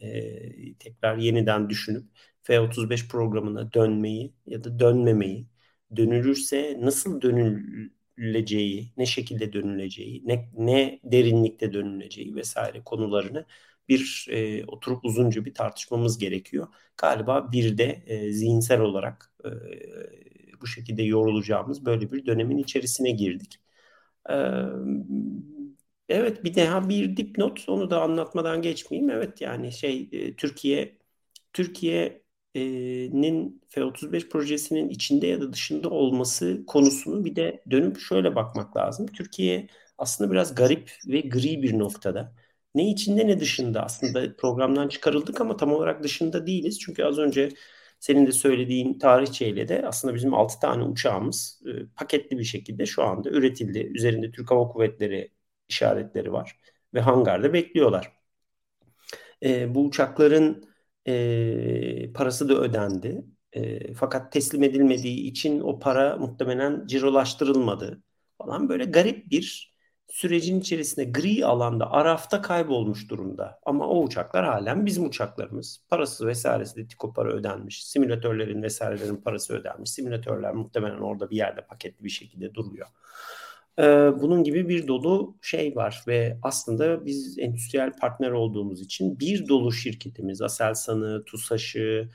tekrar 0.78 1.16
yeniden 1.18 1.70
düşünüp 1.70 2.04
F-35 2.42 3.08
programına 3.08 3.72
dönmeyi 3.72 4.34
ya 4.46 4.64
da 4.64 4.78
dönmemeyi 4.78 5.46
dönülürse 5.96 6.76
nasıl 6.80 7.20
dönüleceği, 7.22 8.92
ne 8.96 9.06
şekilde 9.06 9.52
dönüleceği, 9.52 10.22
ne, 10.26 10.50
ne 10.56 11.00
derinlikte 11.04 11.72
dönüleceği 11.72 12.34
vesaire 12.34 12.82
konularını 12.84 13.46
bir 13.88 14.26
e, 14.30 14.64
oturup 14.66 15.04
uzunca 15.04 15.44
bir 15.44 15.54
tartışmamız 15.54 16.18
gerekiyor. 16.18 16.68
Galiba 16.96 17.52
bir 17.52 17.78
de 17.78 18.02
e, 18.06 18.32
zihinsel 18.32 18.80
olarak 18.80 19.32
e, 19.44 19.48
bu 20.60 20.66
şekilde 20.66 21.02
yorulacağımız 21.02 21.84
böyle 21.84 22.12
bir 22.12 22.26
dönemin 22.26 22.58
içerisine 22.58 23.10
girdik. 23.10 23.60
E, 24.30 24.34
evet 26.08 26.44
bir 26.44 26.54
daha 26.54 26.88
bir 26.88 27.16
dipnot 27.16 27.68
onu 27.68 27.90
da 27.90 28.02
anlatmadan 28.02 28.62
geçmeyeyim. 28.62 29.10
Evet 29.10 29.40
yani 29.40 29.72
şey 29.72 30.08
e, 30.12 30.36
Türkiye 30.36 30.98
Türkiye 31.52 32.22
nin 33.12 33.62
F-35 33.68 34.28
projesinin 34.28 34.88
içinde 34.88 35.26
ya 35.26 35.40
da 35.40 35.52
dışında 35.52 35.90
olması 35.90 36.64
konusunu 36.66 37.24
bir 37.24 37.36
de 37.36 37.62
dönüp 37.70 37.98
şöyle 38.00 38.34
bakmak 38.36 38.76
lazım. 38.76 39.06
Türkiye 39.06 39.68
aslında 39.98 40.30
biraz 40.32 40.54
garip 40.54 40.92
ve 41.06 41.20
gri 41.20 41.62
bir 41.62 41.78
noktada. 41.78 42.34
Ne 42.74 42.90
içinde 42.90 43.26
ne 43.26 43.40
dışında 43.40 43.82
aslında 43.84 44.36
programdan 44.36 44.88
çıkarıldık 44.88 45.40
ama 45.40 45.56
tam 45.56 45.72
olarak 45.72 46.02
dışında 46.02 46.46
değiliz. 46.46 46.78
Çünkü 46.80 47.04
az 47.04 47.18
önce 47.18 47.48
senin 48.00 48.26
de 48.26 48.32
söylediğin 48.32 48.98
tarihçeyle 48.98 49.68
de 49.68 49.86
aslında 49.86 50.14
bizim 50.14 50.34
6 50.34 50.60
tane 50.60 50.84
uçağımız 50.84 51.62
e, 51.66 51.86
paketli 51.96 52.38
bir 52.38 52.44
şekilde 52.44 52.86
şu 52.86 53.02
anda 53.02 53.30
üretildi. 53.30 53.78
Üzerinde 53.94 54.30
Türk 54.30 54.50
Hava 54.50 54.68
Kuvvetleri 54.68 55.32
işaretleri 55.68 56.32
var 56.32 56.56
ve 56.94 57.00
hangarda 57.00 57.52
bekliyorlar. 57.52 58.12
E, 59.42 59.74
bu 59.74 59.84
uçakların 59.86 60.64
e, 61.08 62.12
parası 62.12 62.48
da 62.48 62.54
ödendi. 62.54 63.24
E, 63.52 63.94
fakat 63.94 64.32
teslim 64.32 64.62
edilmediği 64.62 65.20
için 65.30 65.60
o 65.60 65.78
para 65.78 66.16
muhtemelen 66.16 66.86
cirolaştırılmadı 66.86 68.02
falan 68.38 68.68
böyle 68.68 68.84
garip 68.84 69.30
bir 69.30 69.71
sürecin 70.12 70.60
içerisinde 70.60 71.04
gri 71.04 71.46
alanda 71.46 71.90
arafta 71.90 72.42
kaybolmuş 72.42 73.10
durumda. 73.10 73.60
Ama 73.66 73.86
o 73.88 74.02
uçaklar 74.02 74.44
halen 74.44 74.86
bizim 74.86 75.06
uçaklarımız. 75.06 75.84
Parası 75.88 76.26
vesairesi 76.26 76.76
de 76.76 76.88
tiko 76.88 77.12
para 77.12 77.32
ödenmiş. 77.32 77.86
Simülatörlerin 77.86 78.62
vesairelerin 78.62 79.16
parası 79.16 79.54
ödenmiş. 79.54 79.90
Simülatörler 79.90 80.54
muhtemelen 80.54 80.98
orada 80.98 81.30
bir 81.30 81.36
yerde 81.36 81.60
paketli 81.66 82.04
bir 82.04 82.10
şekilde 82.10 82.54
duruyor. 82.54 82.86
Ee, 83.78 83.82
bunun 84.20 84.44
gibi 84.44 84.68
bir 84.68 84.86
dolu 84.86 85.36
şey 85.42 85.76
var 85.76 86.04
ve 86.06 86.38
aslında 86.42 87.06
biz 87.06 87.38
endüstriyel 87.38 87.92
partner 87.92 88.30
olduğumuz 88.30 88.80
için 88.80 89.20
bir 89.20 89.48
dolu 89.48 89.72
şirketimiz 89.72 90.42
Aselsan'ı, 90.42 91.24
TUSAŞ'ı, 91.24 92.08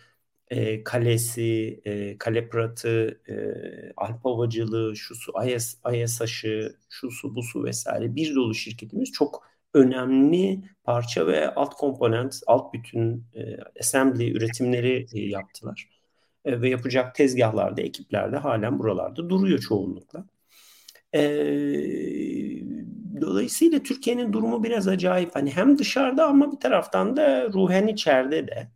e, 0.50 0.84
Kalesi, 0.84 1.82
e, 1.86 2.18
Kale 2.18 2.50
Prat'ı, 2.50 3.22
e, 3.30 3.34
Alp 3.98 4.26
Havacılığı, 4.26 4.96
şusu, 4.96 5.34
IS, 5.48 5.78
ISH'ı, 5.94 6.76
şusu, 6.90 7.36
busu 7.36 7.64
vesaire 7.64 8.16
bir 8.16 8.36
dolu 8.36 8.56
şirketimiz 8.56 9.12
çok 9.12 9.44
önemli 9.74 10.62
parça 10.84 11.28
ve 11.28 11.54
alt 11.56 11.74
komponent, 11.76 12.40
alt 12.48 12.74
bütün 12.74 13.26
e, 13.36 13.58
assembly 13.80 14.32
üretimleri 14.32 15.08
e, 15.14 15.20
yaptılar. 15.22 15.90
E, 16.46 16.62
ve 16.62 16.70
yapacak 16.70 17.16
tezgahlarda, 17.16 17.82
ekiplerde 17.82 18.38
halen 18.38 18.80
buralarda 18.80 19.30
duruyor 19.30 19.60
çoğunlukla. 19.60 20.26
E, 21.14 21.22
dolayısıyla 23.22 23.80
Türkiye'nin 23.84 24.34
durumu 24.34 24.64
biraz 24.64 24.88
acayip. 24.88 25.36
Hani 25.36 25.52
hem 25.52 25.78
dışarıda 25.78 26.26
ama 26.28 26.52
bir 26.52 26.60
taraftan 26.60 27.18
da 27.18 27.50
ruhen 27.54 27.88
içeride 27.88 28.48
de. 28.48 28.68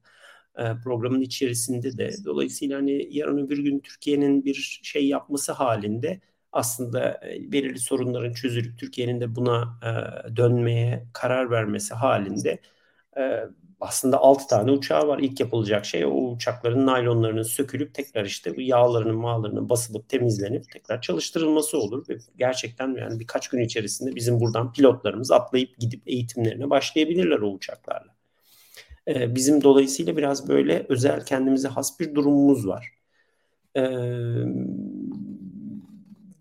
E, 0.61 0.81
programın 0.83 1.21
içerisinde 1.21 1.97
de. 1.97 2.11
Dolayısıyla 2.25 2.77
hani 2.77 3.07
yarın 3.11 3.37
öbür 3.37 3.57
gün 3.59 3.79
Türkiye'nin 3.79 4.45
bir 4.45 4.79
şey 4.83 5.07
yapması 5.07 5.51
halinde 5.51 6.21
aslında 6.51 7.21
e, 7.27 7.51
belirli 7.51 7.79
sorunların 7.79 8.33
çözülüp 8.33 8.79
Türkiye'nin 8.79 9.21
de 9.21 9.35
buna 9.35 9.79
e, 9.83 9.91
dönmeye 10.35 11.05
karar 11.13 11.51
vermesi 11.51 11.93
halinde 11.93 12.59
aslında 13.81 14.17
6 14.17 14.47
tane 14.47 14.71
uçağı 14.71 15.07
var. 15.07 15.19
İlk 15.19 15.39
yapılacak 15.39 15.85
şey 15.85 16.05
o 16.05 16.11
uçakların 16.11 16.85
naylonlarının 16.85 17.43
sökülüp 17.43 17.93
tekrar 17.93 18.25
işte 18.25 18.55
bu 18.57 18.61
yağlarının 18.61 19.15
mağlarının 19.15 19.69
basılıp 19.69 20.09
temizlenip 20.09 20.71
tekrar 20.71 21.01
çalıştırılması 21.01 21.77
olur. 21.77 22.09
Ve 22.09 22.17
gerçekten 22.37 22.95
yani 22.95 23.19
birkaç 23.19 23.47
gün 23.49 23.61
içerisinde 23.61 24.15
bizim 24.15 24.39
buradan 24.39 24.73
pilotlarımız 24.73 25.31
atlayıp 25.31 25.77
gidip 25.79 26.01
eğitimlerine 26.07 26.69
başlayabilirler 26.69 27.39
o 27.39 27.47
uçaklarla. 27.51 28.20
E, 29.07 29.35
bizim 29.35 29.63
dolayısıyla 29.63 30.17
biraz 30.17 30.49
böyle 30.49 30.85
özel 30.89 31.25
kendimize 31.25 31.67
has 31.67 31.99
bir 31.99 32.15
durumumuz 32.15 32.67
var. 32.67 32.93
E, 33.77 33.81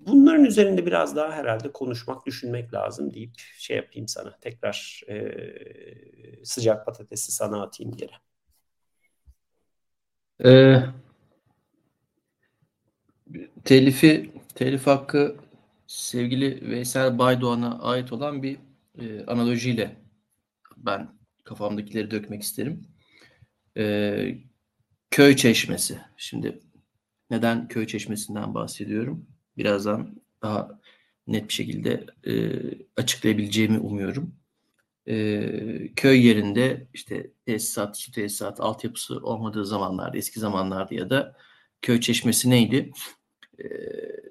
bunların 0.06 0.44
üzerinde 0.44 0.86
biraz 0.86 1.16
daha 1.16 1.32
herhalde 1.32 1.72
konuşmak, 1.72 2.26
düşünmek 2.26 2.74
lazım 2.74 3.14
deyip 3.14 3.38
şey 3.58 3.76
yapayım 3.76 4.08
sana. 4.08 4.38
Tekrar 4.40 5.00
e, 5.08 5.34
sıcak 6.44 6.86
patatesi 6.86 7.32
sana 7.32 7.62
atayım 7.62 7.96
geri. 7.96 8.12
Ee, 10.44 10.82
telifi, 13.64 14.30
telif 14.54 14.86
hakkı 14.86 15.36
sevgili 15.86 16.70
Veysel 16.70 17.18
Baydoğan'a 17.18 17.78
ait 17.82 18.12
olan 18.12 18.42
bir 18.42 18.56
e, 18.98 19.26
analojiyle 19.26 19.96
ben 20.76 21.19
kafamdakileri 21.50 22.10
dökmek 22.10 22.42
isterim. 22.42 22.86
Ee, 23.76 24.38
köy 25.10 25.36
çeşmesi. 25.36 25.98
Şimdi 26.16 26.60
neden 27.30 27.68
köy 27.68 27.86
çeşmesinden 27.86 28.54
bahsediyorum? 28.54 29.26
Birazdan 29.56 30.22
daha 30.42 30.80
net 31.26 31.48
bir 31.48 31.52
şekilde 31.52 32.06
e, 32.26 32.32
açıklayabileceğimi 32.96 33.78
umuyorum. 33.78 34.34
E, 35.06 35.94
köy 35.96 36.26
yerinde 36.26 36.88
işte 36.94 37.30
tesisat, 37.46 37.98
su 37.98 38.12
tesisat, 38.12 38.60
altyapısı 38.60 39.18
olmadığı 39.18 39.66
zamanlarda, 39.66 40.18
eski 40.18 40.40
zamanlarda 40.40 40.94
ya 40.94 41.10
da 41.10 41.36
köy 41.82 42.00
çeşmesi 42.00 42.50
neydi? 42.50 42.92
E, 43.58 43.64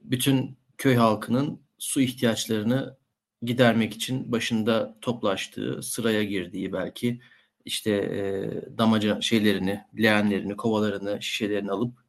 bütün 0.02 0.58
köy 0.78 0.96
halkının 0.96 1.62
su 1.78 2.02
ihtiyaçlarını 2.02 2.98
gidermek 3.44 3.94
için 3.94 4.32
başında 4.32 4.98
toplaştığı, 5.02 5.82
sıraya 5.84 6.24
girdiği 6.24 6.74
belki 6.74 7.22
işte 7.66 7.92
e, 7.92 8.78
damaca 8.78 9.22
şeylerini, 9.22 9.82
leğenlerini, 9.98 10.56
kovalarını, 10.56 11.22
şişelerini 11.22 11.72
alıp 11.72 12.00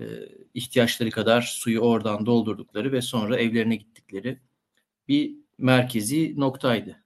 e, 0.00 0.04
ihtiyaçları 0.54 1.10
kadar 1.10 1.42
suyu 1.42 1.80
oradan 1.80 2.26
doldurdukları 2.26 2.92
ve 2.92 3.02
sonra 3.02 3.36
evlerine 3.38 3.76
gittikleri 3.76 4.40
bir 5.08 5.36
merkezi 5.58 6.40
noktaydı. 6.40 7.02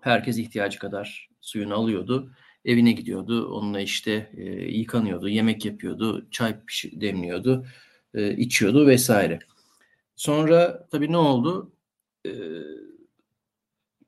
Herkes 0.00 0.38
ihtiyacı 0.38 0.78
kadar 0.78 1.28
suyunu 1.40 1.74
alıyordu, 1.74 2.32
evine 2.64 2.92
gidiyordu, 2.92 3.48
onunla 3.48 3.80
işte 3.80 4.30
e, 4.36 4.42
yıkanıyordu, 4.78 5.28
yemek 5.28 5.64
yapıyordu, 5.64 6.28
çay 6.30 6.56
demliyordu, 6.92 7.66
e, 8.14 8.36
içiyordu 8.36 8.86
vesaire. 8.86 9.38
Sonra 10.16 10.88
tabii 10.90 11.12
ne 11.12 11.16
oldu? 11.16 11.72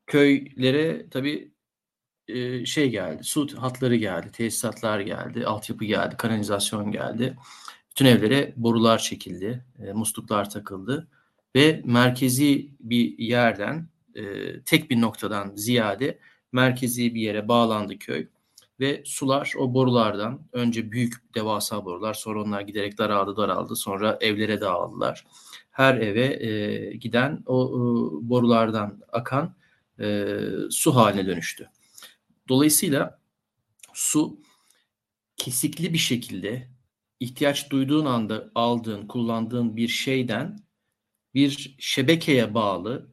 Köylere 0.07 1.09
tabii 1.09 1.51
e, 2.27 2.65
şey 2.65 2.89
geldi, 2.89 3.23
su 3.23 3.47
hatları 3.57 3.95
geldi, 3.95 4.31
tesisatlar 4.31 4.99
geldi, 4.99 5.45
altyapı 5.45 5.85
geldi, 5.85 6.17
kanalizasyon 6.17 6.91
geldi. 6.91 7.37
Bütün 7.89 8.05
evlere 8.05 8.53
borular 8.55 8.97
çekildi, 8.97 9.65
e, 9.79 9.93
musluklar 9.93 10.49
takıldı 10.49 11.07
ve 11.55 11.81
merkezi 11.85 12.71
bir 12.79 13.17
yerden, 13.17 13.89
e, 14.15 14.23
tek 14.61 14.89
bir 14.89 15.01
noktadan 15.01 15.55
ziyade 15.55 16.19
merkezi 16.51 17.15
bir 17.15 17.21
yere 17.21 17.47
bağlandı 17.47 17.99
köy 17.99 18.27
ve 18.79 19.01
sular 19.05 19.53
o 19.57 19.73
borulardan 19.73 20.39
önce 20.53 20.91
büyük 20.91 21.35
devasa 21.35 21.85
borular 21.85 22.13
sonra 22.13 22.41
onlar 22.41 22.61
giderek 22.61 22.97
daraldı 22.97 23.37
daraldı 23.37 23.75
sonra 23.75 24.17
evlere 24.21 24.61
dağıldılar 24.61 25.25
her 25.77 25.95
eve 25.95 26.45
e, 26.45 26.95
giden 26.95 27.43
o 27.45 27.65
e, 27.65 27.79
borulardan 28.29 29.01
akan 29.11 29.55
e, 29.99 30.35
su 30.69 30.95
haline 30.95 31.25
dönüştü. 31.25 31.69
Dolayısıyla 32.49 33.19
su 33.93 34.39
kesikli 35.35 35.93
bir 35.93 35.97
şekilde 35.97 36.67
ihtiyaç 37.19 37.71
duyduğun 37.71 38.05
anda 38.05 38.51
aldığın, 38.55 39.07
kullandığın 39.07 39.75
bir 39.75 39.87
şeyden 39.87 40.59
bir 41.33 41.75
şebekeye 41.79 42.53
bağlı 42.53 43.07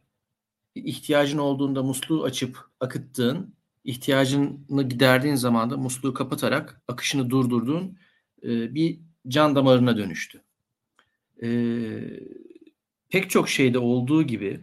ihtiyacın 0.74 1.38
olduğunda 1.38 1.82
musluğu 1.82 2.24
açıp 2.24 2.58
akıttığın, 2.80 3.54
ihtiyacını 3.84 4.82
giderdiğin 4.82 5.34
zaman 5.34 5.70
da 5.70 5.76
musluğu 5.76 6.14
kapatarak 6.14 6.82
akışını 6.88 7.30
durdurduğun 7.30 7.98
e, 8.42 8.74
bir 8.74 9.00
can 9.28 9.56
damarına 9.56 9.96
dönüştü. 9.96 10.42
E, 11.42 11.48
pek 13.14 13.30
çok 13.30 13.48
şeyde 13.48 13.78
olduğu 13.78 14.22
gibi 14.22 14.60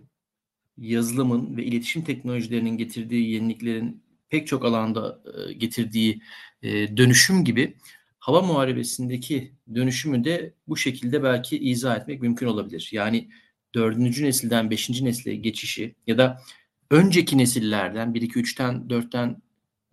yazılımın 0.78 1.58
ve 1.58 1.64
iletişim 1.64 2.04
teknolojilerinin 2.04 2.78
getirdiği 2.78 3.32
yeniliklerin 3.32 4.04
pek 4.30 4.48
çok 4.48 4.66
alanda 4.66 5.22
e, 5.26 5.54
getirdiği 5.54 6.22
e, 6.64 6.98
dönüşüm 6.98 7.46
gibi 7.46 7.78
hava 8.20 8.42
muharebesindeki 8.42 9.52
dönüşümü 9.76 10.24
de 10.24 10.54
bu 10.68 10.78
şekilde 10.78 11.24
belki 11.24 11.60
izah 11.60 11.98
etmek 11.98 12.22
mümkün 12.22 12.48
olabilir. 12.48 12.90
Yani 12.92 13.30
dördüncü 13.76 14.26
nesilden 14.26 14.70
beşinci 14.70 15.06
nesile 15.06 15.36
geçişi 15.36 15.96
ya 16.08 16.18
da 16.18 16.42
önceki 16.90 17.38
nesillerden 17.38 18.14
1, 18.14 18.22
2, 18.22 18.40
3'ten 18.40 18.74
4'ten 18.76 19.42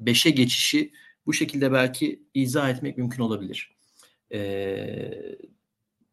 5'e 0.01 0.31
geçişi 0.31 0.93
bu 1.27 1.33
şekilde 1.33 1.73
belki 1.73 2.23
izah 2.35 2.71
etmek 2.71 2.99
mümkün 2.99 3.23
olabilir. 3.23 3.77
E, 4.33 4.41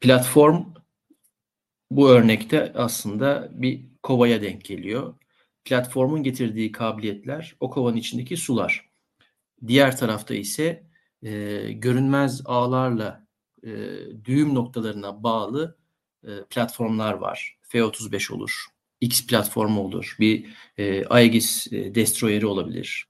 platform 0.02 0.76
bu 1.92 2.10
örnekte 2.10 2.74
aslında 2.76 3.50
bir 3.52 3.82
kovaya 4.04 4.42
denk 4.42 4.66
geliyor. 4.66 5.16
Platformun 5.66 6.24
getirdiği 6.24 6.72
kabiliyetler 6.72 7.56
o 7.60 7.70
kovanın 7.70 7.98
içindeki 7.98 8.38
sular. 8.38 8.90
Diğer 9.68 9.98
tarafta 9.98 10.36
ise 10.36 10.84
e, 11.24 11.72
görünmez 11.72 12.42
ağlarla 12.46 13.28
e, 13.64 13.70
düğüm 14.26 14.56
noktalarına 14.56 15.24
bağlı 15.24 15.78
e, 16.24 16.30
platformlar 16.50 17.14
var. 17.14 17.58
F-35 17.62 18.34
olur, 18.34 18.66
X 19.02 19.28
platformu 19.28 19.82
olur, 19.82 20.16
bir 20.20 20.46
e, 20.78 21.06
Aegis 21.06 21.74
e, 21.74 21.96
destroyeri 21.96 22.46
olabilir, 22.46 23.08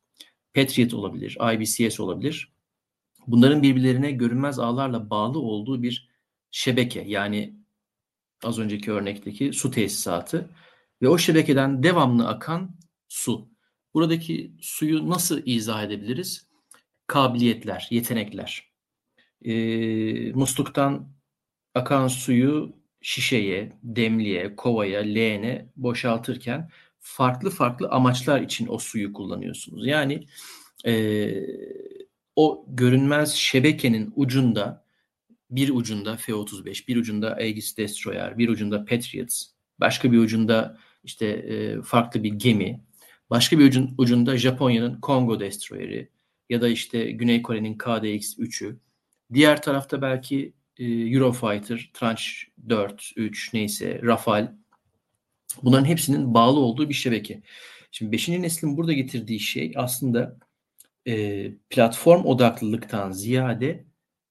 Patriot 0.54 0.94
olabilir, 0.94 1.38
IBCS 1.54 2.00
olabilir. 2.00 2.54
Bunların 3.28 3.64
birbirlerine 3.64 4.12
görünmez 4.12 4.60
ağlarla 4.60 5.10
bağlı 5.10 5.40
olduğu 5.40 5.84
bir 5.84 6.10
şebeke 6.52 7.02
yani 7.02 7.65
az 8.46 8.60
önceki 8.60 8.92
örnekteki 8.92 9.54
su 9.54 9.72
tesisatı 9.72 10.50
ve 11.02 11.10
o 11.10 11.18
şebekeden 11.18 11.84
devamlı 11.84 12.28
akan 12.28 12.76
su. 13.08 13.50
Buradaki 13.94 14.52
suyu 14.62 15.10
nasıl 15.10 15.42
izah 15.46 15.84
edebiliriz? 15.84 16.48
Kabiliyetler, 17.08 17.88
yetenekler. 17.90 18.72
E, 19.42 19.54
musluktan 20.32 21.10
akan 21.76 22.08
suyu 22.08 22.76
şişeye, 23.02 23.78
demliğe, 23.84 24.56
kovaya, 24.56 25.02
leğene 25.02 25.70
boşaltırken 25.76 26.70
farklı 27.00 27.50
farklı 27.50 27.90
amaçlar 27.90 28.42
için 28.42 28.68
o 28.70 28.78
suyu 28.78 29.14
kullanıyorsunuz. 29.14 29.88
Yani 29.88 30.28
e, 30.86 31.34
o 32.36 32.66
görünmez 32.68 33.34
şebekenin 33.34 34.14
ucunda 34.16 34.85
bir 35.50 35.70
ucunda 35.70 36.18
F-35, 36.18 36.88
bir 36.88 36.98
ucunda 36.98 37.36
Aegis 37.36 37.78
Destroyer, 37.78 38.38
bir 38.38 38.50
ucunda 38.50 38.86
Patriots, 38.86 39.46
başka 39.80 40.12
bir 40.12 40.18
ucunda 40.18 40.78
işte 41.04 41.26
e, 41.28 41.82
farklı 41.82 42.24
bir 42.24 42.34
gemi, 42.34 42.84
başka 43.30 43.60
bir 43.60 43.66
ucun, 43.66 43.96
ucunda 43.98 44.38
Japonya'nın 44.38 45.02
Kongo 45.02 45.40
Destroyer'i 45.40 46.10
ya 46.50 46.62
da 46.62 46.68
işte 46.68 47.12
Güney 47.12 47.42
Kore'nin 47.42 47.78
KDX-3'ü. 47.78 48.76
Diğer 49.34 49.62
tarafta 49.62 50.02
belki 50.02 50.54
e, 50.78 50.86
Eurofighter, 50.86 51.92
Tranche 51.94 52.24
4, 52.70 53.12
3 53.16 53.54
neyse 53.54 54.02
Rafale. 54.04 54.52
Bunların 55.64 55.86
hepsinin 55.86 56.34
bağlı 56.34 56.60
olduğu 56.60 56.90
bir 56.90 56.94
şebeke. 56.94 57.42
Şimdi 57.92 58.12
5. 58.12 58.30
neslin 58.30 58.78
burada 58.78 58.94
getirdiği 58.94 59.40
şey 59.40 59.74
aslında 59.76 60.38
e, 61.08 61.52
platform 61.70 62.26
odaklılıktan 62.26 63.12
ziyade 63.12 63.86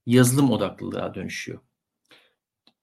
yazılım 0.07 0.51
odaklılığa 0.51 1.15
dönüşüyor. 1.15 1.59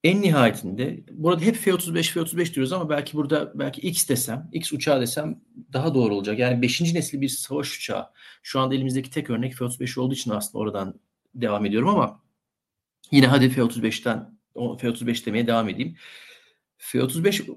En 0.03 0.21
nihayetinde 0.21 1.03
burada 1.11 1.41
hep 1.41 1.55
F-35 1.55 2.13
F-35 2.13 2.53
diyoruz 2.53 2.73
ama 2.73 2.89
belki 2.89 3.17
burada 3.17 3.51
belki 3.55 3.81
X 3.81 4.09
desem, 4.09 4.49
X 4.53 4.73
uçağı 4.73 5.01
desem 5.01 5.41
daha 5.73 5.93
doğru 5.93 6.15
olacak. 6.15 6.39
Yani 6.39 6.61
5. 6.61 6.81
nesil 6.81 7.21
bir 7.21 7.29
savaş 7.29 7.77
uçağı. 7.77 8.07
Şu 8.43 8.59
anda 8.59 8.75
elimizdeki 8.75 9.09
tek 9.09 9.29
örnek 9.29 9.55
F-35 9.55 9.99
olduğu 9.99 10.13
için 10.13 10.31
aslında 10.31 10.57
oradan 10.57 10.99
devam 11.35 11.65
ediyorum 11.65 11.89
ama 11.89 12.21
yine 13.11 13.27
hadi 13.27 13.49
F-35'ten 13.49 14.39
F-35 14.53 15.25
demeye 15.25 15.47
devam 15.47 15.69
edeyim. 15.69 15.95
F-35 16.77 17.55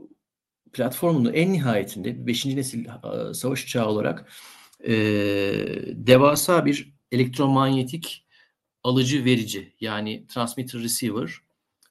platformunun 0.72 1.32
en 1.32 1.52
nihayetinde 1.52 2.26
5. 2.26 2.46
nesil 2.46 2.84
savaş 3.34 3.64
uçağı 3.64 3.86
olarak 3.86 4.32
e, 4.86 4.92
devasa 5.92 6.66
bir 6.66 6.94
elektromanyetik 7.12 8.23
alıcı 8.84 9.24
verici 9.24 9.74
yani 9.80 10.26
transmitter 10.26 10.80
receiver 10.80 11.30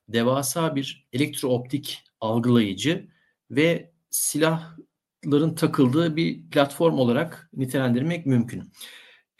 devasa 0.09 0.75
bir 0.75 1.07
elektrooptik 1.13 2.03
algılayıcı 2.21 3.07
ve 3.51 3.91
silahların 4.09 5.55
takıldığı 5.55 6.15
bir 6.15 6.49
platform 6.49 6.99
olarak 6.99 7.49
nitelendirmek 7.53 8.25
mümkün. 8.25 8.71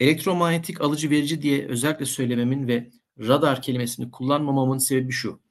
Elektromanyetik 0.00 0.80
alıcı 0.80 1.10
verici 1.10 1.42
diye 1.42 1.66
özellikle 1.66 2.06
söylememin 2.06 2.68
ve 2.68 2.90
radar 3.18 3.62
kelimesini 3.62 4.10
kullanmamamın 4.10 4.78
sebebi 4.78 5.12
şu. 5.12 5.44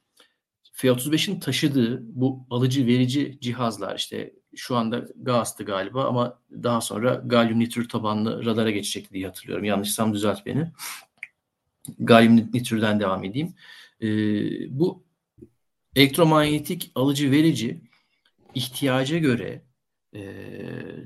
F-35'in 0.72 1.40
taşıdığı 1.40 2.02
bu 2.04 2.48
alıcı 2.50 2.88
verici 2.88 3.38
cihazlar 3.42 3.96
işte 3.96 4.34
şu 4.56 4.76
anda 4.76 5.08
GAAS'tı 5.16 5.64
galiba 5.64 6.06
ama 6.06 6.40
daha 6.52 6.82
sonra 6.82 7.14
galyum 7.14 7.60
nitrür 7.60 7.90
tabanlı 7.90 8.46
radara 8.46 8.72
geçecek 8.72 9.12
diye 9.12 9.26
hatırlıyorum. 9.26 9.66
Yanlışsam 9.66 10.14
düzelt 10.14 10.46
beni. 10.46 10.72
Galyum 12.00 12.36
nitrürden 12.36 13.00
devam 13.00 13.24
edeyim. 13.24 13.54
Ee, 14.02 14.80
bu 14.80 15.04
elektromanyetik 15.96 16.92
alıcı 16.96 17.32
verici 17.32 17.82
ihtiyaca 18.56 19.18
göre 19.18 19.62
e, 20.16 20.24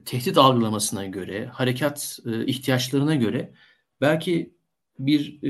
tehdit 0.06 0.38
algılamasına 0.38 1.06
göre, 1.06 1.46
harekat 1.46 2.20
e, 2.26 2.46
ihtiyaçlarına 2.46 3.16
göre 3.16 3.54
belki 4.02 4.54
bir 5.00 5.40
e, 5.44 5.50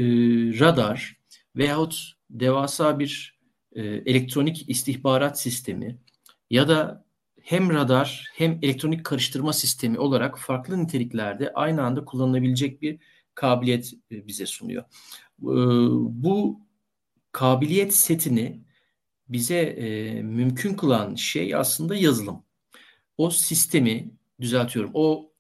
radar 0.60 1.18
veyahut 1.56 2.14
devasa 2.30 3.00
bir 3.00 3.40
e, 3.76 3.82
elektronik 3.86 4.70
istihbarat 4.70 5.40
sistemi 5.40 5.98
ya 6.50 6.68
da 6.68 7.06
hem 7.42 7.70
radar 7.70 8.30
hem 8.34 8.60
elektronik 8.62 9.06
karıştırma 9.06 9.54
sistemi 9.54 10.00
olarak 10.00 10.40
farklı 10.40 10.84
niteliklerde 10.84 11.54
aynı 11.54 11.84
anda 11.84 12.06
kullanılabilecek 12.06 12.82
bir 12.82 13.00
kabiliyet 13.38 13.94
e, 14.12 14.28
bize 14.28 14.46
sunuyor. 14.46 14.84
E, 15.42 15.54
bu 16.24 16.62
kabiliyet 17.32 17.96
setini 17.96 18.62
bize 19.30 19.60
e, 19.60 20.22
mümkün 20.22 20.74
kılan 20.74 21.16
şey 21.16 21.56
aslında 21.56 21.96
yazılım. 21.96 22.44
O 23.18 23.30
sistemi 23.30 24.12
düzeltiyorum. 24.42 24.92
O 24.94 25.32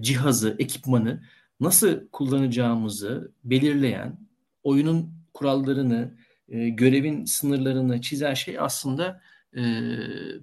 cihazı, 0.00 0.56
ekipmanı 0.58 1.22
nasıl 1.60 2.08
kullanacağımızı 2.12 3.32
belirleyen, 3.44 4.18
oyunun 4.62 5.14
kurallarını, 5.34 6.14
görevin 6.48 7.24
sınırlarını 7.24 8.00
çizen 8.00 8.34
şey 8.34 8.58
aslında 8.58 9.20
e, 9.56 9.62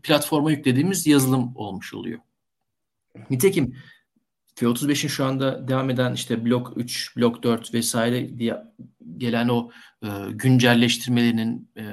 platforma 0.04 0.52
yüklediğimiz 0.52 1.08
yazılım 1.08 1.52
olmuş 1.56 1.94
oluyor. 1.94 2.20
Nitekim 3.30 3.76
F-35'in 4.62 5.08
şu 5.08 5.26
anda 5.26 5.68
devam 5.68 5.90
eden 5.90 6.14
işte 6.14 6.46
blok 6.46 6.74
3, 6.76 7.18
blok 7.18 7.44
4 7.44 7.74
vesaire 7.74 8.40
diye 8.40 8.58
gelen 9.18 9.48
o 9.48 9.70
e, 10.04 10.08
güncelleştirmelerinin, 10.32 11.70
e, 11.78 11.84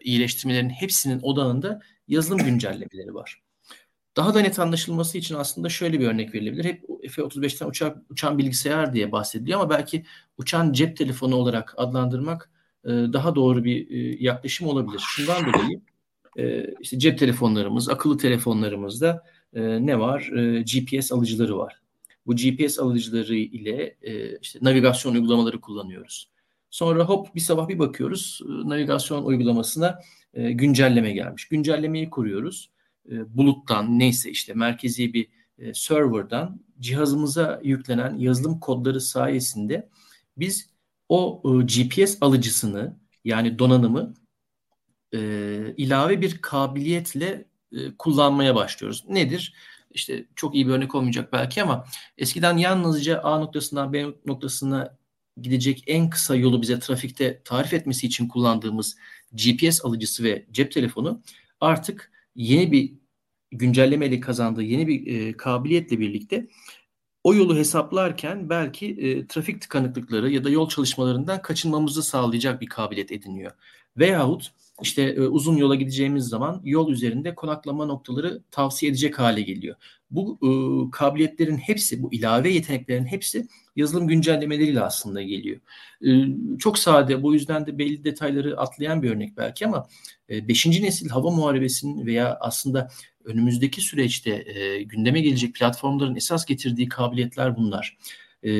iyileştirmelerin 0.00 0.70
hepsinin 0.70 1.20
odağında 1.22 1.80
yazılım 2.08 2.38
güncellemeleri 2.44 3.14
var. 3.14 3.42
Daha 4.16 4.34
da 4.34 4.40
net 4.40 4.58
anlaşılması 4.58 5.18
için 5.18 5.34
aslında 5.34 5.68
şöyle 5.68 6.00
bir 6.00 6.06
örnek 6.06 6.34
verilebilir. 6.34 6.64
Hep 6.64 6.82
F-35'ten 7.10 7.66
uçak, 7.66 7.98
uçan 8.10 8.38
bilgisayar 8.38 8.92
diye 8.92 9.12
bahsediliyor 9.12 9.60
ama 9.60 9.70
belki 9.70 10.04
uçan 10.38 10.72
cep 10.72 10.96
telefonu 10.96 11.36
olarak 11.36 11.74
adlandırmak 11.76 12.50
e, 12.84 12.88
daha 12.88 13.34
doğru 13.34 13.64
bir 13.64 13.90
e, 13.90 14.24
yaklaşım 14.24 14.68
olabilir. 14.68 15.02
Şundan 15.06 15.52
dolayı 15.52 15.80
e, 16.38 16.74
işte 16.80 16.98
cep 16.98 17.18
telefonlarımız, 17.18 17.88
akıllı 17.88 18.18
telefonlarımızda 18.18 19.24
e, 19.54 19.86
ne 19.86 19.98
var? 19.98 20.30
E, 20.36 20.62
GPS 20.62 21.12
alıcıları 21.12 21.58
var. 21.58 21.79
Bu 22.26 22.36
GPS 22.36 22.78
alıcıları 22.78 23.36
ile 23.36 23.96
e, 24.02 24.38
işte 24.38 24.58
navigasyon 24.62 25.14
uygulamaları 25.14 25.60
kullanıyoruz. 25.60 26.30
Sonra 26.70 27.04
hop 27.04 27.34
bir 27.34 27.40
sabah 27.40 27.68
bir 27.68 27.78
bakıyoruz 27.78 28.40
e, 28.44 28.68
navigasyon 28.68 29.24
uygulamasına 29.24 30.00
e, 30.34 30.52
güncelleme 30.52 31.12
gelmiş. 31.12 31.48
Güncellemeyi 31.48 32.10
kuruyoruz. 32.10 32.70
E, 33.10 33.36
buluttan 33.36 33.98
neyse 33.98 34.30
işte 34.30 34.54
merkezi 34.54 35.14
bir 35.14 35.28
e, 35.58 35.74
serverdan 35.74 36.60
cihazımıza 36.80 37.60
yüklenen 37.64 38.18
yazılım 38.18 38.60
kodları 38.60 39.00
sayesinde 39.00 39.88
biz 40.36 40.70
o 41.08 41.42
e, 41.44 41.64
GPS 41.64 42.18
alıcısını 42.20 42.96
yani 43.24 43.58
donanımı 43.58 44.14
e, 45.14 45.18
ilave 45.76 46.20
bir 46.20 46.38
kabiliyetle 46.38 47.44
e, 47.72 47.96
kullanmaya 47.98 48.54
başlıyoruz. 48.54 49.04
Nedir? 49.08 49.54
İşte 49.90 50.26
çok 50.36 50.54
iyi 50.54 50.66
bir 50.66 50.72
örnek 50.72 50.94
olmayacak 50.94 51.32
belki 51.32 51.62
ama 51.62 51.84
eskiden 52.18 52.56
yalnızca 52.56 53.20
A 53.20 53.38
noktasından 53.38 53.92
B 53.92 54.06
noktasına 54.26 54.96
gidecek 55.40 55.84
en 55.86 56.10
kısa 56.10 56.36
yolu 56.36 56.62
bize 56.62 56.78
trafikte 56.80 57.42
tarif 57.44 57.74
etmesi 57.74 58.06
için 58.06 58.28
kullandığımız 58.28 58.96
GPS 59.32 59.84
alıcısı 59.84 60.24
ve 60.24 60.46
cep 60.50 60.72
telefonu 60.72 61.22
artık 61.60 62.12
yeni 62.36 62.72
bir 62.72 62.92
güncellemeyle 63.50 64.20
kazandığı 64.20 64.62
yeni 64.62 64.88
bir 64.88 65.06
e, 65.06 65.36
kabiliyetle 65.36 65.98
birlikte 65.98 66.46
o 67.24 67.34
yolu 67.34 67.56
hesaplarken 67.56 68.50
belki 68.50 68.86
e, 68.86 69.26
trafik 69.26 69.62
tıkanıklıkları 69.62 70.30
ya 70.30 70.44
da 70.44 70.50
yol 70.50 70.68
çalışmalarından 70.68 71.42
kaçınmamızı 71.42 72.02
sağlayacak 72.02 72.60
bir 72.60 72.66
kabiliyet 72.66 73.12
ediniyor. 73.12 73.52
Veyahut 73.96 74.52
işte 74.82 75.02
e, 75.02 75.20
uzun 75.20 75.56
yola 75.56 75.74
gideceğimiz 75.74 76.24
zaman 76.24 76.60
yol 76.64 76.90
üzerinde 76.90 77.34
konaklama 77.34 77.86
noktaları 77.86 78.42
tavsiye 78.50 78.90
edecek 78.90 79.18
hale 79.18 79.42
geliyor. 79.42 79.76
Bu 80.10 80.38
e, 80.42 80.50
kabiliyetlerin 80.90 81.56
hepsi, 81.56 82.02
bu 82.02 82.14
ilave 82.14 82.50
yeteneklerin 82.50 83.04
hepsi 83.04 83.46
yazılım 83.76 84.08
güncellemeleriyle 84.08 84.80
aslında 84.80 85.22
geliyor. 85.22 85.60
E, 86.06 86.08
çok 86.58 86.78
sade, 86.78 87.22
bu 87.22 87.34
yüzden 87.34 87.66
de 87.66 87.78
belli 87.78 88.04
detayları 88.04 88.60
atlayan 88.60 89.02
bir 89.02 89.10
örnek 89.10 89.36
belki 89.36 89.66
ama 89.66 89.86
5. 90.30 90.66
E, 90.66 90.82
nesil 90.82 91.08
hava 91.08 91.30
muharebesinin 91.30 92.06
veya 92.06 92.38
aslında 92.40 92.88
önümüzdeki 93.24 93.80
süreçte 93.80 94.44
e, 94.46 94.82
gündeme 94.82 95.20
gelecek 95.20 95.54
platformların 95.54 96.16
esas 96.16 96.44
getirdiği 96.44 96.88
kabiliyetler 96.88 97.56
bunlar. 97.56 97.98
E, 98.42 98.50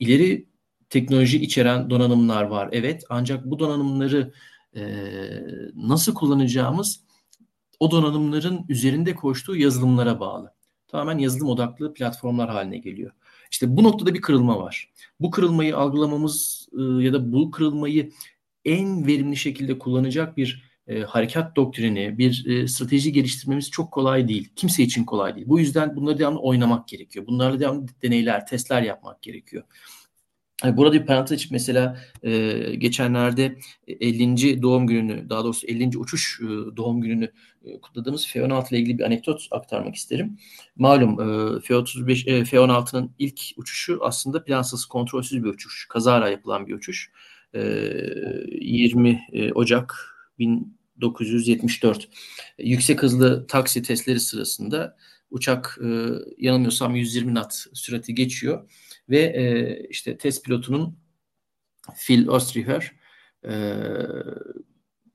ileri 0.00 0.46
teknoloji 0.92 1.42
içeren 1.42 1.90
donanımlar 1.90 2.42
var. 2.42 2.68
Evet 2.72 3.04
ancak 3.08 3.44
bu 3.44 3.58
donanımları 3.58 4.32
e, 4.76 4.82
nasıl 5.74 6.14
kullanacağımız 6.14 7.00
o 7.80 7.90
donanımların 7.90 8.64
üzerinde 8.68 9.14
koştuğu 9.14 9.56
yazılımlara 9.56 10.20
bağlı. 10.20 10.54
Tamamen 10.88 11.18
yazılım 11.18 11.48
odaklı 11.48 11.94
platformlar 11.94 12.50
haline 12.50 12.78
geliyor. 12.78 13.12
İşte 13.50 13.76
bu 13.76 13.82
noktada 13.82 14.14
bir 14.14 14.20
kırılma 14.20 14.58
var. 14.58 14.92
Bu 15.20 15.30
kırılmayı 15.30 15.76
algılamamız 15.76 16.68
e, 16.78 16.82
ya 16.82 17.12
da 17.12 17.32
bu 17.32 17.50
kırılmayı 17.50 18.10
en 18.64 19.06
verimli 19.06 19.36
şekilde 19.36 19.78
kullanacak 19.78 20.36
bir 20.36 20.72
e, 20.86 21.00
harekat 21.00 21.56
doktrini, 21.56 22.18
bir 22.18 22.46
e, 22.46 22.68
strateji 22.68 23.12
geliştirmemiz 23.12 23.70
çok 23.70 23.92
kolay 23.92 24.28
değil. 24.28 24.48
Kimse 24.56 24.82
için 24.82 25.04
kolay 25.04 25.34
değil. 25.36 25.48
Bu 25.48 25.60
yüzden 25.60 25.96
bunları 25.96 26.18
devamlı 26.18 26.40
oynamak 26.40 26.88
gerekiyor. 26.88 27.26
Bunlarla 27.26 27.60
devamlı 27.60 27.86
deneyler, 28.02 28.46
testler 28.46 28.82
yapmak 28.82 29.22
gerekiyor. 29.22 29.64
Burada 30.64 30.92
bir 30.92 31.06
parantez 31.06 31.32
açıp 31.32 31.52
mesela 31.52 32.00
e, 32.22 32.58
geçenlerde 32.74 33.58
50. 33.88 34.62
doğum 34.62 34.86
gününü, 34.86 35.30
daha 35.30 35.44
doğrusu 35.44 35.66
50. 35.66 35.98
uçuş 35.98 36.40
e, 36.42 36.46
doğum 36.76 37.00
gününü 37.00 37.32
e, 37.64 37.80
kutladığımız 37.80 38.26
F-16 38.26 38.70
ile 38.70 38.78
ilgili 38.78 38.98
bir 38.98 39.04
anekdot 39.04 39.48
aktarmak 39.50 39.94
isterim. 39.94 40.38
Malum 40.76 41.10
e, 41.10 41.60
F-35, 41.60 42.30
e, 42.30 42.44
F-16'nın 42.44 43.10
ilk 43.18 43.40
uçuşu 43.56 43.98
aslında 44.02 44.44
plansız, 44.44 44.86
kontrolsüz 44.86 45.44
bir 45.44 45.48
uçuş. 45.48 45.86
Kazara 45.88 46.28
yapılan 46.28 46.66
bir 46.66 46.74
uçuş. 46.74 47.10
E, 47.54 47.60
20 48.60 49.26
e, 49.32 49.52
Ocak 49.52 49.94
1974. 50.38 52.08
E, 52.58 52.68
yüksek 52.68 53.02
hızlı 53.02 53.46
taksi 53.46 53.82
testleri 53.82 54.20
sırasında 54.20 54.96
uçak 55.30 55.78
e, 55.84 55.88
yanılmıyorsam 56.38 56.96
120 56.96 57.32
knot 57.34 57.52
sürati 57.72 58.14
geçiyor 58.14 58.68
ve 59.12 59.20
e, 59.20 59.76
işte 59.88 60.18
test 60.18 60.44
pilotunun 60.44 60.98
Phil 62.06 62.28
Ostriher 62.28 62.92
e, 63.48 63.52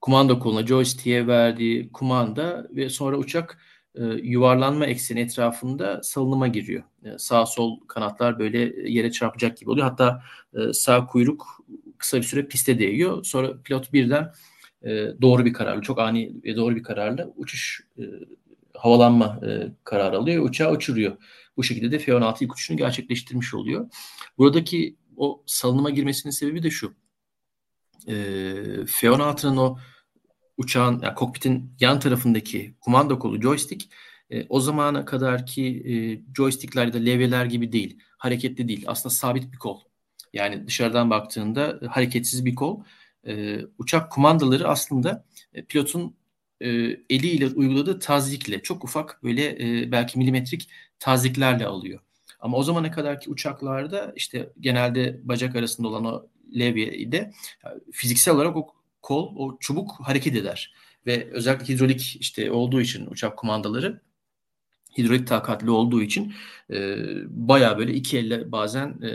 kumanda 0.01 0.39
koluna 0.39 0.67
joystick'e 0.67 1.27
verdiği 1.27 1.91
kumanda 1.91 2.67
ve 2.71 2.89
sonra 2.89 3.17
uçak 3.17 3.57
e, 3.95 4.03
yuvarlanma 4.03 4.85
ekseni 4.85 5.19
etrafında 5.19 6.03
salınıma 6.03 6.47
giriyor. 6.47 6.83
E, 7.03 7.17
sağ 7.17 7.45
sol 7.45 7.79
kanatlar 7.87 8.39
böyle 8.39 8.89
yere 8.91 9.11
çarpacak 9.11 9.57
gibi 9.57 9.69
oluyor. 9.69 9.87
Hatta 9.87 10.23
e, 10.53 10.73
sağ 10.73 11.05
kuyruk 11.05 11.65
kısa 11.97 12.17
bir 12.17 12.23
süre 12.23 12.47
piste 12.47 12.79
değiyor. 12.79 13.23
Sonra 13.23 13.61
pilot 13.61 13.93
birden 13.93 14.31
e, 14.81 14.89
doğru 15.21 15.45
bir 15.45 15.53
kararla, 15.53 15.81
çok 15.81 15.99
ani 15.99 16.33
ve 16.43 16.55
doğru 16.55 16.75
bir 16.75 16.83
kararla 16.83 17.27
uçuş 17.35 17.87
e, 17.97 18.03
havalanma 18.77 19.39
e, 19.47 19.71
kararı 19.83 20.17
alıyor. 20.17 20.43
Uçağı 20.45 20.71
uçuruyor. 20.71 21.17
Bu 21.57 21.63
şekilde 21.63 21.91
de 21.91 21.99
F-16 21.99 22.43
ilk 22.43 22.53
uçuşunu 22.53 22.77
gerçekleştirmiş 22.77 23.53
oluyor. 23.53 23.89
Buradaki 24.37 24.97
o 25.17 25.43
salınıma 25.45 25.89
girmesinin 25.89 26.31
sebebi 26.31 26.63
de 26.63 26.69
şu. 26.69 26.93
E, 28.07 28.13
F-16'nın 28.87 29.57
o 29.57 29.77
uçağın, 30.57 31.01
yani 31.01 31.15
kokpitin 31.15 31.71
yan 31.79 31.99
tarafındaki 31.99 32.75
kumanda 32.81 33.19
kolu 33.19 33.41
joystick 33.41 33.89
e, 34.29 34.45
o 34.49 34.59
zamana 34.59 35.05
kadarki 35.05 35.65
e, 35.65 35.93
joystickler 36.35 36.85
ya 36.85 36.93
da 36.93 36.97
levyeler 36.97 37.45
gibi 37.45 37.71
değil. 37.71 37.99
Hareketli 38.17 38.67
değil. 38.67 38.83
Aslında 38.87 39.15
sabit 39.15 39.51
bir 39.51 39.57
kol. 39.57 39.79
Yani 40.33 40.67
dışarıdan 40.67 41.09
baktığında 41.09 41.79
hareketsiz 41.89 42.45
bir 42.45 42.55
kol. 42.55 42.83
E, 43.27 43.59
uçak 43.77 44.11
kumandaları 44.11 44.67
aslında 44.67 45.25
e, 45.53 45.65
pilotun 45.65 46.15
e, 46.61 46.69
eliyle 47.09 47.47
uyguladığı 47.47 47.99
tazikle 47.99 48.61
çok 48.61 48.83
ufak 48.83 49.23
böyle 49.23 49.45
e, 49.81 49.91
belki 49.91 50.17
milimetrik 50.19 50.69
taziklerle 50.99 51.65
alıyor. 51.65 51.99
Ama 52.39 52.57
o 52.57 52.63
zamana 52.63 52.91
kadarki 52.91 53.29
uçaklarda 53.29 54.13
işte 54.15 54.49
genelde 54.59 55.19
bacak 55.23 55.55
arasında 55.55 55.87
olan 55.87 56.05
o 56.05 56.27
levye 56.55 57.11
de 57.11 57.31
fiziksel 57.91 58.35
olarak 58.35 58.57
o 58.57 58.67
kol, 59.01 59.35
o 59.35 59.57
çubuk 59.59 59.91
hareket 60.03 60.35
eder. 60.35 60.73
Ve 61.05 61.27
özellikle 61.31 61.73
hidrolik 61.73 62.17
işte 62.19 62.51
olduğu 62.51 62.81
için 62.81 63.07
uçak 63.07 63.37
kumandaları 63.37 64.01
hidrolik 64.97 65.27
takatli 65.27 65.69
olduğu 65.69 66.01
için 66.01 66.33
e, 66.73 66.97
bayağı 67.27 67.77
böyle 67.77 67.93
iki 67.93 68.17
elle 68.17 68.51
bazen 68.51 68.87
e, 68.87 69.09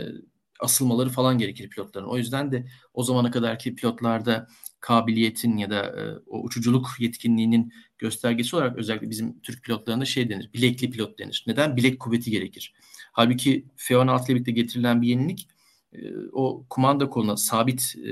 asılmaları 0.63 1.09
falan 1.09 1.37
gerekir 1.37 1.69
pilotların. 1.69 2.07
O 2.07 2.17
yüzden 2.17 2.51
de 2.51 2.65
o 2.93 3.03
zamana 3.03 3.31
kadarki 3.31 3.75
pilotlarda 3.75 4.47
kabiliyetin 4.79 5.57
ya 5.57 5.69
da 5.69 5.85
e, 5.85 6.19
o 6.27 6.41
uçuculuk 6.41 6.87
yetkinliğinin 6.99 7.73
göstergesi 7.97 8.55
olarak 8.55 8.77
özellikle 8.77 9.09
bizim 9.09 9.39
Türk 9.39 9.63
pilotlarında 9.63 10.05
şey 10.05 10.29
denir. 10.29 10.49
Bilekli 10.53 10.91
pilot 10.91 11.19
denir. 11.19 11.43
Neden? 11.47 11.77
Bilek 11.77 11.99
kuvveti 11.99 12.31
gerekir. 12.31 12.73
Halbuki 13.11 13.65
F-16 13.75 14.25
ile 14.25 14.35
birlikte 14.35 14.51
getirilen 14.51 15.01
bir 15.01 15.07
yenilik 15.07 15.47
e, 15.93 15.97
o 16.31 16.65
kumanda 16.69 17.09
koluna 17.09 17.37
sabit 17.37 17.95
e, 18.05 18.11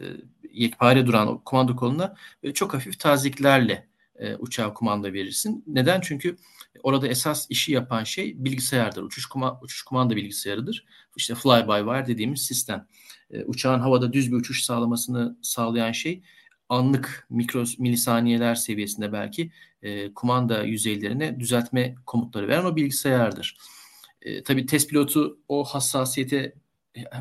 e, 0.00 0.06
yekpare 0.52 1.06
duran 1.06 1.28
o 1.28 1.44
kumanda 1.44 1.76
koluna 1.76 2.14
e, 2.42 2.52
çok 2.52 2.74
hafif 2.74 3.00
taziklerle 3.00 3.88
e, 4.18 4.36
uçağa 4.36 4.74
kumanda 4.74 5.12
verirsin. 5.12 5.64
Neden? 5.66 6.00
Çünkü 6.00 6.36
orada 6.82 7.08
esas 7.08 7.46
işi 7.50 7.72
yapan 7.72 8.04
şey 8.04 8.44
bilgisayardır. 8.44 9.02
Uçuş, 9.02 9.26
kuma, 9.26 9.60
uçuş 9.62 9.82
kumanda 9.82 10.16
bilgisayarıdır. 10.16 10.86
İşte 11.16 11.34
fly 11.34 11.68
by 11.68 11.78
wire 11.78 12.06
dediğimiz 12.06 12.42
sistem. 12.42 12.86
E, 13.30 13.44
uçağın 13.44 13.80
havada 13.80 14.12
düz 14.12 14.32
bir 14.32 14.36
uçuş 14.36 14.64
sağlamasını 14.64 15.36
sağlayan 15.42 15.92
şey 15.92 16.22
anlık 16.68 17.26
mikro 17.30 17.64
milisaniyeler 17.78 18.54
seviyesinde 18.54 19.12
belki 19.12 19.52
e, 19.82 20.14
kumanda 20.14 20.62
yüzeylerine 20.62 21.40
düzeltme 21.40 21.94
komutları 22.06 22.48
veren 22.48 22.64
o 22.64 22.76
bilgisayardır. 22.76 23.56
E, 24.22 24.42
tabii 24.42 24.66
test 24.66 24.90
pilotu 24.90 25.38
o 25.48 25.64
hassasiyete 25.64 26.54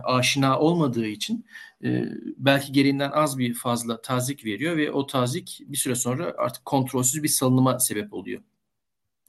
aşina 0.03 0.59
olmadığı 0.59 1.07
için 1.07 1.45
e, 1.83 2.03
belki 2.37 2.71
gereğinden 2.71 3.11
az 3.11 3.37
bir 3.37 3.53
fazla 3.53 4.01
tazik 4.01 4.45
veriyor 4.45 4.77
ve 4.77 4.91
o 4.91 5.07
tazik 5.07 5.61
bir 5.67 5.77
süre 5.77 5.95
sonra 5.95 6.33
artık 6.37 6.65
kontrolsüz 6.65 7.23
bir 7.23 7.27
salınıma 7.27 7.79
sebep 7.79 8.13
oluyor. 8.13 8.41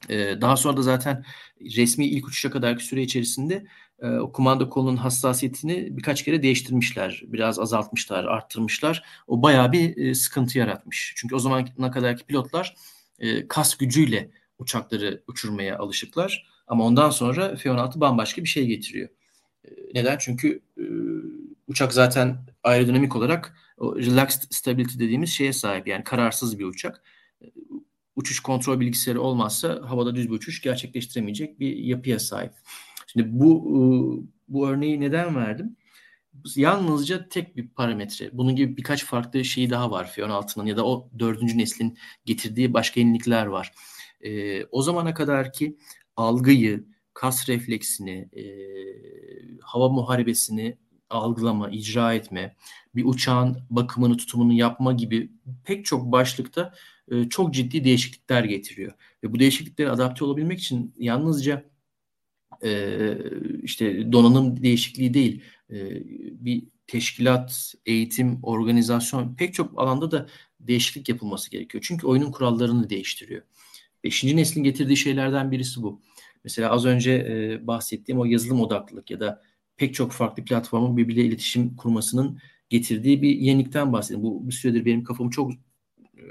E, 0.09 0.41
daha 0.41 0.57
sonra 0.57 0.77
da 0.77 0.81
zaten 0.81 1.25
resmi 1.61 2.05
ilk 2.05 2.27
uçuşa 2.27 2.51
kadarki 2.51 2.85
süre 2.85 3.01
içerisinde 3.01 3.65
e, 4.01 4.07
o 4.07 4.31
kumanda 4.31 4.69
kolunun 4.69 4.97
hassasiyetini 4.97 5.97
birkaç 5.97 6.23
kere 6.23 6.43
değiştirmişler. 6.43 7.23
Biraz 7.27 7.59
azaltmışlar, 7.59 8.23
arttırmışlar. 8.23 9.03
O 9.27 9.41
bayağı 9.41 9.71
bir 9.71 9.97
e, 9.97 10.15
sıkıntı 10.15 10.57
yaratmış. 10.57 11.13
Çünkü 11.15 11.35
o 11.35 11.39
zamana 11.39 11.91
kadarki 11.91 12.25
pilotlar 12.25 12.75
e, 13.19 13.47
kas 13.47 13.77
gücüyle 13.77 14.31
uçakları 14.59 15.23
uçurmaya 15.27 15.77
alışıklar. 15.77 16.47
Ama 16.67 16.85
ondan 16.85 17.09
sonra 17.09 17.55
F-16 17.55 17.99
bambaşka 17.99 18.43
bir 18.43 18.49
şey 18.49 18.65
getiriyor. 18.65 19.09
E, 19.69 19.75
neden? 19.93 20.17
Çünkü 20.17 20.61
e, 20.77 20.83
uçak 21.67 21.93
zaten 21.93 22.37
aerodinamik 22.63 23.15
olarak 23.15 23.57
o 23.77 23.95
relaxed 23.95 24.41
stability 24.49 24.99
dediğimiz 24.99 25.29
şeye 25.29 25.53
sahip. 25.53 25.87
Yani 25.87 26.03
kararsız 26.03 26.59
bir 26.59 26.65
uçak. 26.65 27.03
E, 27.41 27.45
uçuş 28.15 28.39
kontrol 28.39 28.79
bilgisayarı 28.79 29.21
olmazsa 29.21 29.81
havada 29.85 30.15
düz 30.15 30.29
bir 30.29 30.33
uçuş 30.33 30.61
gerçekleştiremeyecek 30.61 31.59
bir 31.59 31.77
yapıya 31.77 32.19
sahip. 32.19 32.53
Şimdi 33.07 33.39
bu 33.39 34.29
bu 34.47 34.69
örneği 34.69 34.99
neden 34.99 35.35
verdim? 35.35 35.75
Yalnızca 36.55 37.29
tek 37.29 37.57
bir 37.57 37.67
parametre. 37.67 38.29
Bunun 38.33 38.55
gibi 38.55 38.77
birkaç 38.77 39.05
farklı 39.05 39.45
şeyi 39.45 39.69
daha 39.69 39.91
var 39.91 40.11
F-16'nın 40.15 40.65
ya 40.65 40.77
da 40.77 40.85
o 40.85 41.09
dördüncü 41.19 41.57
neslin 41.57 41.97
getirdiği 42.25 42.73
başka 42.73 42.99
yenilikler 42.99 43.45
var. 43.45 43.73
E, 44.21 44.65
o 44.65 44.81
zamana 44.81 45.13
kadar 45.13 45.53
ki 45.53 45.77
algıyı, 46.15 46.85
kas 47.19 47.49
refleksini, 47.49 48.29
e, 48.33 48.43
hava 49.61 49.89
muharebesini 49.89 50.77
algılama, 51.09 51.69
icra 51.69 52.13
etme, 52.13 52.55
bir 52.95 53.05
uçağın 53.05 53.57
bakımını, 53.69 54.17
tutumunu 54.17 54.53
yapma 54.53 54.93
gibi 54.93 55.31
pek 55.65 55.85
çok 55.85 56.11
başlıkta 56.11 56.73
e, 57.11 57.29
çok 57.29 57.53
ciddi 57.53 57.83
değişiklikler 57.83 58.43
getiriyor. 58.43 58.93
Ve 59.23 59.33
bu 59.33 59.39
değişikliklere 59.39 59.89
adapte 59.89 60.25
olabilmek 60.25 60.59
için 60.59 60.93
yalnızca 60.97 61.65
e, 62.63 63.17
işte 63.63 64.11
donanım 64.11 64.63
değişikliği 64.63 65.13
değil, 65.13 65.43
e, 65.69 65.75
bir 66.45 66.63
teşkilat, 66.87 67.73
eğitim, 67.85 68.39
organizasyon 68.43 69.35
pek 69.35 69.53
çok 69.53 69.79
alanda 69.81 70.11
da 70.11 70.27
değişiklik 70.59 71.09
yapılması 71.09 71.51
gerekiyor. 71.51 71.83
Çünkü 71.87 72.07
oyunun 72.07 72.31
kurallarını 72.31 72.89
değiştiriyor. 72.89 73.41
Beşinci 74.03 74.37
neslin 74.37 74.63
getirdiği 74.63 74.97
şeylerden 74.97 75.51
birisi 75.51 75.83
bu. 75.83 76.01
Mesela 76.43 76.69
az 76.69 76.85
önce 76.85 77.11
e, 77.13 77.67
bahsettiğim 77.67 78.21
o 78.21 78.25
yazılım 78.25 78.61
odaklılık 78.61 79.11
ya 79.11 79.19
da 79.19 79.41
pek 79.77 79.93
çok 79.93 80.11
farklı 80.11 80.45
platformun 80.45 80.97
birbiriyle 80.97 81.25
iletişim 81.27 81.75
kurmasının 81.75 82.39
getirdiği 82.69 83.21
bir 83.21 83.35
yenilikten 83.35 83.93
bahsediyorum. 83.93 84.23
Bu 84.23 84.47
bir 84.47 84.53
süredir 84.53 84.85
benim 84.85 85.03
kafamı 85.03 85.29
çok 85.31 85.51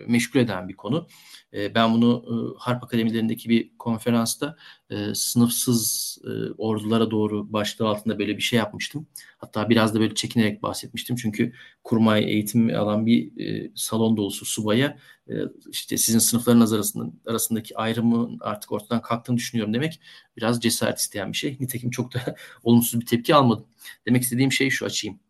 meşgul 0.07 0.41
eden 0.41 0.69
bir 0.69 0.77
konu. 0.77 1.07
E, 1.55 1.75
ben 1.75 1.95
bunu 1.95 2.25
e, 2.27 2.35
Harp 2.59 2.85
Akademilerindeki 2.85 3.49
bir 3.49 3.79
konferansta 3.79 4.57
e, 4.91 5.15
sınıfsız 5.15 6.19
e, 6.25 6.29
ordulara 6.59 7.11
doğru 7.11 7.53
başlığı 7.53 7.89
altında 7.89 8.19
böyle 8.19 8.37
bir 8.37 8.43
şey 8.43 8.57
yapmıştım. 8.57 9.07
Hatta 9.39 9.71
biraz 9.71 9.95
da 9.95 10.01
böyle 10.01 10.15
çekinerek 10.15 10.63
bahsetmiştim. 10.63 11.17
Çünkü 11.17 11.53
kurmay 11.85 12.25
eğitim 12.25 12.77
alan 12.77 13.07
bir 13.07 13.41
e, 13.41 13.71
salon 13.75 14.17
dolusu 14.17 14.45
subaya 14.45 14.99
e, 15.29 15.35
işte 15.71 15.99
sizin 15.99 16.19
sınıflarınız 16.19 16.73
arasında, 16.73 17.13
arasındaki 17.27 17.77
ayrımın 17.77 18.39
artık 18.41 18.73
ortadan 18.73 19.03
kalktığını 19.03 19.37
düşünüyorum 19.37 19.75
demek 19.75 20.01
biraz 20.37 20.61
cesaret 20.61 20.99
isteyen 20.99 21.33
bir 21.33 21.37
şey. 21.37 21.57
Nitekim 21.61 21.91
çok 21.91 22.15
da 22.15 22.37
olumsuz 22.63 23.01
bir 23.01 23.07
tepki 23.07 23.35
almadım. 23.35 23.67
Demek 24.07 24.23
istediğim 24.23 24.53
şey 24.53 24.71
şu 24.71 24.87
açayım. 24.87 25.21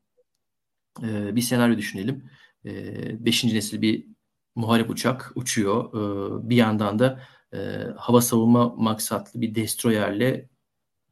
E, 1.02 1.36
bir 1.36 1.40
senaryo 1.40 1.78
düşünelim. 1.78 2.30
E, 2.64 3.24
beşinci 3.26 3.54
nesil 3.54 3.82
bir 3.82 4.17
muharip 4.58 4.90
uçak 4.90 5.32
uçuyor. 5.34 5.84
E, 5.94 6.48
bir 6.50 6.56
yandan 6.56 6.98
da 6.98 7.22
e, 7.54 7.58
hava 7.96 8.20
savunma 8.20 8.74
maksatlı 8.76 9.40
bir 9.40 9.54
destroyerle 9.54 10.48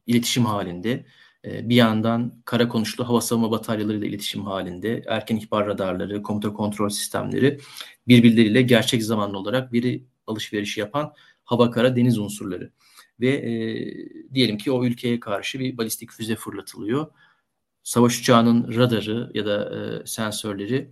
iletişim 0.07 0.45
halinde. 0.45 1.05
E, 1.45 1.69
bir 1.69 1.75
yandan 1.75 2.41
kara 2.45 2.67
konuşlu 2.67 3.09
hava 3.09 3.21
savunma 3.21 3.51
bataryalarıyla 3.51 4.07
iletişim 4.07 4.45
halinde. 4.45 5.03
Erken 5.07 5.35
ihbar 5.35 5.67
radarları, 5.67 6.23
komuta 6.23 6.53
kontrol 6.53 6.89
sistemleri 6.89 7.59
birbirleriyle 8.07 8.61
gerçek 8.61 9.03
zamanlı 9.03 9.37
olarak 9.37 9.73
biri 9.73 10.05
alışverişi 10.27 10.79
yapan 10.79 11.13
hava 11.43 11.71
kara 11.71 11.95
deniz 11.95 12.17
unsurları. 12.19 12.71
Ve 13.19 13.29
e, 13.29 13.53
diyelim 14.33 14.57
ki 14.57 14.71
o 14.71 14.85
ülkeye 14.85 15.19
karşı 15.19 15.59
bir 15.59 15.77
balistik 15.77 16.11
füze 16.11 16.35
fırlatılıyor. 16.35 17.07
Savaş 17.83 18.19
uçağının 18.19 18.75
radarı 18.75 19.31
ya 19.33 19.45
da 19.45 19.75
e, 19.75 20.05
sensörleri 20.05 20.91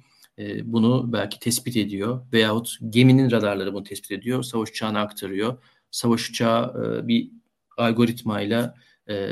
bunu 0.63 1.13
belki 1.13 1.39
tespit 1.39 1.77
ediyor 1.77 2.25
veyahut 2.33 2.77
geminin 2.89 3.31
radarları 3.31 3.73
bunu 3.73 3.83
tespit 3.83 4.11
ediyor, 4.11 4.43
savaş 4.43 4.69
uçağına 4.69 5.01
aktarıyor. 5.01 5.63
Savaş 5.91 6.29
uçağı 6.29 7.07
bir 7.07 7.31
algoritmayla 7.77 8.75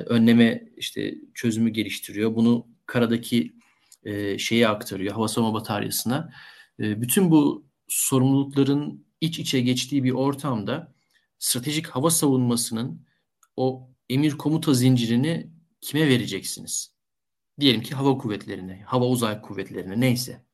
önleme 0.05 0.63
işte 0.77 1.15
çözümü 1.33 1.69
geliştiriyor. 1.69 2.35
Bunu 2.35 2.67
karadaki 2.85 3.53
e, 4.03 4.37
şeye 4.37 4.67
aktarıyor, 4.67 5.13
hava 5.13 5.27
savunma 5.27 5.53
bataryasına. 5.53 6.33
Bütün 6.79 7.31
bu 7.31 7.65
sorumlulukların 7.87 9.05
iç 9.21 9.39
içe 9.39 9.61
geçtiği 9.61 10.03
bir 10.03 10.11
ortamda 10.11 10.93
stratejik 11.39 11.87
hava 11.87 12.09
savunmasının 12.09 13.05
o 13.57 13.89
emir 14.09 14.31
komuta 14.31 14.73
zincirini 14.73 15.49
kime 15.81 16.07
vereceksiniz? 16.07 16.93
Diyelim 17.59 17.81
ki 17.81 17.95
hava 17.95 18.17
kuvvetlerine, 18.17 18.81
hava 18.85 19.05
uzay 19.05 19.41
kuvvetlerine 19.41 19.99
neyse. 19.99 20.45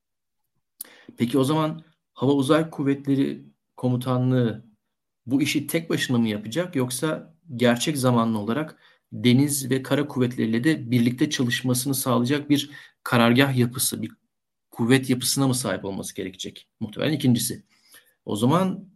Peki 1.18 1.38
o 1.38 1.44
zaman 1.44 1.84
Hava 2.14 2.32
Uzay 2.32 2.70
Kuvvetleri 2.70 3.46
Komutanlığı 3.78 4.66
bu 5.26 5.42
işi 5.42 5.68
tek 5.68 5.90
başına 5.90 6.18
mı 6.18 6.28
yapacak 6.28 6.76
yoksa 6.76 7.36
gerçek 7.56 7.98
zamanlı 7.98 8.38
olarak 8.38 8.80
deniz 9.12 9.72
ve 9.72 9.84
kara 9.84 10.08
kuvvetleriyle 10.08 10.64
de 10.64 10.92
birlikte 10.92 11.30
çalışmasını 11.30 11.96
sağlayacak 11.96 12.50
bir 12.50 12.70
karargah 13.04 13.58
yapısı, 13.58 14.02
bir 14.02 14.12
kuvvet 14.72 15.10
yapısına 15.10 15.48
mı 15.48 15.56
sahip 15.56 15.86
olması 15.86 16.16
gerekecek? 16.16 16.68
Muhtemelen 16.80 17.14
ikincisi. 17.14 17.64
O 18.26 18.36
zaman 18.36 18.90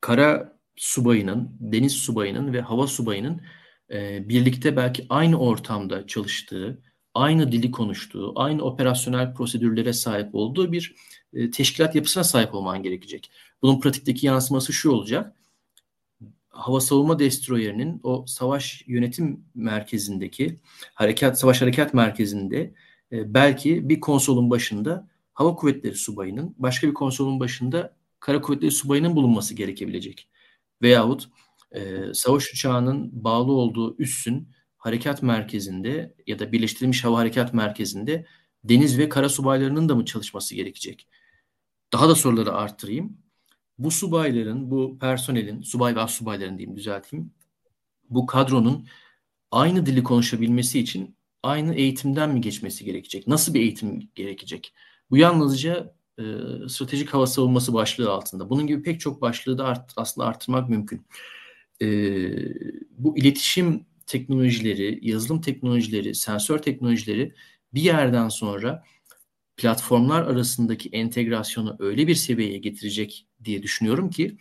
kara 0.00 0.58
subayının, 0.76 1.56
deniz 1.60 1.92
subayının 1.92 2.52
ve 2.52 2.60
hava 2.60 2.86
subayının 2.86 3.40
e, 3.90 4.28
birlikte 4.28 4.76
belki 4.76 5.06
aynı 5.08 5.38
ortamda 5.38 6.06
çalıştığı, 6.06 6.82
aynı 7.18 7.52
dili 7.52 7.70
konuştuğu, 7.70 8.32
aynı 8.36 8.62
operasyonel 8.62 9.34
prosedürlere 9.34 9.92
sahip 9.92 10.34
olduğu 10.34 10.72
bir 10.72 10.94
e, 11.32 11.50
teşkilat 11.50 11.94
yapısına 11.94 12.24
sahip 12.24 12.54
olman 12.54 12.82
gerekecek. 12.82 13.30
Bunun 13.62 13.80
pratikteki 13.80 14.26
yansıması 14.26 14.72
şu 14.72 14.90
olacak. 14.90 15.36
Hava 16.48 16.80
savunma 16.80 17.18
destroyerinin 17.18 18.00
o 18.02 18.24
savaş 18.26 18.84
yönetim 18.86 19.44
merkezindeki 19.54 20.60
harekat 20.94 21.40
savaş 21.40 21.62
harekat 21.62 21.94
merkezinde 21.94 22.74
e, 23.12 23.34
belki 23.34 23.88
bir 23.88 24.00
konsolun 24.00 24.50
başında 24.50 25.08
hava 25.34 25.54
kuvvetleri 25.54 25.94
subayının, 25.94 26.54
başka 26.58 26.88
bir 26.88 26.94
konsolun 26.94 27.40
başında 27.40 27.96
kara 28.20 28.40
kuvvetleri 28.40 28.70
subayının 28.70 29.16
bulunması 29.16 29.54
gerekebilecek. 29.54 30.28
Veyahut 30.82 31.28
e, 31.72 31.80
savaş 32.14 32.52
uçağının 32.52 33.24
bağlı 33.24 33.52
olduğu 33.52 33.96
üssün 33.98 34.48
harekat 34.78 35.22
merkezinde 35.22 36.14
ya 36.26 36.38
da 36.38 36.52
birleştirilmiş 36.52 37.04
hava 37.04 37.18
harekat 37.18 37.54
merkezinde 37.54 38.26
deniz 38.64 38.98
ve 38.98 39.08
kara 39.08 39.28
subaylarının 39.28 39.88
da 39.88 39.94
mı 39.94 40.04
çalışması 40.04 40.54
gerekecek? 40.54 41.08
Daha 41.92 42.08
da 42.08 42.14
soruları 42.14 42.52
arttırayım. 42.52 43.18
Bu 43.78 43.90
subayların, 43.90 44.70
bu 44.70 44.98
personelin, 44.98 45.62
subay 45.62 45.96
ve 45.96 46.08
subayların 46.08 46.58
diyeyim 46.58 46.76
düzelteyim. 46.76 47.32
Bu 48.10 48.26
kadronun 48.26 48.86
aynı 49.50 49.86
dili 49.86 50.02
konuşabilmesi 50.02 50.80
için 50.80 51.16
aynı 51.42 51.74
eğitimden 51.74 52.30
mi 52.30 52.40
geçmesi 52.40 52.84
gerekecek? 52.84 53.26
Nasıl 53.26 53.54
bir 53.54 53.60
eğitim 53.60 54.10
gerekecek? 54.14 54.74
Bu 55.10 55.16
yalnızca 55.16 55.94
e, 56.18 56.22
stratejik 56.68 57.14
hava 57.14 57.26
savunması 57.26 57.74
başlığı 57.74 58.10
altında. 58.10 58.50
Bunun 58.50 58.66
gibi 58.66 58.82
pek 58.82 59.00
çok 59.00 59.22
başlığı 59.22 59.58
da 59.58 59.64
art, 59.64 59.92
aslında 59.96 60.26
arttırmak 60.26 60.68
mümkün. 60.68 61.06
E, 61.82 61.86
bu 62.90 63.18
iletişim 63.18 63.86
teknolojileri, 64.08 64.98
yazılım 65.02 65.40
teknolojileri, 65.40 66.14
sensör 66.14 66.58
teknolojileri 66.58 67.34
bir 67.74 67.82
yerden 67.82 68.28
sonra 68.28 68.84
platformlar 69.56 70.22
arasındaki 70.22 70.88
entegrasyonu 70.88 71.76
öyle 71.78 72.06
bir 72.06 72.14
seviyeye 72.14 72.58
getirecek 72.58 73.26
diye 73.44 73.62
düşünüyorum 73.62 74.10
ki 74.10 74.36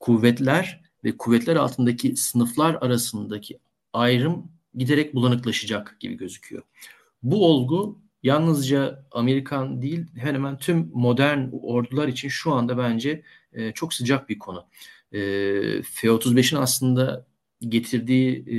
kuvvetler 0.00 0.82
ve 1.04 1.16
kuvvetler 1.16 1.56
altındaki 1.56 2.16
sınıflar 2.16 2.74
arasındaki 2.74 3.58
ayrım 3.92 4.52
giderek 4.74 5.14
bulanıklaşacak 5.14 5.96
gibi 6.00 6.14
gözüküyor. 6.14 6.62
Bu 7.22 7.46
olgu 7.46 8.00
yalnızca 8.22 9.06
Amerikan 9.10 9.82
değil 9.82 10.06
hemen 10.16 10.34
hemen 10.34 10.58
tüm 10.58 10.90
modern 10.94 11.48
ordular 11.62 12.08
için 12.08 12.28
şu 12.28 12.52
anda 12.52 12.78
bence 12.78 13.22
e, 13.52 13.72
çok 13.72 13.94
sıcak 13.94 14.28
bir 14.28 14.38
konu. 14.38 14.66
E, 15.12 15.20
F-35'in 15.82 16.58
aslında 16.58 17.26
getirdiği 17.60 18.44
e, 18.46 18.56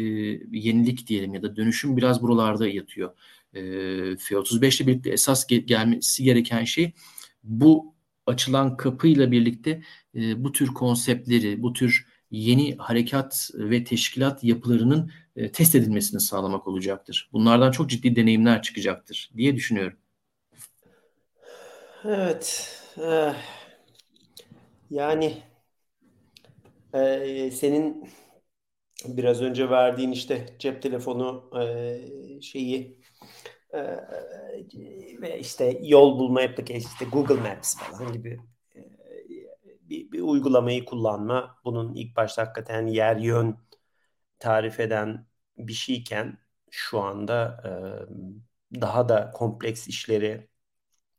yenilik 0.60 1.08
diyelim 1.08 1.34
ya 1.34 1.42
da 1.44 1.56
dönüşüm 1.56 1.98
biraz 1.98 2.22
buralarda 2.22 2.68
yatıyor 2.68 3.12
e, 3.54 3.62
F-35 4.18 4.82
ile 4.82 4.88
birlikte 4.88 5.10
esas 5.10 5.48
gel- 5.48 5.60
gelmesi 5.62 6.24
gereken 6.24 6.64
şey 6.64 6.94
bu 7.44 7.96
açılan 8.26 8.78
kapıyla 8.78 9.32
birlikte 9.32 9.82
e, 10.16 10.44
bu 10.44 10.52
tür 10.52 10.68
konseptleri, 10.68 11.64
bu 11.64 11.74
tür 11.74 12.06
yeni 12.32 12.76
harekat 12.76 13.50
ve 13.54 13.84
teşkilat 13.84 14.44
yapılarının 14.44 15.12
e, 15.36 15.52
test 15.52 15.76
edilmesini 15.76 16.20
sağlamak 16.20 16.68
olacaktır. 16.68 17.30
Bunlardan 17.34 17.72
çok 17.72 17.90
ciddi 17.90 18.16
deneyimler 18.16 18.62
çıkacaktır 18.62 19.32
diye 19.38 19.56
düşünüyorum. 19.56 19.98
Evet. 22.06 22.76
E, 22.98 23.34
yani 24.90 25.38
e, 26.94 27.52
senin 27.52 28.10
biraz 29.06 29.42
önce 29.42 29.70
verdiğin 29.70 30.12
işte 30.12 30.56
cep 30.60 30.82
telefonu 30.82 31.52
e, 31.62 32.42
şeyi 32.42 33.00
ee, 33.74 33.98
ve 35.22 35.40
işte 35.40 35.80
yol 35.84 36.20
bulma 36.20 36.42
application 36.42 36.92
işte 36.92 37.06
Google 37.06 37.36
Maps 37.36 37.78
falan 37.78 38.14
gibi 38.14 38.40
e, 38.76 38.80
bir, 39.90 40.12
bir 40.12 40.22
uygulamayı 40.22 40.86
kullanma 40.86 41.58
bunun 41.66 41.96
ilk 41.96 42.16
başta 42.16 42.42
hakikaten 42.42 42.88
yer 42.88 43.16
yön 43.18 43.58
tarif 44.40 44.80
eden 44.80 45.28
bir 45.58 45.74
şeyken 45.74 46.38
şu 46.72 47.00
anda 47.02 47.64
e, 47.66 48.82
daha 48.82 49.10
da 49.10 49.32
kompleks 49.32 49.88
işleri 49.88 50.50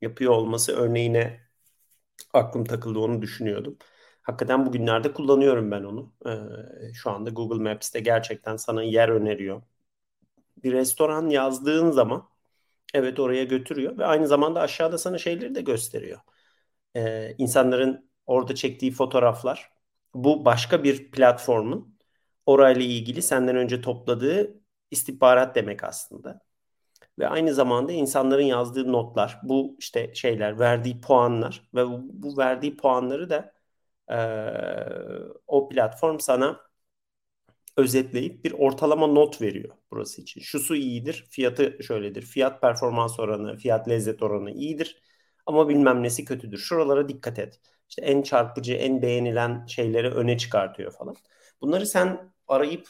yapıyor 0.00 0.32
olması 0.32 0.76
örneğine 0.76 1.40
aklım 2.32 2.64
takıldı 2.64 2.98
onu 2.98 3.22
düşünüyordum. 3.22 3.78
Hakikaten 4.22 4.66
bugünlerde 4.66 5.12
kullanıyorum 5.12 5.70
ben 5.70 5.84
onu. 5.84 6.12
E, 6.26 6.32
şu 6.94 7.10
anda 7.10 7.30
Google 7.30 7.62
Maps'te 7.62 8.00
gerçekten 8.00 8.56
sana 8.56 8.82
yer 8.82 9.08
öneriyor. 9.08 9.62
Bir 10.64 10.72
restoran 10.72 11.28
yazdığın 11.30 11.90
zaman 11.90 12.30
Evet 12.94 13.20
oraya 13.20 13.44
götürüyor 13.44 13.98
ve 13.98 14.06
aynı 14.06 14.28
zamanda 14.28 14.60
aşağıda 14.60 14.98
sana 14.98 15.18
şeyleri 15.18 15.54
de 15.54 15.60
gösteriyor. 15.60 16.20
Ee, 16.96 17.34
insanların 17.38 18.10
orada 18.26 18.54
çektiği 18.54 18.92
fotoğraflar. 18.92 19.72
Bu 20.14 20.44
başka 20.44 20.84
bir 20.84 21.10
platformun 21.10 21.98
orayla 22.46 22.82
ilgili 22.82 23.22
senden 23.22 23.56
önce 23.56 23.80
topladığı 23.80 24.60
istihbarat 24.90 25.54
demek 25.56 25.84
aslında. 25.84 26.40
Ve 27.18 27.28
aynı 27.28 27.54
zamanda 27.54 27.92
insanların 27.92 28.42
yazdığı 28.42 28.92
notlar, 28.92 29.40
bu 29.42 29.76
işte 29.78 30.14
şeyler, 30.14 30.58
verdiği 30.58 31.00
puanlar 31.00 31.62
ve 31.74 31.86
bu, 31.88 32.38
verdiği 32.38 32.76
puanları 32.76 33.30
da 33.30 33.52
o 35.46 35.68
platform 35.68 36.18
sana 36.20 36.60
özetleyip 37.76 38.44
bir 38.44 38.52
ortalama 38.52 39.06
not 39.06 39.42
veriyor 39.42 39.74
burası 39.90 40.22
için. 40.22 40.40
Şusu 40.40 40.76
iyidir, 40.76 41.26
fiyatı 41.30 41.82
şöyledir, 41.82 42.22
fiyat 42.22 42.60
performans 42.60 43.20
oranı, 43.20 43.56
fiyat 43.56 43.88
lezzet 43.88 44.22
oranı 44.22 44.50
iyidir 44.50 45.02
ama 45.46 45.68
bilmem 45.68 46.02
nesi 46.02 46.24
kötüdür. 46.24 46.58
Şuralara 46.58 47.08
dikkat 47.08 47.38
et. 47.38 47.60
işte 47.88 48.02
en 48.02 48.22
çarpıcı, 48.22 48.72
en 48.74 49.02
beğenilen 49.02 49.66
şeyleri 49.66 50.10
öne 50.10 50.38
çıkartıyor 50.38 50.92
falan. 50.92 51.16
Bunları 51.60 51.86
sen 51.86 52.32
arayıp 52.48 52.88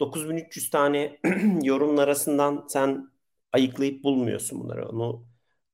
9300 0.00 0.70
tane 0.70 1.20
yorumun 1.62 1.96
arasından 1.96 2.66
sen 2.68 3.10
ayıklayıp 3.52 4.04
bulmuyorsun 4.04 4.60
bunları. 4.60 4.88
Onu 4.88 5.24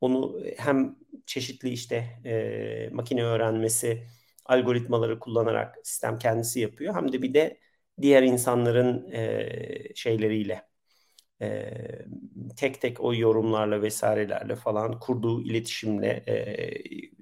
onu 0.00 0.40
hem 0.58 0.96
çeşitli 1.26 1.68
işte 1.70 1.96
e, 2.24 2.90
makine 2.92 3.24
öğrenmesi 3.24 4.06
algoritmaları 4.50 5.18
kullanarak 5.18 5.76
sistem 5.84 6.18
kendisi 6.18 6.60
yapıyor. 6.60 6.94
Hem 6.94 7.12
de 7.12 7.22
bir 7.22 7.34
de 7.34 7.60
diğer 8.02 8.22
insanların 8.22 9.12
e, 9.12 9.94
şeyleriyle 9.94 10.68
e, 11.42 11.70
tek 12.56 12.80
tek 12.80 13.00
o 13.00 13.14
yorumlarla 13.14 13.82
vesairelerle 13.82 14.56
falan 14.56 14.98
kurduğu 15.00 15.42
iletişimle 15.42 16.08
e, 16.26 16.72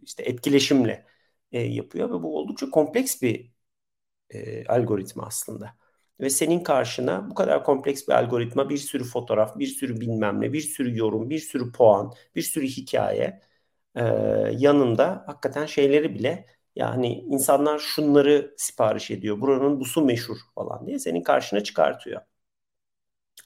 işte 0.02 0.22
etkileşimle 0.22 1.06
e, 1.52 1.60
yapıyor 1.60 2.08
ve 2.10 2.22
bu 2.22 2.38
oldukça 2.38 2.70
kompleks 2.70 3.22
bir 3.22 3.52
e, 4.30 4.64
algoritma 4.66 5.26
aslında. 5.26 5.74
Ve 6.20 6.30
senin 6.30 6.60
karşına 6.60 7.30
bu 7.30 7.34
kadar 7.34 7.64
kompleks 7.64 8.08
bir 8.08 8.12
algoritma, 8.12 8.68
bir 8.70 8.76
sürü 8.78 9.04
fotoğraf, 9.04 9.58
bir 9.58 9.66
sürü 9.66 10.00
bilmem 10.00 10.40
ne, 10.40 10.52
bir 10.52 10.60
sürü 10.60 10.98
yorum, 10.98 11.30
bir 11.30 11.38
sürü 11.38 11.72
puan, 11.72 12.12
bir 12.36 12.42
sürü 12.42 12.66
hikaye 12.66 13.40
e, 13.96 14.02
yanında 14.58 15.24
hakikaten 15.26 15.66
şeyleri 15.66 16.14
bile 16.14 16.46
yani 16.76 17.12
insanlar 17.28 17.78
şunları 17.78 18.54
sipariş 18.56 19.10
ediyor, 19.10 19.40
buranın 19.40 19.80
busu 19.80 20.04
meşhur 20.04 20.36
falan 20.54 20.86
diye 20.86 20.98
senin 20.98 21.22
karşına 21.22 21.62
çıkartıyor. 21.64 22.20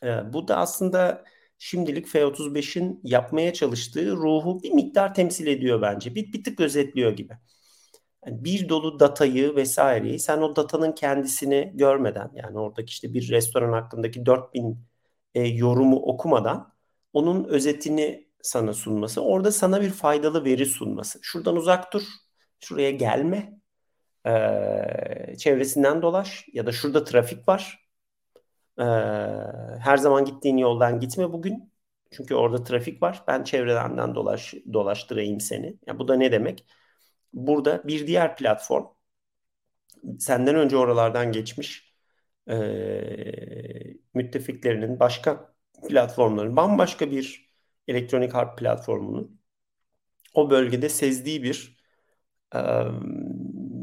E, 0.02 0.32
bu 0.32 0.48
da 0.48 0.56
aslında 0.56 1.24
şimdilik 1.58 2.06
F-35'in 2.08 3.00
yapmaya 3.04 3.52
çalıştığı 3.52 4.12
ruhu 4.16 4.62
bir 4.62 4.70
miktar 4.72 5.14
temsil 5.14 5.46
ediyor 5.46 5.82
bence. 5.82 6.14
Bir, 6.14 6.32
bir 6.32 6.44
tık 6.44 6.60
özetliyor 6.60 7.12
gibi. 7.12 7.32
Yani 8.26 8.44
bir 8.44 8.68
dolu 8.68 9.00
datayı 9.00 9.56
vesaireyi 9.56 10.18
sen 10.18 10.38
o 10.38 10.56
datanın 10.56 10.92
kendisini 10.92 11.72
görmeden 11.74 12.30
yani 12.34 12.58
oradaki 12.58 12.90
işte 12.90 13.14
bir 13.14 13.28
restoran 13.30 13.72
hakkındaki 13.72 14.26
4000 14.26 14.78
e, 15.34 15.42
yorumu 15.48 15.96
okumadan 15.96 16.72
onun 17.12 17.44
özetini 17.44 18.28
sana 18.42 18.72
sunması, 18.72 19.22
orada 19.22 19.52
sana 19.52 19.82
bir 19.82 19.90
faydalı 19.90 20.44
veri 20.44 20.66
sunması. 20.66 21.18
Şuradan 21.22 21.56
uzak 21.56 21.92
dur, 21.92 22.02
şuraya 22.60 22.90
gelme, 22.90 23.60
e, 24.26 25.36
çevresinden 25.38 26.02
dolaş 26.02 26.46
ya 26.52 26.66
da 26.66 26.72
şurada 26.72 27.04
trafik 27.04 27.48
var. 27.48 27.88
E, 28.78 28.84
her 29.80 29.96
zaman 29.96 30.24
gittiğin 30.24 30.56
yoldan 30.56 31.00
gitme 31.00 31.32
bugün. 31.32 31.72
Çünkü 32.10 32.34
orada 32.34 32.64
trafik 32.64 33.02
var. 33.02 33.24
Ben 33.28 33.44
çevreden 33.44 34.14
dolaş, 34.14 34.54
dolaştırayım 34.72 35.40
seni. 35.40 35.76
Yani 35.86 35.98
bu 35.98 36.08
da 36.08 36.16
ne 36.16 36.32
demek? 36.32 36.64
burada 37.32 37.82
bir 37.88 38.06
diğer 38.06 38.36
platform 38.36 38.84
senden 40.18 40.54
önce 40.54 40.76
oralardan 40.76 41.32
geçmiş 41.32 41.94
e, 42.50 42.54
müttefiklerinin 44.14 45.00
başka 45.00 45.54
platformların 45.88 46.56
bambaşka 46.56 47.10
bir 47.10 47.50
elektronik 47.88 48.34
harp 48.34 48.58
platformunu 48.58 49.30
o 50.34 50.50
bölgede 50.50 50.88
sezdiği 50.88 51.42
bir 51.42 51.77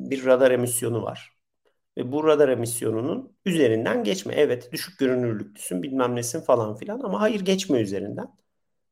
bir 0.10 0.26
radar 0.26 0.52
emisyonu 0.52 1.04
var. 1.04 1.36
Ve 1.98 2.12
bu 2.12 2.28
radar 2.28 2.50
emisyonunun 2.50 3.38
üzerinden 3.46 4.04
geçme. 4.04 4.34
Evet 4.38 4.72
düşük 4.72 5.00
görünürlüklüsün 5.00 5.84
bilmem 5.84 6.16
nesin 6.16 6.42
falan 6.42 6.76
filan 6.76 7.00
ama 7.00 7.22
hayır 7.22 7.42
geçme 7.42 7.80
üzerinden. 7.80 8.28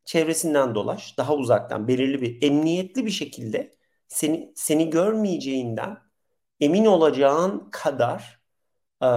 Çevresinden 0.06 0.76
dolaş. 0.76 1.18
Daha 1.18 1.36
uzaktan 1.36 1.88
belirli 1.88 2.22
bir 2.22 2.48
emniyetli 2.48 3.06
bir 3.06 3.12
şekilde 3.12 3.76
seni 4.08 4.54
seni 4.56 4.90
görmeyeceğinden 4.90 5.98
emin 6.60 6.86
olacağın 6.86 7.70
kadar 7.72 8.42
e, 9.02 9.10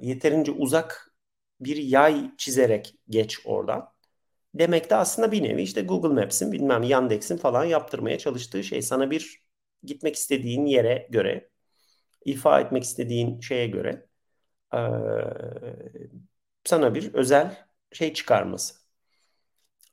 yeterince 0.00 0.52
uzak 0.52 1.14
bir 1.60 1.76
yay 1.76 2.30
çizerek 2.38 2.94
geç 3.08 3.38
oradan. 3.46 3.92
Demek 4.54 4.90
de 4.90 4.96
aslında 4.96 5.32
bir 5.32 5.42
nevi 5.42 5.62
işte 5.62 5.82
Google 5.82 6.08
Maps'in 6.22 6.52
bilmem 6.52 6.82
Yandex'in 6.82 7.36
falan 7.36 7.64
yaptırmaya 7.64 8.18
çalıştığı 8.18 8.64
şey. 8.64 8.82
Sana 8.82 9.10
bir 9.10 9.44
gitmek 9.84 10.16
istediğin 10.16 10.66
yere 10.66 11.08
göre, 11.10 11.50
ifa 12.24 12.60
etmek 12.60 12.84
istediğin 12.84 13.40
şeye 13.40 13.66
göre 13.68 14.06
e, 14.74 14.78
sana 16.64 16.94
bir 16.94 17.14
özel 17.14 17.66
şey 17.92 18.14
çıkarması. 18.14 18.74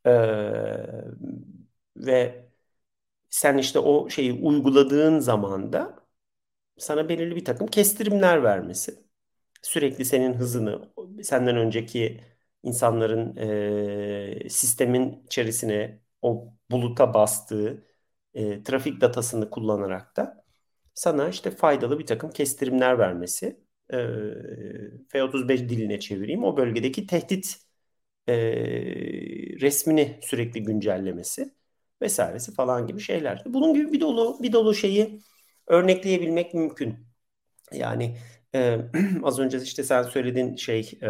E, 0.04 0.12
ve 1.96 2.50
sen 3.30 3.58
işte 3.60 3.80
o 3.80 4.10
şeyi 4.10 4.34
uyguladığın 4.34 5.20
zaman 5.20 5.74
da 5.74 6.00
sana 6.80 7.10
belirli 7.10 7.38
bir 7.38 7.46
takım 7.46 7.68
kestirimler 7.68 8.44
vermesi. 8.44 9.04
Sürekli 9.64 10.06
senin 10.06 10.34
hızını, 10.34 10.94
senden 11.24 11.58
önceki 11.58 12.22
insanların 12.68 13.38
e, 14.46 14.50
sistemin 14.50 15.24
içerisine 15.26 16.00
o 16.22 16.54
buluta 16.72 17.14
bastığı 17.14 17.86
e, 18.34 18.64
trafik 18.64 19.02
datasını 19.02 19.50
kullanarak 19.50 20.18
da 20.18 20.46
sana 20.94 21.30
işte 21.30 21.52
faydalı 21.52 22.00
bir 22.00 22.06
takım 22.06 22.32
kestirimler 22.32 23.00
vermesi. 23.00 23.60
E, 23.94 23.98
F-35 25.10 25.70
diline 25.70 26.00
çevireyim. 26.00 26.44
O 26.44 26.58
bölgedeki 26.58 27.08
tehdit 27.08 27.56
e, 28.28 28.36
resmini 29.62 30.20
sürekli 30.24 30.64
güncellemesi 30.64 31.54
vesairesi 32.02 32.54
falan 32.54 32.88
gibi 32.88 33.00
şeyler. 33.00 33.44
Bunun 33.46 33.74
gibi 33.74 33.94
bir 33.94 34.00
dolu 34.00 34.40
bir 34.44 34.52
dolu 34.54 34.74
şeyi 34.76 35.20
örnekleyebilmek 35.68 36.54
mümkün. 36.54 37.08
Yani 37.74 38.18
e, 38.58 38.90
az 39.24 39.40
önce 39.40 39.62
işte 39.62 39.84
sen 39.84 40.04
söylediğin 40.04 40.56
şey 40.56 41.00
e, 41.02 41.08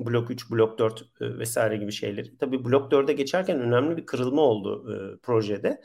blok 0.00 0.30
3, 0.30 0.50
blok 0.50 0.78
4 0.78 1.02
e, 1.20 1.38
vesaire 1.38 1.76
gibi 1.76 1.92
şeyleri. 1.92 2.38
Tabii 2.38 2.64
blok 2.64 2.92
4'e 2.92 3.12
geçerken 3.12 3.60
önemli 3.60 3.96
bir 3.96 4.06
kırılma 4.06 4.42
oldu 4.42 4.94
e, 4.94 5.20
projede. 5.20 5.80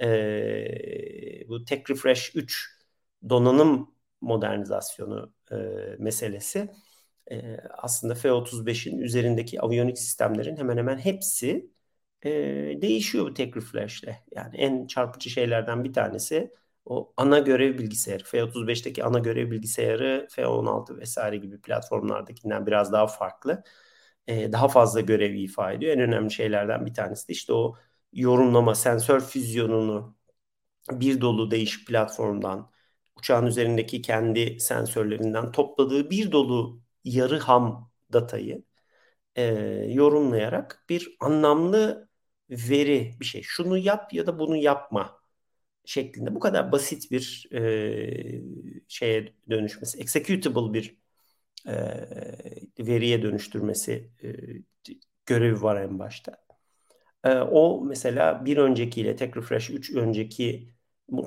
E, 0.00 1.48
bu 1.48 1.64
Tech 1.64 1.90
Refresh 1.90 2.36
3 2.36 2.78
donanım 3.28 3.94
modernizasyonu 4.20 5.32
e, 5.52 5.56
meselesi. 5.98 6.70
E, 7.30 7.56
aslında 7.78 8.14
F-35'in 8.14 8.98
üzerindeki 8.98 9.60
aviyonik 9.60 9.98
sistemlerin 9.98 10.56
hemen 10.56 10.76
hemen 10.76 10.98
hepsi 10.98 11.70
e, 12.22 12.30
değişiyor 12.82 13.26
bu 13.26 13.34
tek 13.34 13.56
refresh'le. 13.56 14.08
Yani 14.30 14.56
en 14.56 14.86
çarpıcı 14.86 15.30
şeylerden 15.30 15.84
bir 15.84 15.92
tanesi 15.92 16.54
o 16.84 17.12
ana 17.16 17.38
görev 17.38 17.78
bilgisayarı. 17.78 18.24
F-35'teki 18.24 19.04
ana 19.04 19.18
görev 19.18 19.50
bilgisayarı 19.50 20.28
F-16 20.30 20.98
vesaire 20.98 21.36
gibi 21.36 21.60
platformlardakinden 21.60 22.66
biraz 22.66 22.92
daha 22.92 23.06
farklı. 23.06 23.62
E, 24.26 24.52
daha 24.52 24.68
fazla 24.68 25.00
görev 25.00 25.34
ifa 25.34 25.72
ediyor. 25.72 25.92
En 25.92 26.00
önemli 26.00 26.30
şeylerden 26.32 26.86
bir 26.86 26.94
tanesi 26.94 27.28
de 27.28 27.32
işte 27.32 27.52
o 27.52 27.76
yorumlama, 28.12 28.74
sensör 28.74 29.20
füzyonunu 29.20 30.16
bir 30.90 31.20
dolu 31.20 31.50
değişik 31.50 31.88
platformdan 31.88 32.70
uçağın 33.16 33.46
üzerindeki 33.46 34.02
kendi 34.02 34.60
sensörlerinden 34.60 35.52
topladığı 35.52 36.10
bir 36.10 36.32
dolu 36.32 36.82
yarı 37.04 37.38
ham 37.38 37.90
datayı 38.12 38.64
e, 39.36 39.44
yorumlayarak 39.88 40.84
bir 40.88 41.16
anlamlı 41.20 42.08
veri 42.50 43.16
bir 43.20 43.24
şey. 43.24 43.42
Şunu 43.42 43.78
yap 43.78 44.12
ya 44.14 44.26
da 44.26 44.38
bunu 44.38 44.56
yapma 44.56 45.19
şeklinde 45.90 46.34
bu 46.34 46.40
kadar 46.40 46.72
basit 46.72 47.10
bir 47.10 47.48
e, 47.52 48.42
şeye 48.88 49.34
dönüşmesi, 49.50 49.98
executable 50.00 50.72
bir 50.74 50.96
e, 51.68 51.74
veriye 52.78 53.22
dönüştürmesi 53.22 54.10
e, 54.24 54.28
görevi 55.26 55.62
var 55.62 55.82
en 55.82 55.98
başta. 55.98 56.36
E, 57.24 57.34
o 57.34 57.84
mesela 57.84 58.44
bir 58.44 58.56
öncekiyle 58.56 59.16
tek 59.16 59.36
refresh 59.36 59.70
3 59.70 59.90
önceki 59.96 60.72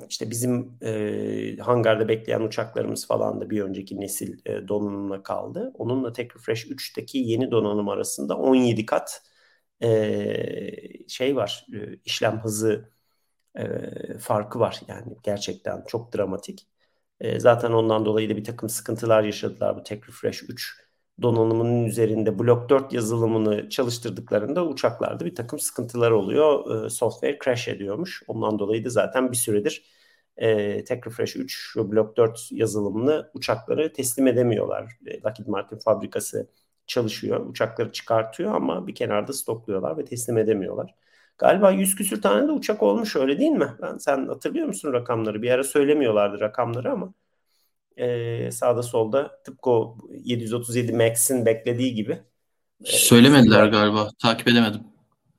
işte 0.08 0.30
bizim 0.30 0.78
e, 0.82 1.56
hangarda 1.60 2.08
bekleyen 2.08 2.40
uçaklarımız 2.40 3.06
falan 3.06 3.40
da 3.40 3.50
bir 3.50 3.62
önceki 3.62 4.00
nesil 4.00 4.38
e, 4.46 4.68
donanımla 4.68 5.22
kaldı. 5.22 5.72
Onunla 5.74 6.12
tek 6.12 6.36
refresh 6.36 6.66
3'teki 6.70 7.18
yeni 7.18 7.50
donanım 7.50 7.88
arasında 7.88 8.36
17 8.38 8.86
kat 8.86 9.22
e, 9.82 11.08
şey 11.08 11.36
var, 11.36 11.66
e, 11.74 11.96
işlem 12.04 12.40
hızı 12.40 12.93
e, 13.58 14.18
farkı 14.18 14.60
var. 14.60 14.80
Yani 14.88 15.16
gerçekten 15.22 15.84
çok 15.88 16.14
dramatik. 16.14 16.68
E, 17.20 17.40
zaten 17.40 17.72
ondan 17.72 18.04
dolayı 18.04 18.30
da 18.30 18.36
bir 18.36 18.44
takım 18.44 18.68
sıkıntılar 18.68 19.22
yaşadılar 19.24 19.76
bu 19.76 19.82
Tech 19.82 20.08
Refresh 20.08 20.42
3 20.42 20.84
donanımının 21.22 21.84
üzerinde 21.84 22.38
Block 22.38 22.68
4 22.68 22.92
yazılımını 22.92 23.68
çalıştırdıklarında 23.68 24.66
uçaklarda 24.66 25.24
bir 25.24 25.34
takım 25.34 25.58
sıkıntılar 25.58 26.10
oluyor. 26.10 26.84
E, 26.86 26.90
software 26.90 27.38
crash 27.44 27.68
ediyormuş. 27.68 28.22
Ondan 28.28 28.58
dolayı 28.58 28.84
da 28.84 28.90
zaten 28.90 29.32
bir 29.32 29.36
süredir 29.36 29.84
e, 30.36 30.84
Tech 30.84 31.06
Refresh 31.06 31.36
3 31.36 31.76
ve 31.76 31.92
Block 31.92 32.16
4 32.16 32.48
yazılımını 32.52 33.30
uçakları 33.34 33.92
teslim 33.92 34.26
edemiyorlar. 34.26 34.98
E, 35.06 35.20
Lockheed 35.22 35.46
Martin 35.46 35.78
fabrikası 35.78 36.50
çalışıyor. 36.86 37.46
Uçakları 37.46 37.92
çıkartıyor 37.92 38.54
ama 38.54 38.86
bir 38.86 38.94
kenarda 38.94 39.32
stokluyorlar 39.32 39.98
ve 39.98 40.04
teslim 40.04 40.38
edemiyorlar. 40.38 40.94
Galiba 41.38 41.70
100 41.70 41.94
küsür 41.94 42.22
tane 42.22 42.48
de 42.48 42.52
uçak 42.52 42.82
olmuş 42.82 43.16
öyle 43.16 43.38
değil 43.38 43.50
mi? 43.50 43.72
Ben, 43.82 43.96
sen 43.96 44.26
hatırlıyor 44.26 44.66
musun 44.66 44.92
rakamları? 44.92 45.42
Bir 45.42 45.50
ara 45.50 45.64
söylemiyorlardı 45.64 46.40
rakamları 46.40 46.92
ama 46.92 47.14
e, 47.96 48.50
sağda 48.50 48.82
solda 48.82 49.42
tıpkı 49.44 49.70
o 49.70 49.98
737 50.10 50.92
Max'in 50.92 51.46
beklediği 51.46 51.94
gibi. 51.94 52.18
E, 52.84 52.86
Söylemediler 52.86 53.66
galiba. 53.66 54.08
Takip 54.22 54.48
edemedim. 54.48 54.80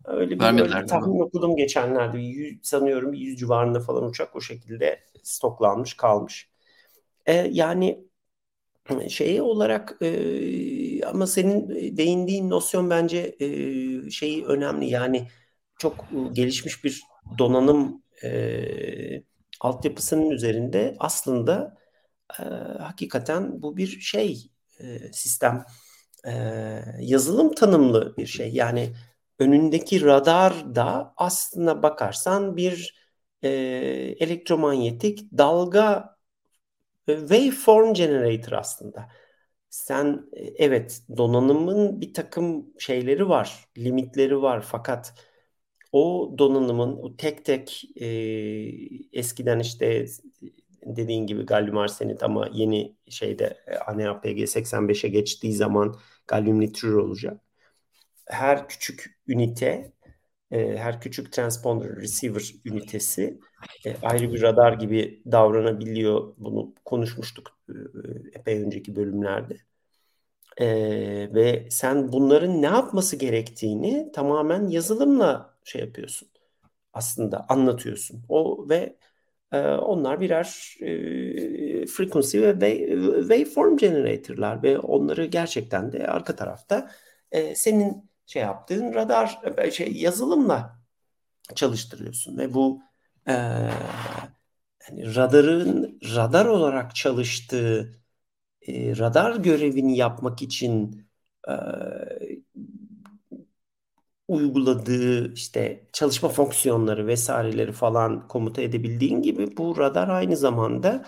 Öyle 0.06 0.40
bir, 0.40 0.44
öyle 0.44 0.82
bir 0.82 0.88
tahmin 0.88 1.20
okudum 1.20 1.56
geçenlerde. 1.56 2.20
100, 2.20 2.60
sanıyorum 2.64 3.14
100 3.14 3.40
civarında 3.40 3.80
falan 3.80 4.06
uçak 4.06 4.36
o 4.36 4.42
şekilde 4.42 5.00
stoklanmış 5.24 5.94
kalmış. 5.94 6.50
E, 7.26 7.34
yani 7.34 8.06
şey 9.10 9.42
olarak 9.42 9.98
e, 10.02 11.06
ama 11.06 11.28
senin 11.28 11.70
değindiğin 11.98 12.50
nosyon 12.50 12.90
bence 12.90 13.36
e, 13.40 13.48
şeyi 14.10 14.46
önemli. 14.46 14.90
Yani 14.90 15.28
çok 15.80 16.06
gelişmiş 16.32 16.84
bir 16.84 17.02
donanım 17.38 18.04
e, 18.24 19.24
altyapısının 19.62 20.30
üzerinde 20.30 20.96
aslında 21.00 21.78
e, 22.40 22.44
hakikaten 22.80 23.62
bu 23.62 23.78
bir 23.78 23.88
şey 23.88 24.52
e, 24.80 25.00
sistem 25.14 25.66
e, 26.28 26.32
yazılım 27.00 27.56
tanımlı 27.56 28.18
bir 28.18 28.26
şey. 28.28 28.54
Yani 28.54 28.94
önündeki 29.40 30.02
radar 30.06 30.76
da 30.76 31.14
aslına 31.18 31.84
bakarsan 31.84 32.58
bir 32.58 33.06
e, 33.44 33.50
elektromanyetik 34.20 35.38
dalga 35.38 36.18
e, 37.08 37.18
waveform 37.18 37.94
generator 37.94 38.52
aslında. 38.52 39.08
Sen 39.70 40.30
e, 40.34 40.44
evet 40.44 41.02
donanımın 41.18 42.02
bir 42.02 42.14
takım 42.14 42.66
şeyleri 42.80 43.30
var, 43.30 43.66
limitleri 43.78 44.42
var 44.42 44.62
fakat 44.62 45.14
o 45.96 46.36
donanımın 46.38 46.98
o 46.98 47.18
tek 47.18 47.46
tek 47.46 47.84
e, 48.02 48.08
eskiden 49.14 49.60
işte 49.60 50.06
dediğin 50.86 51.28
gibi 51.28 51.46
galyum 51.46 51.78
arsenit 51.78 52.24
ama 52.24 52.50
yeni 52.54 52.96
şeyde 53.10 53.58
ANAPG 53.88 54.40
85'e 54.40 55.10
geçtiği 55.10 55.54
zaman 55.54 55.96
galyum 56.28 56.60
nitrür 56.60 56.94
olacak. 56.94 57.42
Her 58.26 58.68
küçük 58.70 59.20
ünite, 59.28 59.94
e, 60.52 60.78
her 60.78 61.02
küçük 61.02 61.34
transponder 61.34 61.96
receiver 61.96 62.54
ünitesi 62.66 63.40
e, 63.86 63.96
ayrı 64.02 64.34
bir 64.34 64.42
radar 64.42 64.74
gibi 64.74 65.22
davranabiliyor. 65.32 66.34
Bunu 66.38 66.74
konuşmuştuk 66.86 67.60
e, 67.70 67.74
epey 68.40 68.64
önceki 68.64 68.96
bölümlerde. 68.96 69.58
E, 70.58 70.68
ve 71.34 71.68
sen 71.70 72.12
bunların 72.12 72.62
ne 72.62 72.66
yapması 72.66 73.16
gerektiğini 73.16 74.12
tamamen 74.12 74.68
yazılımla 74.68 75.55
şey 75.66 75.82
yapıyorsun. 75.82 76.30
Aslında 76.94 77.46
anlatıyorsun. 77.50 78.26
O 78.30 78.70
ve 78.70 78.98
e, 79.52 79.60
onlar 79.62 80.22
birer 80.22 80.78
e, 80.82 81.86
frequency 81.88 82.42
ve 82.42 82.88
waveform 83.20 83.78
generator'lar 83.78 84.64
ve 84.64 84.80
onları 84.80 85.26
gerçekten 85.26 85.92
de 85.92 86.08
arka 86.08 86.36
tarafta 86.36 86.92
e, 87.32 87.56
senin 87.56 88.12
şey 88.26 88.42
yaptığın 88.42 88.94
radar 88.94 89.40
e, 89.58 89.72
şey 89.72 89.94
yazılımla 89.94 90.80
çalıştırıyorsun 91.56 92.38
ve 92.38 92.54
bu 92.54 92.82
e, 93.28 93.34
yani 94.90 95.16
radarın 95.16 96.00
radar 96.16 96.46
olarak 96.46 96.96
çalıştığı 96.96 98.02
e, 98.68 98.98
radar 98.98 99.36
görevini 99.36 99.98
yapmak 99.98 100.42
için 100.42 101.06
e, 101.48 101.54
uyguladığı 104.36 105.34
işte 105.34 105.90
çalışma 105.94 106.30
fonksiyonları 106.30 107.08
vesaireleri 107.08 107.72
falan 107.72 108.28
komuta 108.28 108.62
edebildiğin 108.62 109.22
gibi 109.22 109.58
bu 109.58 109.78
radar 109.78 110.10
aynı 110.10 110.38
zamanda 110.38 111.06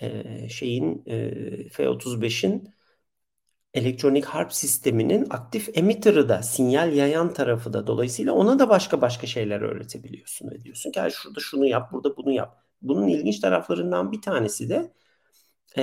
e, 0.00 0.48
şeyin 0.48 1.02
e, 1.06 1.30
F-35'in 1.68 2.74
elektronik 3.74 4.24
harp 4.24 4.52
sisteminin 4.52 5.26
aktif 5.30 5.78
emitter'ı 5.78 6.28
da 6.28 6.42
sinyal 6.42 6.92
yayan 6.92 7.32
tarafı 7.32 7.72
da 7.72 7.86
dolayısıyla 7.86 8.32
ona 8.32 8.58
da 8.58 8.68
başka 8.68 9.00
başka 9.00 9.26
şeyler 9.26 9.60
öğretebiliyorsun 9.60 10.50
ve 10.50 10.62
diyorsun 10.62 10.92
ki 10.92 11.00
şurada 11.12 11.40
şunu 11.40 11.66
yap 11.66 11.92
burada 11.92 12.16
bunu 12.16 12.32
yap. 12.32 12.62
Bunun 12.82 13.08
ilginç 13.08 13.40
taraflarından 13.40 14.12
bir 14.12 14.22
tanesi 14.22 14.68
de 14.68 14.92
e, 15.76 15.82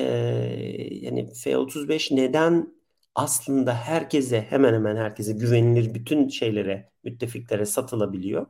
yani 0.91 1.33
F-35 1.33 2.15
neden 2.15 2.73
aslında 3.15 3.73
herkese 3.75 4.41
hemen 4.41 4.73
hemen 4.73 4.95
herkese 4.95 5.33
güvenilir 5.33 5.93
bütün 5.93 6.27
şeylere 6.27 6.91
müttefiklere 7.03 7.65
satılabiliyor. 7.65 8.45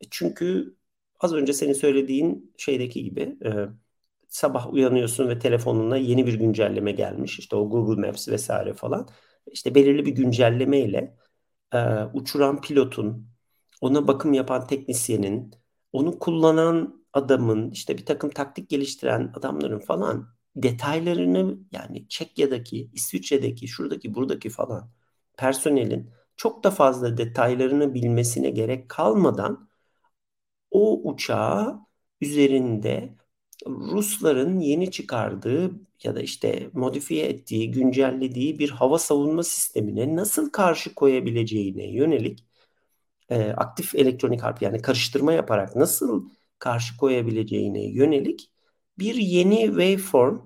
E, 0.00 0.04
çünkü 0.10 0.76
az 1.20 1.34
önce 1.34 1.52
senin 1.52 1.72
söylediğin 1.72 2.54
şeydeki 2.58 3.04
gibi 3.04 3.38
e, 3.44 3.50
sabah 4.28 4.72
uyanıyorsun 4.72 5.28
ve 5.28 5.38
telefonuna 5.38 5.96
yeni 5.96 6.26
bir 6.26 6.34
güncelleme 6.34 6.92
gelmiş. 6.92 7.38
İşte 7.38 7.56
o 7.56 7.70
Google 7.70 8.06
Maps 8.06 8.28
vesaire 8.28 8.74
falan. 8.74 9.08
İşte 9.46 9.74
belirli 9.74 10.06
bir 10.06 10.12
güncelleme 10.12 10.78
ile 10.80 11.16
e, 11.72 11.78
uçuran 12.14 12.60
pilotun, 12.60 13.28
ona 13.80 14.08
bakım 14.08 14.32
yapan 14.32 14.66
teknisyenin, 14.66 15.54
onu 15.92 16.18
kullanan 16.18 17.04
adamın, 17.12 17.70
işte 17.70 17.98
bir 17.98 18.06
takım 18.06 18.30
taktik 18.30 18.70
geliştiren 18.70 19.32
adamların 19.36 19.78
falan 19.80 20.28
detaylarını 20.56 21.58
yani 21.72 22.08
Çekya'daki, 22.08 22.90
İsviçre'deki, 22.92 23.68
şuradaki, 23.68 24.14
buradaki 24.14 24.50
falan 24.50 24.90
personelin 25.38 26.10
çok 26.36 26.64
da 26.64 26.70
fazla 26.70 27.16
detaylarını 27.16 27.94
bilmesine 27.94 28.50
gerek 28.50 28.88
kalmadan 28.88 29.68
o 30.70 31.10
uçağı 31.10 31.80
üzerinde 32.20 33.16
Rusların 33.66 34.60
yeni 34.60 34.90
çıkardığı 34.90 35.72
ya 36.04 36.14
da 36.14 36.20
işte 36.22 36.70
modifiye 36.72 37.26
ettiği, 37.26 37.70
güncellediği 37.70 38.58
bir 38.58 38.70
hava 38.70 38.98
savunma 38.98 39.42
sistemine 39.42 40.16
nasıl 40.16 40.50
karşı 40.50 40.94
koyabileceğine 40.94 41.92
yönelik 41.92 42.44
e, 43.30 43.50
aktif 43.52 43.94
elektronik 43.94 44.42
harp 44.42 44.62
yani 44.62 44.82
karıştırma 44.82 45.32
yaparak 45.32 45.76
nasıl 45.76 46.30
karşı 46.58 46.98
koyabileceğine 46.98 47.84
yönelik 47.92 48.51
bir 48.98 49.14
yeni 49.14 49.66
waveform, 49.66 50.38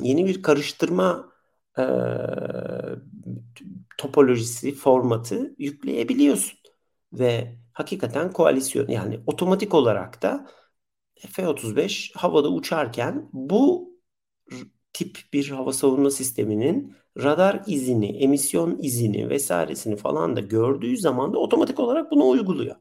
yeni 0.00 0.26
bir 0.26 0.42
karıştırma 0.42 1.32
e, 1.78 1.82
topolojisi, 3.98 4.74
formatı 4.74 5.54
yükleyebiliyorsun. 5.58 6.58
Ve 7.12 7.58
hakikaten 7.72 8.32
koalisyon 8.32 8.88
yani 8.88 9.20
otomatik 9.26 9.74
olarak 9.74 10.22
da 10.22 10.46
F-35 11.28 12.12
havada 12.14 12.48
uçarken 12.48 13.28
bu 13.32 13.90
tip 14.92 15.18
bir 15.32 15.50
hava 15.50 15.72
savunma 15.72 16.10
sisteminin 16.10 16.96
radar 17.18 17.62
izini, 17.66 18.06
emisyon 18.06 18.78
izini 18.82 19.30
vesairesini 19.30 19.96
falan 19.96 20.36
da 20.36 20.40
gördüğü 20.40 20.96
zaman 20.96 21.32
da 21.32 21.38
otomatik 21.38 21.80
olarak 21.80 22.10
bunu 22.10 22.28
uyguluyor. 22.28 22.76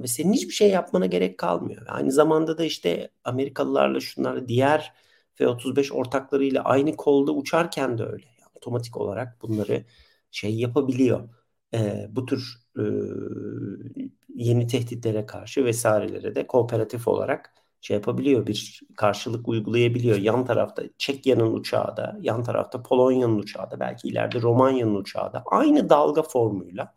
Ve 0.00 0.06
senin 0.06 0.32
hiçbir 0.32 0.52
şey 0.52 0.70
yapmana 0.70 1.06
gerek 1.06 1.38
kalmıyor. 1.38 1.86
Aynı 1.88 2.12
zamanda 2.12 2.58
da 2.58 2.64
işte 2.64 3.10
Amerikalılarla 3.24 4.00
şunlarla 4.00 4.48
diğer 4.48 4.92
F-35 5.34 5.92
ortaklarıyla 5.92 6.62
aynı 6.64 6.96
kolda 6.96 7.32
uçarken 7.32 7.98
de 7.98 8.04
öyle. 8.04 8.26
Yani 8.40 8.50
otomatik 8.54 8.96
olarak 8.96 9.42
bunları 9.42 9.84
şey 10.30 10.54
yapabiliyor. 10.54 11.28
Ee, 11.74 12.06
bu 12.10 12.26
tür 12.26 12.58
e, 12.78 12.82
yeni 14.34 14.66
tehditlere 14.66 15.26
karşı 15.26 15.64
vesairelere 15.64 16.34
de 16.34 16.46
kooperatif 16.46 17.08
olarak 17.08 17.54
şey 17.80 17.94
yapabiliyor. 17.94 18.46
Bir 18.46 18.80
karşılık 18.96 19.48
uygulayabiliyor. 19.48 20.16
Yan 20.16 20.44
tarafta 20.44 20.82
Çekya'nın 20.98 21.54
uçağı 21.54 21.96
da, 21.96 22.18
yan 22.20 22.42
tarafta 22.42 22.82
Polonya'nın 22.82 23.38
uçağı 23.38 23.70
da, 23.70 23.80
belki 23.80 24.08
ileride 24.08 24.42
Romanya'nın 24.42 24.94
uçağı 24.94 25.32
da 25.32 25.42
aynı 25.46 25.88
dalga 25.88 26.22
formuyla 26.22 26.94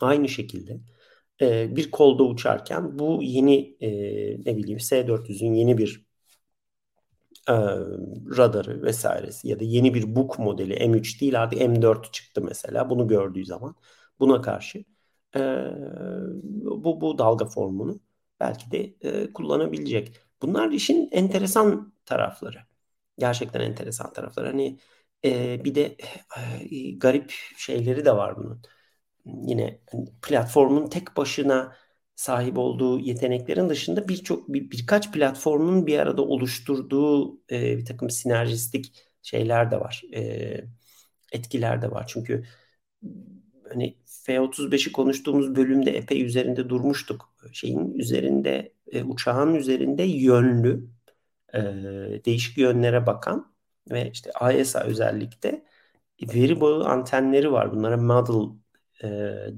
aynı 0.00 0.28
şekilde 0.28 0.80
e, 1.42 1.76
bir 1.76 1.90
kolda 1.90 2.22
uçarken 2.24 2.98
bu 2.98 3.22
yeni 3.22 3.76
e, 3.80 3.90
ne 4.46 4.56
bileyim 4.56 4.80
S-400'ün 4.80 5.54
yeni 5.54 5.78
bir 5.78 6.06
e, 7.48 7.52
radarı 8.36 8.82
vesairesi 8.82 9.48
ya 9.48 9.60
da 9.60 9.64
yeni 9.64 9.94
bir 9.94 10.16
Buk 10.16 10.38
modeli 10.38 10.74
M3 10.74 11.20
değil 11.20 11.42
artık 11.42 11.60
M4 11.60 12.12
çıktı 12.12 12.42
mesela 12.42 12.90
bunu 12.90 13.08
gördüğü 13.08 13.44
zaman 13.44 13.74
buna 14.20 14.42
karşı 14.42 14.84
e, 15.36 15.40
bu, 16.64 17.00
bu 17.00 17.18
dalga 17.18 17.44
formunu 17.46 18.00
belki 18.40 18.70
de 18.70 18.94
e, 19.00 19.32
kullanabilecek. 19.32 20.16
Bunlar 20.42 20.70
işin 20.70 21.08
enteresan 21.12 21.94
tarafları. 22.04 22.58
Gerçekten 23.18 23.60
enteresan 23.60 24.12
tarafları. 24.12 24.46
Hani 24.46 24.78
e, 25.24 25.64
bir 25.64 25.74
de 25.74 25.96
e, 26.72 26.90
garip 26.92 27.34
şeyleri 27.56 28.04
de 28.04 28.16
var 28.16 28.36
bunun 28.36 28.62
yine 29.24 29.80
platformun 30.22 30.88
tek 30.88 31.16
başına 31.16 31.76
sahip 32.14 32.58
olduğu 32.58 32.98
yeteneklerin 33.00 33.68
dışında 33.68 34.08
birçok 34.08 34.48
bir, 34.48 34.70
birkaç 34.70 35.12
platformun 35.12 35.86
bir 35.86 35.98
arada 35.98 36.22
oluşturduğu 36.22 37.40
e, 37.50 37.78
bir 37.78 37.84
takım 37.84 38.10
sinerjistik 38.10 38.94
şeyler 39.22 39.70
de 39.70 39.80
var. 39.80 40.02
E, 40.14 40.20
etkiler 41.32 41.82
de 41.82 41.90
var. 41.90 42.04
Çünkü 42.08 42.44
hani 43.68 43.98
F-35'i 44.06 44.92
konuştuğumuz 44.92 45.56
bölümde 45.56 45.96
epey 45.96 46.22
üzerinde 46.24 46.68
durmuştuk. 46.68 47.34
Şeyin 47.52 47.94
üzerinde, 47.94 48.74
e, 48.92 49.02
uçağın 49.02 49.54
üzerinde 49.54 50.02
yönlü, 50.02 50.88
e, 51.54 51.60
değişik 52.24 52.58
yönlere 52.58 53.06
bakan 53.06 53.54
ve 53.90 54.10
işte 54.10 54.30
AESA 54.32 54.80
özellikle 54.80 55.64
veri 56.22 56.60
bağı 56.60 56.84
antenleri 56.84 57.52
var. 57.52 57.72
Bunlara 57.72 57.96
model 57.96 58.61
e, 59.02 59.08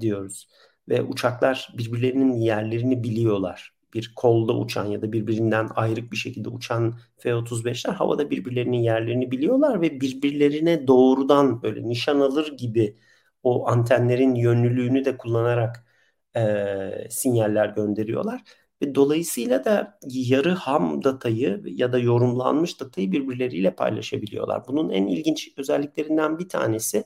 diyoruz. 0.01 0.47
Ve 0.89 1.01
uçaklar 1.01 1.69
birbirlerinin 1.77 2.33
yerlerini 2.33 3.03
biliyorlar. 3.03 3.75
Bir 3.93 4.13
kolda 4.15 4.57
uçan 4.57 4.85
ya 4.85 5.01
da 5.01 5.11
birbirinden 5.11 5.69
ayrık 5.75 6.11
bir 6.11 6.17
şekilde 6.17 6.49
uçan 6.49 6.99
F-35'ler 7.17 7.93
havada 7.93 8.29
birbirlerinin 8.29 8.77
yerlerini 8.77 9.31
biliyorlar 9.31 9.81
ve 9.81 10.01
birbirlerine 10.01 10.87
doğrudan 10.87 11.61
böyle 11.63 11.87
nişan 11.89 12.19
alır 12.19 12.57
gibi 12.57 12.97
o 13.43 13.67
antenlerin 13.67 14.35
yönlülüğünü 14.35 15.05
de 15.05 15.17
kullanarak 15.17 15.85
e, 16.35 17.07
sinyaller 17.09 17.67
gönderiyorlar. 17.69 18.41
Ve 18.81 18.95
dolayısıyla 18.95 19.65
da 19.65 19.99
yarı 20.09 20.51
ham 20.51 21.03
datayı 21.03 21.61
ya 21.65 21.93
da 21.93 21.99
yorumlanmış 21.99 22.79
datayı 22.79 23.11
birbirleriyle 23.11 23.75
paylaşabiliyorlar. 23.75 24.67
Bunun 24.67 24.89
en 24.89 25.07
ilginç 25.07 25.53
özelliklerinden 25.57 26.39
bir 26.39 26.49
tanesi 26.49 27.03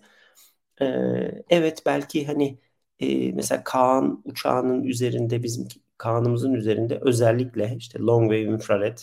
evet 1.49 1.84
belki 1.85 2.27
hani 2.27 2.60
e, 2.99 3.31
mesela 3.31 3.64
Kaan 3.64 4.22
uçağının 4.26 4.84
üzerinde 4.84 5.43
bizim 5.43 5.68
Kaan'ımızın 5.97 6.53
üzerinde 6.53 6.99
özellikle 7.01 7.76
işte 7.77 7.99
long 7.99 8.23
wave 8.31 8.41
infrared 8.53 8.97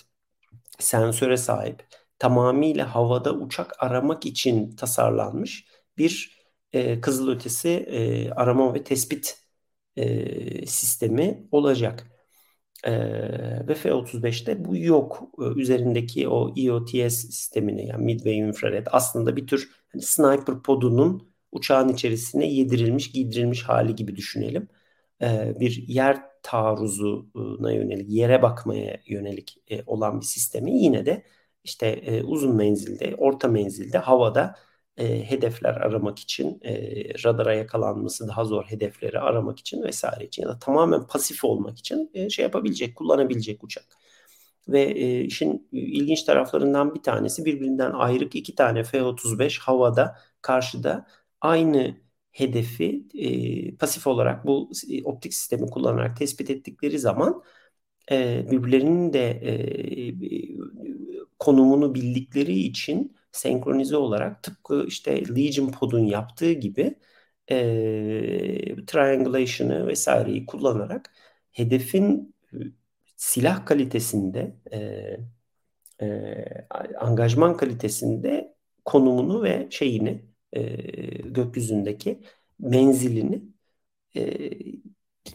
sensöre 0.79 1.37
sahip 1.37 1.85
tamamıyla 2.19 2.95
havada 2.95 3.33
uçak 3.35 3.83
aramak 3.83 4.27
için 4.27 4.77
tasarlanmış 4.77 5.67
bir 5.99 6.39
e, 6.73 7.01
kızılötesi 7.01 7.69
e, 7.71 8.31
arama 8.31 8.75
ve 8.75 8.85
tespit 8.85 9.39
e, 9.97 10.67
sistemi 10.67 11.49
olacak. 11.53 12.07
E, 12.85 12.93
ve 13.69 13.75
F-35'te 13.75 14.65
bu 14.65 14.77
yok. 14.77 15.23
E, 15.41 15.45
üzerindeki 15.61 16.29
o 16.29 16.55
EOTS 16.57 17.15
sistemini 17.15 17.87
yani 17.87 18.05
Midway 18.05 18.39
Infrared 18.39 18.87
aslında 18.93 19.37
bir 19.37 19.47
tür 19.47 19.71
hani 19.89 20.03
sniper 20.03 20.63
podunun 20.63 21.36
uçağın 21.53 21.89
içerisine 21.89 22.47
yedirilmiş, 22.47 23.13
giydirilmiş 23.13 23.63
hali 23.63 23.95
gibi 23.95 24.17
düşünelim. 24.17 24.69
E, 25.23 25.55
bir 25.61 25.85
yer 25.89 26.23
taarruzuna 26.43 27.73
yönelik, 27.73 28.11
yere 28.11 28.43
bakmaya 28.43 29.01
yönelik 29.07 29.63
e, 29.71 29.83
olan 29.87 30.21
bir 30.21 30.27
sistemi 30.27 30.73
yine 30.83 31.07
de 31.07 31.23
işte 31.65 31.87
e, 31.87 32.23
uzun 32.23 32.57
menzilde, 32.57 33.15
orta 33.19 33.49
menzilde 33.49 33.99
havada 33.99 34.57
e, 34.97 35.31
hedefler 35.31 35.75
aramak 35.75 36.19
için, 36.19 36.61
e, 36.65 36.75
radara 37.25 37.55
yakalanması 37.55 38.29
daha 38.29 38.45
zor 38.45 38.65
hedefleri 38.65 39.21
aramak 39.21 39.59
için 39.59 39.83
vesaire 39.83 40.25
için 40.25 40.43
ya 40.43 40.49
da 40.49 40.59
tamamen 40.59 41.07
pasif 41.07 41.45
olmak 41.45 41.79
için 41.79 42.11
e, 42.15 42.31
şey 42.31 42.43
yapabilecek, 42.43 42.97
kullanabilecek 42.97 43.65
uçak. 43.65 43.85
Ve 44.69 44.83
e, 44.83 45.21
işin 45.25 45.69
ilginç 45.73 46.23
taraflarından 46.23 46.95
bir 46.95 47.03
tanesi 47.03 47.45
birbirinden 47.45 47.93
ayrık 47.93 48.35
iki 48.37 48.55
tane 48.55 48.85
F-35 48.85 49.61
havada 49.61 50.19
karşıda 50.43 51.07
aynı 51.47 51.97
hedefi 52.33 53.07
e, 53.15 53.77
pasif 53.77 54.07
olarak 54.07 54.47
bu 54.47 54.71
e, 54.91 55.05
optik 55.05 55.35
sistemi 55.35 55.67
kullanarak 55.67 56.17
tespit 56.17 56.51
ettikleri 56.51 56.99
zaman 56.99 57.43
e, 58.13 58.47
birbirlerinin 58.51 59.13
de 59.13 59.31
e, 59.31 59.55
konumunu 61.39 61.95
bildikleri 61.95 62.59
için 62.59 63.17
senkronize 63.33 63.97
olarak 63.97 64.43
tıpkı 64.43 64.85
işte 64.89 65.23
Legion 65.37 65.71
Pod'un 65.73 66.05
yaptığı 66.05 66.53
gibi 66.53 66.95
e, 67.51 67.57
triangulation'ı 68.87 69.87
vesaireyi 69.87 70.47
kullanarak 70.47 71.13
hedefin 71.53 72.35
silah 73.17 73.67
kalitesinde 73.67 74.57
e, 74.73 74.79
e, 76.07 76.45
angajman 76.99 77.57
kalitesinde 77.57 78.57
konumunu 78.85 79.43
ve 79.43 79.67
şeyini 79.71 80.26
e, 80.53 80.63
gökyüzündeki 81.23 82.21
menzilini 82.59 83.43
e, 84.17 84.51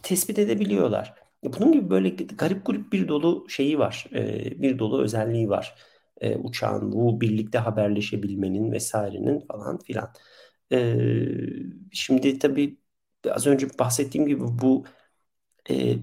tespit 0.02 0.38
edebiliyorlar. 0.38 1.14
Bunun 1.44 1.72
gibi 1.72 1.90
böyle 1.90 2.08
garip 2.10 2.66
grup 2.66 2.92
bir 2.92 3.08
dolu 3.08 3.46
şeyi 3.48 3.78
var, 3.78 4.06
e, 4.14 4.62
bir 4.62 4.78
dolu 4.78 5.02
özelliği 5.02 5.48
var 5.48 5.74
e, 6.20 6.36
uçağın 6.36 6.92
bu 6.92 7.20
birlikte 7.20 7.58
haberleşebilmenin 7.58 8.72
vesairenin 8.72 9.40
falan 9.40 9.78
filan. 9.78 10.12
E, 10.72 10.96
şimdi 11.92 12.38
tabii 12.38 12.78
az 13.30 13.46
önce 13.46 13.66
bahsettiğim 13.78 14.26
gibi 14.26 14.40
bu 14.42 14.84
e, 15.70 15.96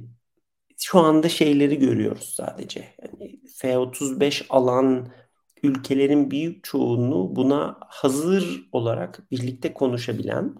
şu 0.78 1.00
anda 1.00 1.30
şeyleri 1.30 1.80
görüyoruz 1.80 2.34
sadece. 2.38 2.96
Yani 3.02 3.40
F-35 3.58 4.46
alan 4.50 5.08
ülkelerin 5.64 6.32
büyük 6.32 6.64
çoğunluğu 6.64 7.36
buna 7.36 7.78
hazır 7.82 8.70
olarak 8.72 9.32
birlikte 9.32 9.74
konuşabilen 9.74 10.56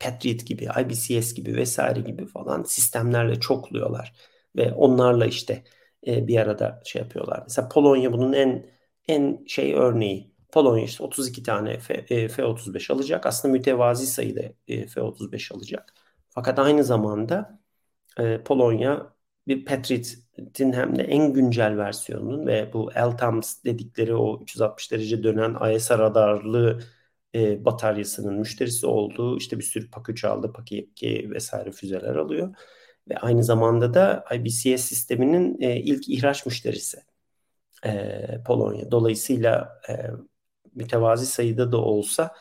Patriot 0.00 0.46
gibi, 0.46 0.64
IBCS 0.80 1.34
gibi 1.34 1.56
vesaire 1.56 2.00
gibi 2.00 2.26
falan 2.26 2.62
sistemlerle 2.62 3.40
çokluyorlar. 3.40 4.12
Ve 4.56 4.72
onlarla 4.72 5.26
işte 5.26 5.64
e, 6.06 6.26
bir 6.26 6.38
arada 6.38 6.82
şey 6.84 7.02
yapıyorlar. 7.02 7.42
Mesela 7.42 7.68
Polonya 7.68 8.12
bunun 8.12 8.32
en 8.32 8.70
en 9.08 9.44
şey 9.46 9.74
örneği. 9.74 10.34
Polonya 10.52 10.84
işte 10.84 11.04
32 11.04 11.42
tane 11.42 11.78
F, 11.78 11.94
e, 11.94 12.28
F-35 12.28 12.90
alacak. 12.92 13.26
Aslında 13.26 13.52
mütevazi 13.52 14.06
sayıda 14.06 14.42
e, 14.68 14.86
F-35 14.86 15.54
alacak. 15.54 15.94
Fakat 16.30 16.58
aynı 16.58 16.84
zamanda 16.84 17.60
e, 18.18 18.42
Polonya 18.44 19.14
bir 19.48 19.64
Patriot'in 19.64 20.72
hem 20.72 20.98
de 20.98 21.02
en 21.02 21.32
güncel 21.32 21.76
versiyonunun 21.76 22.46
ve 22.46 22.72
bu 22.72 22.90
LTAMS 22.90 23.64
dedikleri 23.64 24.14
o 24.14 24.42
360 24.42 24.92
derece 24.92 25.22
dönen 25.22 25.74
ISR 25.74 25.98
radarlı 25.98 26.82
e, 27.34 27.64
bataryasının 27.64 28.34
müşterisi 28.34 28.86
olduğu 28.86 29.38
işte 29.38 29.58
bir 29.58 29.64
sürü 29.64 29.90
PAK-3 29.90 30.26
aldı, 30.26 30.52
PAK-2 30.52 31.30
vesaire 31.30 31.72
füzeler 31.72 32.16
alıyor 32.16 32.54
ve 33.08 33.16
aynı 33.18 33.44
zamanda 33.44 33.94
da 33.94 34.24
IBCS 34.34 34.82
sisteminin 34.84 35.60
e, 35.60 35.76
ilk 35.76 36.08
ihraç 36.08 36.46
müşterisi 36.46 36.98
e, 37.86 38.42
Polonya. 38.46 38.90
Dolayısıyla 38.90 39.80
e, 39.88 39.92
mütevazi 40.74 41.26
sayıda 41.26 41.72
da 41.72 41.76
olsa 41.76 42.34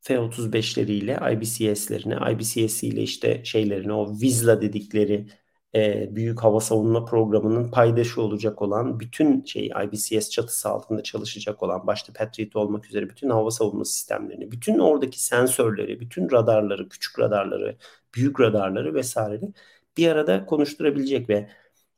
F-35'leriyle 0.00 1.34
IBCS'lerine, 1.34 2.18
IBCS 2.32 2.82
ile 2.82 3.02
işte 3.02 3.44
şeylerini 3.44 3.92
o 3.92 4.12
Vizla 4.20 4.62
dedikleri 4.62 5.28
e, 5.74 6.08
büyük 6.16 6.40
hava 6.42 6.60
savunma 6.60 7.04
programının 7.04 7.70
paydaşı 7.70 8.22
olacak 8.22 8.62
olan 8.62 9.00
bütün 9.00 9.44
şey 9.44 9.66
IBCS 9.84 10.30
çatısı 10.30 10.68
altında 10.68 11.02
çalışacak 11.02 11.62
olan 11.62 11.86
başta 11.86 12.12
Patriot 12.12 12.56
olmak 12.56 12.86
üzere 12.86 13.08
bütün 13.10 13.30
hava 13.30 13.50
savunma 13.50 13.84
sistemlerini, 13.84 14.52
bütün 14.52 14.78
oradaki 14.78 15.24
sensörleri, 15.24 16.00
bütün 16.00 16.30
radarları, 16.30 16.88
küçük 16.88 17.18
radarları, 17.18 17.76
büyük 18.14 18.40
radarları 18.40 18.94
vesaireleri 18.94 19.52
bir 19.96 20.08
arada 20.08 20.46
konuşturabilecek 20.46 21.28
ve 21.28 21.50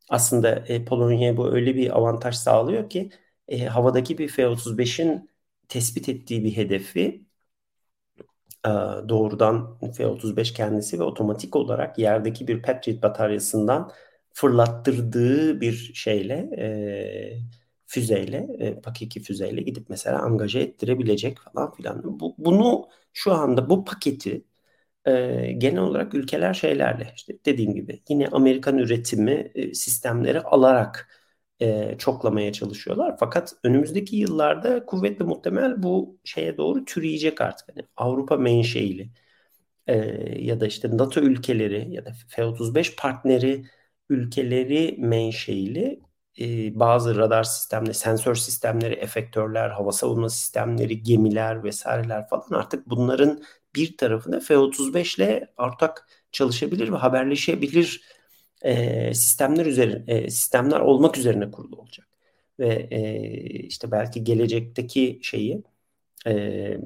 aslında 0.09 0.51
e, 0.68 0.84
Polonya'ya 0.84 1.36
bu 1.36 1.52
öyle 1.55 1.74
bir 1.76 1.97
avantaj 1.98 2.36
sağlıyor 2.36 2.90
ki 2.90 3.10
e, 3.48 3.66
havadaki 3.66 4.18
bir 4.18 4.28
F-35'in 4.28 5.30
tespit 5.68 6.09
ettiği 6.09 6.44
bir 6.44 6.56
hedefi 6.56 7.24
doğrudan 9.09 9.78
F-35 9.81 10.55
kendisi 10.55 10.99
ve 10.99 11.03
otomatik 11.03 11.57
olarak 11.57 11.99
yerdeki 11.99 12.49
bir 12.49 12.62
Patriot 12.62 13.03
bataryasından 13.03 13.93
fırlattırdığı 14.32 15.61
bir 15.61 15.93
şeyle 15.95 16.35
e, 16.59 16.69
füzeyle, 17.87 18.49
e, 18.59 18.81
PAK-2 18.81 19.20
füzeyle 19.20 19.62
gidip 19.62 19.87
mesela 19.91 20.19
angaje 20.19 20.61
ettirebilecek 20.61 21.39
falan 21.39 21.74
filan. 21.74 22.20
Bu, 22.20 22.35
bunu 22.39 22.89
şu 23.12 23.32
anda 23.32 23.70
bu 23.70 23.85
paketi 23.85 24.45
e, 25.07 25.12
genel 25.59 25.82
olarak 25.82 26.15
ülkeler 26.15 26.55
şeylerle 26.55 27.12
işte 27.16 27.39
dediğim 27.47 27.74
gibi 27.74 28.03
yine 28.09 28.28
Amerikan 28.28 28.78
üretimi 28.78 29.51
e, 29.55 29.74
sistemleri 29.74 30.41
alarak 30.41 31.09
e, 31.61 31.95
çoklamaya 31.99 32.53
çalışıyorlar. 32.53 33.16
Fakat 33.20 33.55
önümüzdeki 33.65 34.16
yıllarda 34.16 34.87
kuvvetle 34.87 35.24
muhtemel 35.24 35.82
bu 35.82 36.19
şeye 36.24 36.57
doğru 36.57 36.85
türeyecek 36.85 37.41
artık. 37.41 37.69
Yani 37.69 37.87
Avrupa 37.97 38.37
menşeili 38.37 39.11
e, 39.87 39.97
ya 40.45 40.61
da 40.61 40.66
işte 40.66 40.97
NATO 40.97 41.20
ülkeleri 41.20 41.95
ya 41.95 42.05
da 42.05 42.12
F-35 42.28 42.97
partneri 42.97 43.65
ülkeleri 44.09 44.97
menşeili 44.99 46.01
e, 46.41 46.78
bazı 46.81 47.16
radar 47.16 47.45
sistemleri, 47.45 47.95
sensör 47.95 48.35
sistemleri, 48.35 48.95
efektörler, 48.95 49.70
hava 49.70 49.93
savunma 49.93 50.28
sistemleri, 50.31 51.03
gemiler 51.03 51.65
vesaireler 51.65 52.28
falan 52.28 52.51
artık 52.51 52.87
bunların 52.91 53.43
bir 53.74 53.97
tarafında 53.97 54.41
F-35 54.41 55.16
ile 55.16 55.53
ortak 55.57 56.09
çalışabilir 56.32 56.93
ve 56.93 56.97
haberleşebilir 56.97 58.03
e, 58.62 59.15
sistemler 59.15 59.66
üzerine 59.66 60.31
sistemler 60.31 60.81
olmak 60.81 61.19
üzerine 61.19 61.51
kurulu 61.51 61.77
olacak 61.77 62.09
ve 62.59 62.89
e, 62.91 63.20
işte 63.51 63.91
belki 63.91 64.24
gelecekteki 64.24 65.20
şeyi 65.23 65.62
e, 66.27 66.78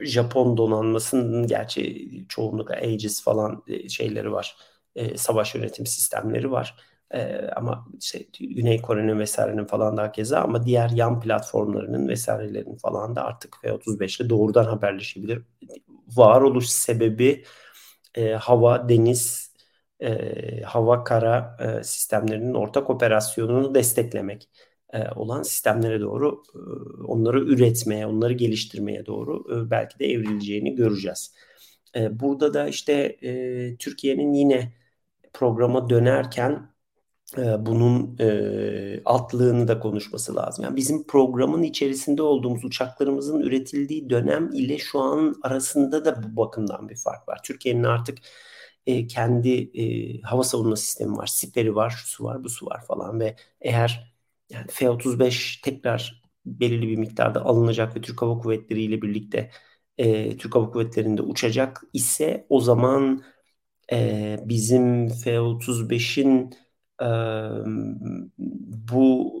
Japon 0.00 0.56
donanmasının 0.56 1.46
gerçi 1.46 2.08
çoğunlukla 2.28 2.74
Aegis 2.74 3.22
falan 3.22 3.62
e, 3.66 3.88
şeyleri 3.88 4.32
var. 4.32 4.56
E, 4.96 5.16
savaş 5.16 5.54
yönetim 5.54 5.86
sistemleri 5.86 6.50
var. 6.50 6.76
E, 7.14 7.48
ama 7.56 7.88
işte 8.00 8.26
Güney 8.40 8.82
Kore'nin 8.82 9.18
vesairenin 9.18 9.64
falan 9.64 9.96
da 9.96 10.12
keza 10.12 10.40
ama 10.40 10.66
diğer 10.66 10.90
yan 10.90 11.20
platformlarının 11.20 12.08
vesairelerin 12.08 12.76
falan 12.76 13.16
da 13.16 13.24
artık 13.24 13.56
F-35 13.62 14.22
ile 14.22 14.30
doğrudan 14.30 14.64
haberleşebilir. 14.64 15.42
Varoluş 16.16 16.68
sebebi 16.68 17.44
e, 18.14 18.32
hava, 18.32 18.88
deniz, 18.88 19.49
e, 20.02 20.62
hava, 20.62 21.04
kara 21.04 21.56
e, 21.60 21.84
sistemlerinin 21.84 22.54
ortak 22.54 22.90
operasyonunu 22.90 23.74
desteklemek 23.74 24.48
e, 24.92 25.10
olan 25.16 25.42
sistemlere 25.42 26.00
doğru 26.00 26.42
e, 26.54 26.58
onları 27.04 27.40
üretmeye, 27.40 28.06
onları 28.06 28.32
geliştirmeye 28.32 29.06
doğru 29.06 29.44
e, 29.56 29.70
belki 29.70 29.98
de 29.98 30.06
evrileceğini 30.06 30.74
göreceğiz. 30.74 31.34
E, 31.96 32.20
burada 32.20 32.54
da 32.54 32.68
işte 32.68 32.92
e, 33.22 33.76
Türkiye'nin 33.76 34.32
yine 34.32 34.72
programa 35.32 35.90
dönerken 35.90 36.70
e, 37.38 37.66
bunun 37.66 38.16
e, 38.20 39.02
altlığını 39.04 39.68
da 39.68 39.80
konuşması 39.80 40.36
lazım. 40.36 40.64
Yani 40.64 40.76
bizim 40.76 41.06
programın 41.06 41.62
içerisinde 41.62 42.22
olduğumuz 42.22 42.64
uçaklarımızın 42.64 43.40
üretildiği 43.40 44.10
dönem 44.10 44.50
ile 44.52 44.78
şu 44.78 45.00
an 45.00 45.34
arasında 45.42 46.04
da 46.04 46.22
bu 46.22 46.36
bakımdan 46.36 46.88
bir 46.88 46.96
fark 46.96 47.28
var. 47.28 47.40
Türkiye'nin 47.44 47.84
artık 47.84 48.18
e, 48.90 49.06
kendi 49.06 49.50
e, 49.74 50.22
hava 50.22 50.44
savunma 50.44 50.76
sistemi 50.76 51.16
var, 51.16 51.26
siperi 51.26 51.74
var, 51.74 51.90
şu 52.06 52.24
var, 52.24 52.44
bu 52.44 52.48
su 52.48 52.66
var 52.66 52.84
falan 52.86 53.20
ve 53.20 53.36
eğer 53.60 54.14
yani 54.50 54.66
F-35 54.70 55.62
tekrar 55.62 56.22
belirli 56.46 56.88
bir 56.88 56.96
miktarda 56.96 57.44
alınacak 57.44 57.96
ve 57.96 58.00
Türk 58.00 58.22
Hava 58.22 58.38
Kuvvetleri 58.38 58.82
ile 58.82 59.02
birlikte 59.02 59.50
e, 59.98 60.36
Türk 60.36 60.54
Hava 60.54 60.70
Kuvvetleri'nde 60.70 61.22
uçacak 61.22 61.82
ise 61.92 62.46
o 62.48 62.60
zaman 62.60 63.22
e, 63.92 64.38
bizim 64.44 65.08
F-35'in 65.08 66.54
e, 67.02 67.06
bu 68.92 69.32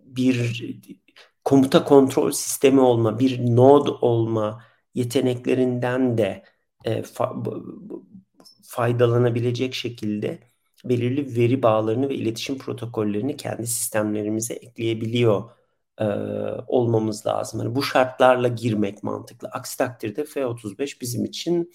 bir 0.00 0.56
komuta 1.44 1.84
kontrol 1.84 2.30
sistemi 2.30 2.80
olma, 2.80 3.18
bir 3.18 3.56
node 3.56 3.90
olma 3.90 4.64
yeteneklerinden 4.94 6.18
de 6.18 6.44
e, 6.84 7.02
fa, 7.02 7.34
faydalanabilecek 8.62 9.74
şekilde 9.74 10.38
belirli 10.84 11.36
veri 11.36 11.62
bağlarını 11.62 12.08
ve 12.08 12.14
iletişim 12.14 12.58
protokollerini 12.58 13.36
kendi 13.36 13.66
sistemlerimize 13.66 14.54
ekleyebiliyor 14.54 15.50
e, 15.98 16.04
olmamız 16.66 17.26
lazım. 17.26 17.60
Yani 17.60 17.74
bu 17.74 17.82
şartlarla 17.82 18.48
girmek 18.48 19.02
mantıklı. 19.02 19.48
Aksi 19.48 19.78
takdirde 19.78 20.24
F-35 20.24 21.00
bizim 21.00 21.24
için 21.24 21.72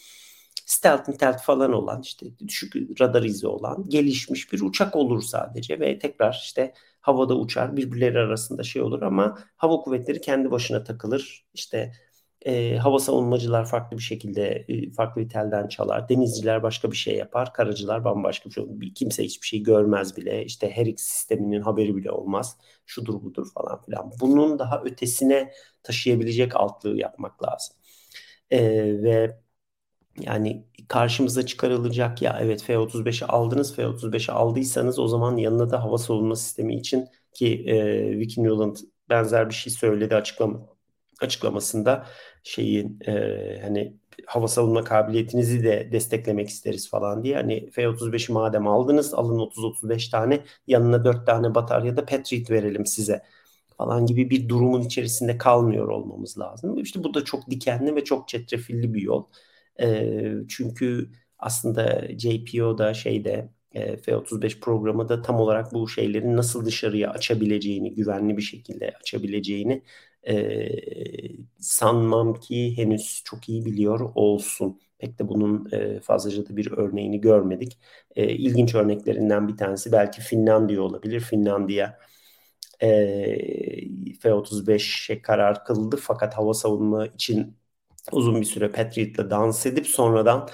stealth 0.66 1.14
stealth 1.14 1.44
falan 1.44 1.74
olan 1.74 2.02
işte 2.02 2.26
düşük 2.48 2.76
radar 3.02 3.24
izi 3.24 3.48
olan 3.48 3.90
gelişmiş 3.90 4.54
bir 4.54 4.62
uçak 4.62 4.96
olur 4.96 5.22
sadece 5.22 5.80
ve 5.80 6.00
tekrar 6.00 6.34
işte 6.44 6.74
havada 7.02 7.38
uçar 7.38 7.78
birbirleri 7.78 8.20
arasında 8.20 8.64
şey 8.64 8.82
olur 8.82 9.02
ama 9.02 9.38
hava 9.56 9.78
kuvvetleri 9.78 10.22
kendi 10.22 10.52
başına 10.52 10.84
takılır 10.84 11.46
işte 11.54 11.94
e, 12.46 12.78
hava 12.78 13.00
savunmacılar 13.00 13.66
farklı 13.66 13.98
bir 13.98 14.02
şekilde 14.04 14.66
e, 14.70 14.92
farklı 14.92 15.22
bir 15.22 15.30
telden 15.30 15.68
çalar. 15.68 16.10
Denizciler 16.10 16.64
başka 16.64 16.92
bir 16.92 16.98
şey 16.98 17.16
yapar. 17.16 17.54
Karacılar 17.54 18.04
bambaşka 18.06 18.50
bir 18.50 18.54
şey. 18.56 18.94
Kimse 18.94 19.24
hiçbir 19.24 19.48
şey 19.48 19.64
görmez 19.64 20.18
bile. 20.18 20.46
İşte 20.46 20.72
her 20.72 20.86
iki 20.86 21.04
sisteminin 21.04 21.62
haberi 21.62 21.96
bile 21.96 22.12
olmaz. 22.12 22.58
Şudur 22.86 23.14
budur 23.24 23.48
falan 23.54 23.82
filan. 23.82 24.12
Bunun 24.22 24.60
daha 24.60 24.82
ötesine 24.86 25.52
taşıyabilecek 25.84 26.56
altlığı 26.56 26.98
yapmak 26.98 27.44
lazım. 27.44 27.76
E, 28.52 28.62
ve 29.04 29.40
yani 30.20 30.66
karşımıza 30.88 31.46
çıkarılacak 31.46 32.22
ya 32.22 32.38
evet 32.42 32.64
F-35'i 32.64 33.26
aldınız 33.26 33.76
F-35'i 33.76 34.32
aldıysanız 34.34 35.00
o 35.00 35.08
zaman 35.08 35.38
yanına 35.38 35.72
da 35.72 35.84
hava 35.84 35.98
savunma 35.98 36.36
sistemi 36.36 36.76
için 36.76 37.08
ki 37.34 37.64
e, 37.68 38.20
Vicky 38.20 38.48
Newland 38.48 38.78
benzer 39.10 39.50
bir 39.50 39.54
şey 39.54 39.74
söyledi 39.74 40.16
açıklama 40.16 40.60
açıklamasında 41.22 42.06
şeyin 42.46 43.00
e, 43.08 43.12
hani 43.64 43.94
hava 44.28 44.48
savunma 44.48 44.84
kabiliyetinizi 44.84 45.64
de 45.64 45.90
desteklemek 45.92 46.50
isteriz 46.50 46.90
falan 46.90 47.24
diye. 47.24 47.36
Hani 47.36 47.72
F-35'i 47.72 48.34
madem 48.34 48.68
aldınız 48.68 49.14
alın 49.14 49.40
30-35 49.40 50.12
tane 50.12 50.44
yanına 50.68 51.06
4 51.06 51.26
tane 51.28 51.56
batarya 51.56 51.98
da 51.98 52.06
Patriot 52.06 52.52
verelim 52.52 52.86
size 52.86 53.24
falan 53.78 54.06
gibi 54.06 54.30
bir 54.30 54.50
durumun 54.50 54.82
içerisinde 54.82 55.38
kalmıyor 55.38 55.88
olmamız 55.88 56.40
lazım. 56.40 56.80
İşte 56.80 57.04
bu 57.04 57.14
da 57.14 57.26
çok 57.26 57.50
dikenli 57.50 57.96
ve 57.96 58.04
çok 58.04 58.28
çetrefilli 58.28 58.94
bir 58.94 59.02
yol. 59.02 59.26
E, 59.82 60.34
çünkü 60.50 61.12
aslında 61.40 62.04
JPO'da 62.18 62.94
şeyde 62.94 63.50
e, 63.72 63.98
F-35 63.98 64.60
programı 64.60 65.10
da 65.10 65.22
tam 65.22 65.40
olarak 65.40 65.74
bu 65.74 65.90
şeylerin 65.90 66.38
nasıl 66.38 66.66
dışarıya 66.66 67.12
açabileceğini, 67.12 67.96
güvenli 67.96 68.38
bir 68.38 68.42
şekilde 68.42 68.92
açabileceğini 69.02 69.84
e, 70.28 70.70
sanmam 71.60 72.34
ki 72.34 72.78
henüz 72.78 73.22
çok 73.26 73.50
iyi 73.50 73.66
biliyor 73.66 74.00
olsun. 74.16 74.80
Pek 74.98 75.20
de 75.20 75.28
bunun 75.30 75.72
e, 75.72 76.00
fazlaca 76.00 76.50
da 76.50 76.58
bir 76.58 76.72
örneğini 76.72 77.22
görmedik. 77.22 77.80
E, 78.16 78.30
ilginç 78.30 78.76
örneklerinden 78.76 79.48
bir 79.48 79.58
tanesi 79.58 79.92
belki 79.92 80.22
Finlandiya 80.22 80.82
olabilir. 80.82 81.20
Finlandiya 81.20 82.00
e, 82.82 82.88
F-35'e 84.22 85.22
karar 85.22 85.66
kıldı 85.66 85.98
fakat 86.02 86.38
hava 86.38 86.54
savunma 86.54 87.08
için 87.08 87.58
uzun 88.12 88.42
bir 88.42 88.46
süre 88.46 88.72
Patriot'la 88.72 89.30
dans 89.30 89.66
edip 89.66 89.88
sonradan 89.88 90.50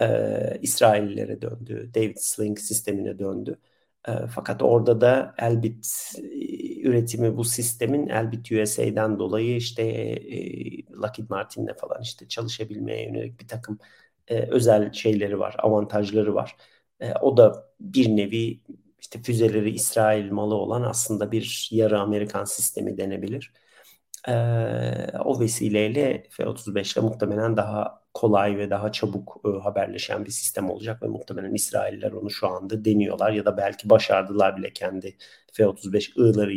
e, 0.00 0.58
İsraillilere 0.62 1.42
döndü. 1.42 1.90
David 1.94 2.16
Sling 2.20 2.58
sistemine 2.58 3.18
döndü. 3.18 3.58
E, 4.08 4.12
fakat 4.34 4.62
orada 4.62 5.00
da 5.00 5.34
Elbit 5.38 5.86
e, 6.18 6.53
üretimi 6.84 7.36
bu 7.36 7.44
sistemin 7.44 8.08
Elbit 8.08 8.52
USA'dan 8.52 9.18
dolayı 9.18 9.56
işte 9.56 9.82
e, 9.82 10.92
Lockheed 10.92 11.30
Martin'le 11.30 11.74
falan 11.80 12.02
işte 12.02 12.28
çalışabilmeye 12.28 13.04
yönelik 13.06 13.40
bir 13.40 13.48
takım 13.48 13.78
e, 14.28 14.38
özel 14.38 14.92
şeyleri 14.92 15.38
var, 15.38 15.56
avantajları 15.58 16.34
var. 16.34 16.56
E, 17.00 17.12
o 17.12 17.36
da 17.36 17.70
bir 17.80 18.08
nevi 18.16 18.60
işte 19.00 19.22
füzeleri 19.22 19.70
İsrail 19.70 20.30
malı 20.32 20.54
olan 20.54 20.82
aslında 20.82 21.32
bir 21.32 21.68
yarı 21.72 22.00
Amerikan 22.00 22.44
sistemi 22.44 22.98
denebilir. 22.98 23.52
E, 24.28 24.32
o 25.24 25.40
vesileyle 25.40 26.26
F-35 26.30 26.94
ile 26.98 27.06
muhtemelen 27.06 27.56
daha 27.56 28.03
kolay 28.14 28.58
ve 28.58 28.70
daha 28.70 28.92
çabuk 28.92 29.40
e, 29.46 29.48
haberleşen 29.48 30.24
bir 30.24 30.30
sistem 30.30 30.70
olacak 30.70 31.02
ve 31.02 31.06
muhtemelen 31.06 31.54
İsrailler 31.54 32.12
onu 32.12 32.30
şu 32.30 32.48
anda 32.48 32.84
deniyorlar 32.84 33.32
ya 33.32 33.44
da 33.44 33.56
belki 33.56 33.90
başardılar 33.90 34.56
bile 34.56 34.72
kendi 34.72 35.16
F-35 35.52 36.20
ığları 36.20 36.52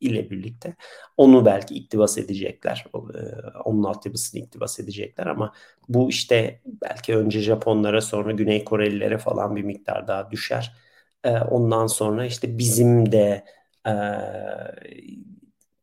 ile 0.00 0.30
birlikte. 0.30 0.76
Onu 1.16 1.44
belki 1.44 1.74
iktibas 1.74 2.18
edecekler. 2.18 2.86
E, 2.94 3.18
onun 3.64 3.84
altyapısını 3.84 4.40
iktibas 4.40 4.80
edecekler 4.80 5.26
ama 5.26 5.52
bu 5.88 6.08
işte 6.10 6.60
belki 6.66 7.16
önce 7.16 7.40
Japonlara 7.40 8.00
sonra 8.00 8.32
Güney 8.32 8.64
Korelilere 8.64 9.18
falan 9.18 9.56
bir 9.56 9.62
miktar 9.62 10.08
daha 10.08 10.30
düşer. 10.30 10.76
E, 11.24 11.30
ondan 11.38 11.86
sonra 11.86 12.26
işte 12.26 12.58
bizim 12.58 13.12
de 13.12 13.44
e, 13.86 13.92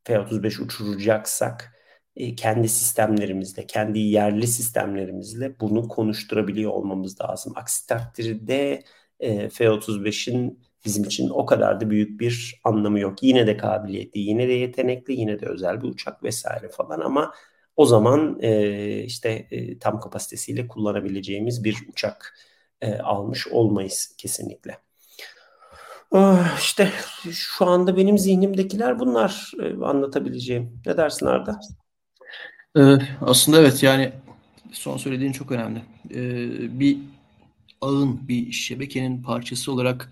F-35 0.04 0.62
uçuracaksak 0.62 1.75
kendi 2.38 2.70
sistemlerimizle, 2.70 3.68
kendi 3.68 4.00
yerli 4.00 4.48
sistemlerimizle 4.48 5.60
bunu 5.60 5.88
konuşturabiliyor 5.88 6.72
olmamız 6.72 7.22
lazım. 7.22 7.54
Aksi 7.56 7.88
takdirde 7.88 8.84
e, 9.20 9.50
F-35'in 9.50 10.60
bizim 10.86 11.04
için 11.04 11.30
o 11.30 11.46
kadar 11.46 11.82
da 11.82 11.90
büyük 11.90 12.20
bir 12.20 12.62
anlamı 12.64 13.00
yok. 13.00 13.24
Yine 13.24 13.48
de 13.48 13.58
kabiliyetli, 13.58 14.20
yine 14.20 14.48
de 14.48 14.54
yetenekli, 14.54 15.14
yine 15.14 15.40
de 15.40 15.46
özel 15.46 15.82
bir 15.82 15.88
uçak 15.88 16.24
vesaire 16.24 16.70
falan 16.70 17.00
ama 17.00 17.34
o 17.76 17.86
zaman 17.86 18.40
e, 18.42 19.00
işte 19.04 19.48
e, 19.52 19.80
tam 19.80 20.00
kapasitesiyle 20.00 20.68
kullanabileceğimiz 20.68 21.64
bir 21.64 21.78
uçak 21.92 22.36
e, 22.82 22.94
almış 22.94 23.48
olmayız 23.48 24.16
kesinlikle. 24.18 24.78
Ah, 26.12 26.60
işte 26.60 26.92
şu 27.32 27.66
anda 27.66 27.98
benim 27.98 28.18
zihnimdekiler 28.18 29.00
bunlar 29.00 29.52
e, 29.64 29.84
anlatabileceğim. 29.84 30.82
Ne 30.86 30.98
dersin 30.98 31.26
Arda? 31.26 31.60
Ee, 32.78 32.98
aslında 33.22 33.60
evet 33.60 33.84
yani 33.84 34.12
son 34.72 34.98
söylediğin 34.98 35.32
çok 35.32 35.52
önemli. 35.52 35.82
Ee, 36.12 36.80
bir 36.80 36.98
ağın, 37.82 38.28
bir 38.28 38.52
şebekenin 38.52 39.24
parçası 39.24 39.72
olarak 39.72 40.12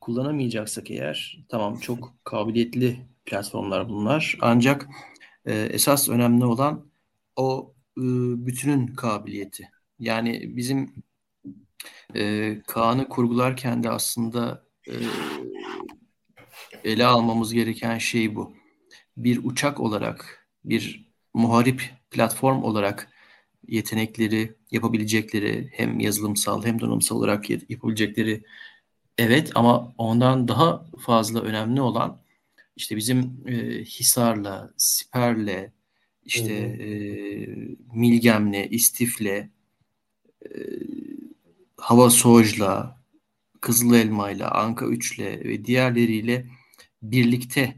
kullanamayacaksak 0.00 0.90
eğer 0.90 1.44
tamam 1.48 1.78
çok 1.78 2.12
kabiliyetli 2.24 3.00
platformlar 3.26 3.88
bunlar. 3.88 4.38
Ancak 4.40 4.88
e, 5.46 5.54
esas 5.54 6.08
önemli 6.08 6.44
olan 6.44 6.86
o 7.36 7.74
e, 7.98 8.02
bütünün 8.46 8.86
kabiliyeti. 8.86 9.70
Yani 9.98 10.56
bizim 10.56 10.94
e, 12.16 12.56
Kaan'ı 12.66 13.08
kurgularken 13.08 13.82
de 13.82 13.90
aslında 13.90 14.64
e, 14.88 14.94
ele 16.84 17.06
almamız 17.06 17.52
gereken 17.52 17.98
şey 17.98 18.34
bu. 18.34 18.52
Bir 19.16 19.44
uçak 19.44 19.80
olarak, 19.80 20.48
bir 20.64 21.11
muharip 21.34 21.82
platform 22.10 22.62
olarak 22.62 23.08
yetenekleri, 23.68 24.54
yapabilecekleri 24.70 25.70
hem 25.72 26.00
yazılımsal 26.00 26.64
hem 26.64 26.80
donanımsal 26.80 27.16
olarak 27.16 27.50
yapabilecekleri 27.70 28.42
evet 29.18 29.50
ama 29.54 29.94
ondan 29.98 30.48
daha 30.48 30.86
fazla 31.00 31.40
önemli 31.40 31.80
olan 31.80 32.22
işte 32.76 32.96
bizim 32.96 33.44
e, 33.46 33.84
Hisar'la, 33.84 34.70
Siper'le, 34.76 35.72
işte 36.24 36.52
e, 36.54 36.88
Milgem'le, 37.94 38.66
İstif'le, 38.70 39.20
e, 39.26 39.48
Hava 41.76 42.10
Soj'la, 42.10 43.02
Kızıl 43.60 43.94
Elma'yla, 43.94 44.50
Anka 44.50 44.86
3'le 44.86 45.44
ve 45.44 45.64
diğerleriyle 45.64 46.46
birlikte 47.02 47.74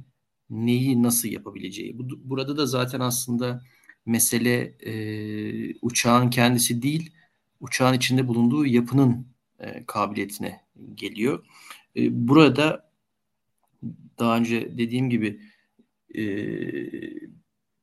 neyi 0.51 1.03
nasıl 1.03 1.29
yapabileceği. 1.29 1.99
Bu, 1.99 2.05
burada 2.25 2.57
da 2.57 2.67
zaten 2.67 3.01
aslında 3.01 3.63
mesele 4.07 4.75
e, 4.81 5.75
uçağın 5.83 6.31
kendisi 6.31 6.83
değil, 6.83 7.13
uçağın 7.61 7.95
içinde 7.95 8.29
bulunduğu 8.29 8.67
yapının 8.67 9.27
e, 9.61 9.85
kabiliyetine 9.87 10.61
geliyor. 10.95 11.45
E, 11.97 12.29
burada 12.29 12.91
daha 14.19 14.37
önce 14.37 14.79
dediğim 14.79 15.11
gibi 15.11 15.41
e, 16.17 16.25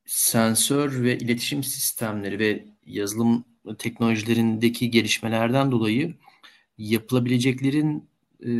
sensör 0.05 1.03
ve 1.03 1.17
iletişim 1.17 1.63
sistemleri 1.63 2.39
ve 2.39 2.65
yazılım 2.85 3.45
teknolojilerindeki 3.77 4.91
gelişmelerden 4.91 5.71
dolayı 5.71 6.15
yapılabileceklerin 6.77 8.09
e, 8.45 8.51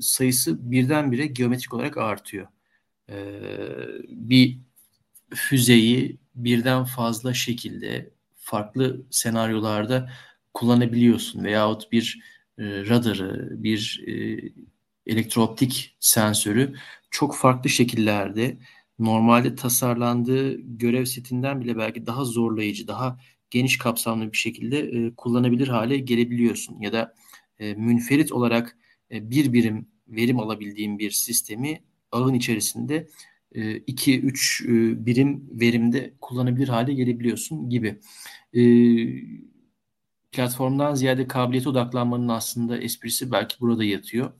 sayısı 0.00 0.70
birdenbire 0.70 1.26
geometrik 1.26 1.74
olarak 1.74 1.96
artıyor. 1.96 2.46
E, 3.10 3.16
bir 4.08 4.58
füzeyi 5.34 6.18
birden 6.34 6.84
fazla 6.84 7.34
şekilde 7.34 8.10
farklı 8.34 9.02
senaryolarda 9.10 10.10
kullanabiliyorsun 10.54 11.44
veyahut 11.44 11.92
bir 11.92 12.20
e, 12.58 12.64
radarı, 12.64 13.62
bir 13.62 14.04
e, 14.06 14.40
elektrooptik 15.06 15.96
sensörü 16.00 16.74
çok 17.10 17.36
farklı 17.36 17.70
şekillerde 17.70 18.58
normalde 18.98 19.54
tasarlandığı 19.54 20.60
görev 20.60 21.04
setinden 21.04 21.60
bile 21.60 21.76
belki 21.76 22.06
daha 22.06 22.24
zorlayıcı, 22.24 22.88
daha 22.88 23.18
geniş 23.50 23.78
kapsamlı 23.78 24.32
bir 24.32 24.36
şekilde 24.36 24.80
e, 24.80 25.14
kullanabilir 25.14 25.68
hale 25.68 25.98
gelebiliyorsun. 25.98 26.80
Ya 26.80 26.92
da 26.92 27.14
e, 27.58 27.74
münferit 27.74 28.32
olarak 28.32 28.76
e, 29.10 29.30
bir 29.30 29.52
birim 29.52 29.88
verim 30.08 30.40
alabildiğim 30.40 30.98
bir 30.98 31.10
sistemi 31.10 31.82
ağın 32.12 32.34
içerisinde 32.34 33.08
2-3 33.54 34.66
e, 34.66 34.72
e, 34.72 35.06
birim 35.06 35.48
verimde 35.50 36.14
kullanabilir 36.20 36.68
hale 36.68 36.94
gelebiliyorsun 36.94 37.70
gibi. 37.70 38.00
E, 38.54 38.62
platformdan 40.32 40.94
ziyade 40.94 41.28
kabiliyete 41.28 41.68
odaklanmanın 41.68 42.28
aslında 42.28 42.78
esprisi 42.78 43.32
belki 43.32 43.60
burada 43.60 43.84
yatıyor. 43.84 44.32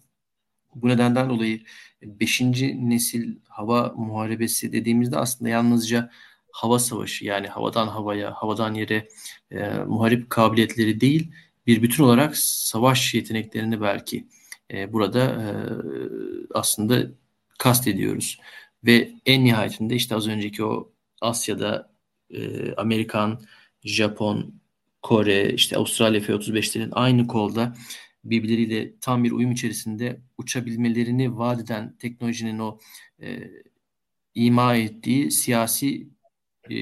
Bu 0.75 0.89
nedenden 0.89 1.29
dolayı 1.29 1.61
5. 2.03 2.41
nesil 2.41 3.37
hava 3.49 3.95
muharebesi 3.97 4.73
dediğimizde 4.73 5.17
aslında 5.17 5.49
yalnızca 5.49 6.11
hava 6.53 6.79
savaşı 6.79 7.25
yani 7.25 7.47
havadan 7.47 7.89
havaya, 7.89 8.33
havadan 8.33 8.75
yere 8.75 9.09
e, 9.51 9.69
muharip 9.69 10.31
kabiliyetleri 10.31 11.01
değil 11.01 11.33
bir 11.67 11.83
bütün 11.83 12.05
olarak 12.05 12.37
savaş 12.37 13.15
yeteneklerini 13.15 13.81
belki 13.81 14.29
e, 14.73 14.93
burada 14.93 15.21
e, 15.25 15.49
aslında 16.55 17.11
kastediyoruz. 17.59 18.39
Ve 18.85 19.13
en 19.27 19.45
nihayetinde 19.45 19.95
işte 19.95 20.15
az 20.15 20.29
önceki 20.29 20.65
o 20.65 20.93
Asya'da 21.21 21.91
e, 22.31 22.73
Amerikan, 22.75 23.43
Japon, 23.85 24.61
Kore, 25.03 25.53
işte 25.53 25.77
Avustralya 25.77 26.21
F-35'lerin 26.21 26.93
aynı 26.93 27.27
kolda 27.27 27.75
birbirleriyle 28.25 28.99
tam 29.01 29.25
bir 29.25 29.33
uyum 29.33 29.53
içerisinde 29.53 30.21
uçabilmelerini 30.39 31.39
vaat 31.39 31.61
eden 31.61 31.97
teknolojinin 31.99 32.59
o 32.59 32.79
e, 33.23 33.51
ima 34.35 34.77
ettiği 34.77 35.31
siyasi 35.31 36.09
e, 36.71 36.75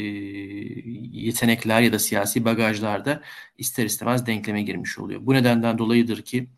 yetenekler 1.13 1.83
ya 1.83 1.93
da 1.93 1.99
siyasi 1.99 2.45
bagajlar 2.45 3.05
da 3.05 3.23
ister 3.59 3.85
istemez 3.85 4.27
denkleme 4.27 4.63
girmiş 4.63 4.99
oluyor. 4.99 5.27
Bu 5.27 5.35
nedenden 5.35 5.79
dolayıdır 5.79 6.23
ki 6.23 6.49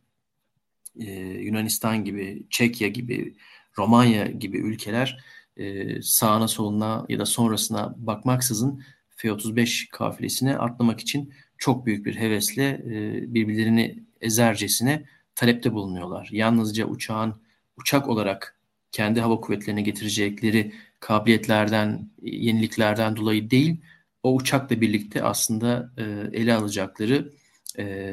e, 1.01 1.11
Yunanistan 1.21 2.05
gibi, 2.05 2.47
Çekya 2.51 2.89
gibi, 2.89 3.35
Romanya 3.79 4.27
gibi 4.27 4.59
ülkeler 4.59 5.25
e, 5.57 6.03
sağına 6.03 6.49
soluna 6.49 7.07
ya 7.09 7.19
da 7.19 7.27
sonrasına 7.27 7.95
bakmaksızın 7.99 8.83
F-35 9.17 9.89
kafilesine 9.89 10.59
atlamak 10.59 11.01
için 11.01 11.33
çok 11.59 11.87
büyük 11.87 12.07
bir 12.07 12.17
hevesle 12.17 12.69
e, 12.69 13.35
birbirlerini 13.35 14.05
ezercesine 14.21 15.05
talepte 15.35 15.73
bulunuyorlar. 15.73 16.29
Yalnızca 16.33 16.87
uçağın 16.87 17.35
uçak 17.77 18.09
olarak 18.09 18.59
kendi 18.93 19.21
hava 19.21 19.41
kuvvetlerine 19.41 19.83
getirecekleri 19.83 20.73
kabiliyetlerden, 21.01 22.11
yeniliklerden 22.23 23.17
dolayı 23.17 23.51
değil, 23.51 23.81
o 24.23 24.35
uçakla 24.35 24.81
birlikte 24.81 25.23
aslında 25.23 25.93
e, 25.99 26.03
ele 26.41 26.55
alacakları 26.55 27.33
e, 27.79 28.07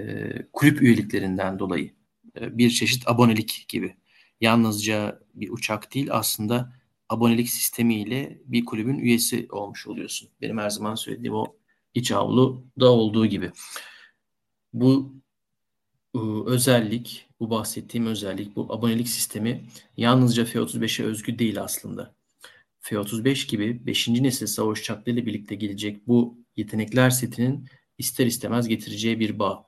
kulüp 0.53 0.81
üyeliklerinden 0.81 1.59
dolayı 1.59 1.91
e, 2.41 2.57
bir 2.57 2.69
çeşit 2.69 3.07
abonelik 3.07 3.65
gibi. 3.67 3.95
Yalnızca 4.41 5.19
bir 5.33 5.49
uçak 5.49 5.93
değil 5.93 6.07
aslında 6.11 6.73
abonelik 7.09 7.49
sistemiyle 7.49 8.39
bir 8.45 8.65
kulübün 8.65 8.99
üyesi 8.99 9.47
olmuş 9.51 9.87
oluyorsun. 9.87 10.29
Benim 10.41 10.57
her 10.57 10.69
zaman 10.69 10.95
söylediğim 10.95 11.35
o 11.35 11.45
iç 11.93 12.11
avluda 12.11 12.91
olduğu 12.91 13.25
gibi. 13.25 13.51
Bu 14.73 15.13
ıı, 16.15 16.45
özellik, 16.45 17.27
bu 17.39 17.49
bahsettiğim 17.49 18.07
özellik, 18.07 18.55
bu 18.55 18.73
abonelik 18.73 19.09
sistemi 19.09 19.65
yalnızca 19.97 20.45
F-35'e 20.45 21.05
özgü 21.05 21.39
değil 21.39 21.61
aslında. 21.61 22.15
F-35 22.79 23.47
gibi 23.47 23.85
5. 23.85 24.07
nesil 24.07 24.47
savaş 24.47 24.79
uçaklarıyla 24.79 25.25
birlikte 25.25 25.55
gelecek 25.55 26.07
bu 26.07 26.37
yetenekler 26.55 27.09
setinin 27.09 27.67
ister 27.97 28.25
istemez 28.25 28.67
getireceği 28.67 29.19
bir 29.19 29.39
bağ. 29.39 29.67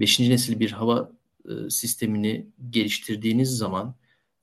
5. 0.00 0.20
nesil 0.20 0.60
bir 0.60 0.70
hava 0.70 1.12
ıı, 1.48 1.70
sistemini 1.70 2.46
geliştirdiğiniz 2.70 3.56
zaman 3.56 3.94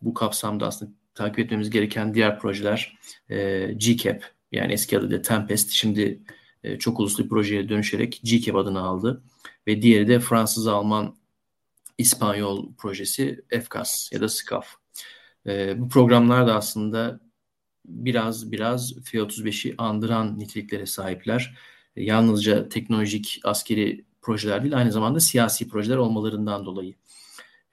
bu 0.01 0.13
kapsamda 0.13 0.67
aslında 0.67 0.91
takip 1.13 1.39
etmemiz 1.39 1.69
gereken 1.69 2.13
diğer 2.13 2.39
projeler 2.39 2.97
e, 3.29 3.67
GCAP 3.73 4.23
yani 4.51 4.73
eski 4.73 4.99
adıyla 4.99 5.21
Tempest 5.21 5.71
şimdi 5.71 6.19
e, 6.63 6.79
çok 6.79 6.99
uluslu 6.99 7.23
bir 7.23 7.29
projeye 7.29 7.69
dönüşerek 7.69 8.21
GCAP 8.23 8.55
adını 8.55 8.81
aldı 8.81 9.23
ve 9.67 9.81
diğeri 9.81 10.07
de 10.07 10.19
Fransız-Alman 10.19 11.15
İspanyol 11.97 12.73
projesi 12.73 13.45
FCAS 13.63 14.11
ya 14.11 14.21
da 14.21 14.29
SCAF. 14.29 14.67
E, 15.47 15.81
bu 15.81 15.89
programlar 15.89 16.47
da 16.47 16.55
aslında 16.55 17.19
biraz 17.85 18.51
biraz 18.51 18.93
F-35'i 19.03 19.75
andıran 19.77 20.39
niteliklere 20.39 20.85
sahipler. 20.85 21.55
E, 21.95 22.03
yalnızca 22.03 22.69
teknolojik 22.69 23.41
askeri 23.43 24.05
projeler 24.21 24.63
değil 24.63 24.77
aynı 24.77 24.91
zamanda 24.91 25.19
siyasi 25.19 25.67
projeler 25.67 25.97
olmalarından 25.97 26.65
dolayı. 26.65 26.95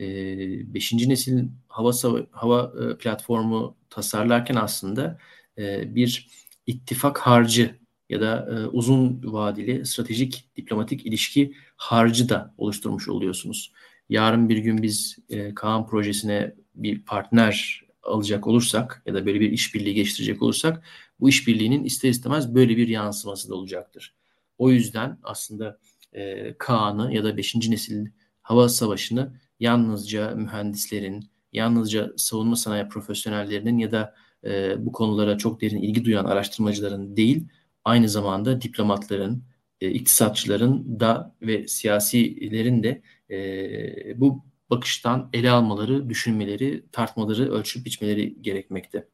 E, 0.01 0.74
beşinci 0.74 1.09
nesil 1.09 1.48
hava 1.68 1.93
hava 2.31 2.73
platformu 2.98 3.77
tasarlarken 3.90 4.56
aslında 4.56 5.18
e, 5.59 5.94
bir 5.94 6.28
ittifak 6.66 7.18
harcı 7.18 7.78
ya 8.09 8.20
da 8.20 8.48
e, 8.51 8.66
uzun 8.66 9.20
vadeli 9.24 9.86
stratejik 9.86 10.51
diplomatik 10.56 11.06
ilişki 11.06 11.52
harcı 11.77 12.28
da 12.28 12.55
oluşturmuş 12.59 13.09
oluyorsunuz. 13.09 13.73
Yarın 14.09 14.48
bir 14.48 14.59
gün 14.59 14.82
biz 14.82 15.18
e, 15.28 15.55
Kaan 15.55 15.86
projesine 15.86 16.55
bir 16.74 17.02
partner 17.02 17.82
alacak 18.02 18.47
olursak 18.47 19.02
ya 19.06 19.14
da 19.14 19.27
böyle 19.27 19.40
bir 19.40 19.52
işbirliği 19.52 19.94
geliştirecek 19.94 20.43
olursak 20.43 20.85
bu 21.20 21.28
işbirliğinin 21.28 21.85
ister 21.85 22.09
istemez 22.09 22.55
böyle 22.55 22.77
bir 22.77 22.89
yansıması 22.89 23.48
da 23.48 23.55
olacaktır. 23.55 24.14
O 24.59 24.70
yüzden 24.70 25.18
aslında 25.23 25.78
e, 26.12 26.55
Kaan'ı 26.59 27.14
ya 27.14 27.24
da 27.24 27.36
5. 27.36 27.55
nesil 27.55 28.06
hava 28.43 28.68
savaşını 28.68 29.32
yalnızca 29.61 30.31
mühendislerin, 30.31 31.31
yalnızca 31.53 32.12
savunma 32.16 32.57
sanayi 32.57 32.89
profesyonellerinin 32.89 33.78
ya 33.78 33.93
da 33.93 34.15
e, 34.45 34.87
bu 34.87 34.93
konulara 34.93 35.39
çok 35.39 35.61
derin 35.61 35.83
ilgi 35.83 36.05
duyan 36.05 36.24
araştırmacıların 36.24 37.16
değil, 37.16 37.49
aynı 37.85 38.09
zamanda 38.09 38.61
diplomatların, 38.61 39.45
e, 39.81 39.91
iktisatçıların 39.91 41.01
da 41.01 41.35
ve 41.43 41.69
siyasilerin 41.69 42.83
de 42.83 43.03
e, 43.31 44.20
bu 44.20 44.45
bakıştan 44.70 45.31
ele 45.33 45.51
almaları, 45.51 46.09
düşünmeleri, 46.09 46.85
tartmaları, 46.93 47.53
ölçüp 47.53 47.87
biçmeleri 47.87 48.43
gerekmekte. 48.43 49.09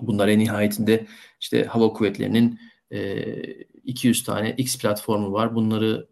Bunlar 0.00 0.28
en 0.28 0.38
nihayetinde 0.38 1.06
işte 1.40 1.64
hava 1.64 1.92
kuvvetlerinin 1.92 2.60
e, 2.90 3.24
200 3.84 4.24
tane 4.24 4.54
X 4.58 4.78
platformu 4.78 5.32
var. 5.32 5.54
Bunları 5.54 6.08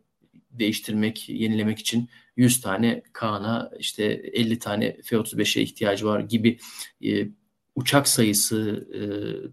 değiştirmek, 0.50 1.28
yenilemek 1.28 1.78
için 1.78 2.08
100 2.36 2.60
tane 2.60 3.02
Kaan'a 3.12 3.70
işte 3.78 4.04
50 4.04 4.58
tane 4.58 4.96
F-35'e 5.04 5.62
ihtiyacı 5.62 6.06
var 6.06 6.20
gibi 6.20 6.58
e, 7.04 7.28
uçak 7.74 8.08
sayısı, 8.08 8.88
e, 8.94 9.00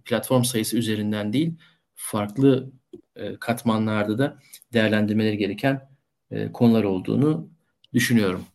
platform 0.03 0.43
sayısı 0.43 0.77
üzerinden 0.77 1.34
değil, 1.34 1.53
farklı 1.95 2.72
e, 3.15 3.35
katmanlarda 3.39 4.18
da 4.18 4.39
değerlendirmeleri 4.73 5.38
gereken 5.38 5.89
e, 6.31 6.51
konular 6.51 6.84
olduğunu 6.84 7.49
düşünüyorum. 7.93 8.45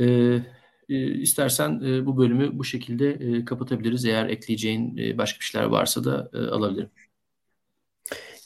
E, 0.00 0.04
e, 0.88 1.14
istersen 1.14 1.80
e, 1.84 2.06
bu 2.06 2.18
bölümü 2.18 2.58
bu 2.58 2.64
şekilde 2.64 3.10
e, 3.10 3.44
kapatabiliriz. 3.44 4.04
Eğer 4.04 4.28
ekleyeceğin 4.28 4.96
e, 4.96 5.18
başka 5.18 5.40
bir 5.40 5.44
şeyler 5.44 5.66
varsa 5.66 6.04
da 6.04 6.30
e, 6.34 6.38
alabilirim. 6.38 6.90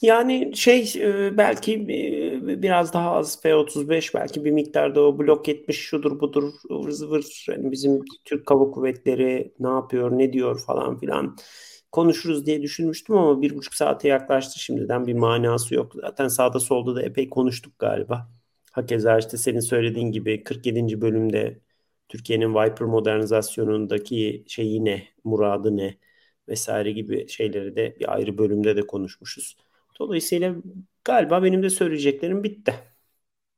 Yani 0.02 0.52
şey 0.56 0.92
e, 0.96 1.36
belki 1.36 1.74
e, 1.74 2.19
biraz 2.62 2.92
daha 2.92 3.10
az 3.10 3.42
F-35 3.42 4.14
belki 4.14 4.44
bir 4.44 4.50
miktarda 4.50 5.00
o 5.00 5.18
blok 5.18 5.48
70 5.48 5.76
şudur 5.78 6.20
budur 6.20 6.52
ıvır 6.70 6.90
zıvır 6.90 7.46
yani 7.48 7.70
bizim 7.70 8.04
Türk 8.24 8.50
Hava 8.50 8.70
Kuvvetleri 8.70 9.54
ne 9.58 9.68
yapıyor 9.68 10.18
ne 10.18 10.32
diyor 10.32 10.60
falan 10.66 10.98
filan 10.98 11.36
konuşuruz 11.92 12.46
diye 12.46 12.62
düşünmüştüm 12.62 13.16
ama 13.16 13.42
bir 13.42 13.56
buçuk 13.56 13.74
saate 13.74 14.08
yaklaştı 14.08 14.60
şimdiden 14.60 15.06
bir 15.06 15.14
manası 15.14 15.74
yok. 15.74 15.92
Zaten 15.94 16.28
sağda 16.28 16.60
solda 16.60 16.94
da 16.96 17.02
epey 17.02 17.30
konuştuk 17.30 17.78
galiba. 17.78 18.30
Hakeza 18.72 19.18
işte 19.18 19.36
senin 19.36 19.60
söylediğin 19.60 20.12
gibi 20.12 20.44
47. 20.44 21.00
bölümde 21.00 21.60
Türkiye'nin 22.08 22.54
Viper 22.54 22.86
modernizasyonundaki 22.86 24.44
şeyi 24.48 24.84
ne, 24.84 25.08
muradı 25.24 25.76
ne 25.76 25.98
vesaire 26.48 26.92
gibi 26.92 27.28
şeyleri 27.28 27.76
de 27.76 27.96
bir 28.00 28.14
ayrı 28.14 28.38
bölümde 28.38 28.76
de 28.76 28.86
konuşmuşuz. 28.86 29.56
Dolayısıyla 30.00 30.54
galiba 31.04 31.42
benim 31.42 31.62
de 31.62 31.70
söyleyeceklerim 31.70 32.44
bitti. 32.44 32.74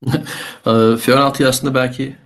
F-16'yı 0.65 1.49
aslında 1.49 1.75
belki 1.75 2.17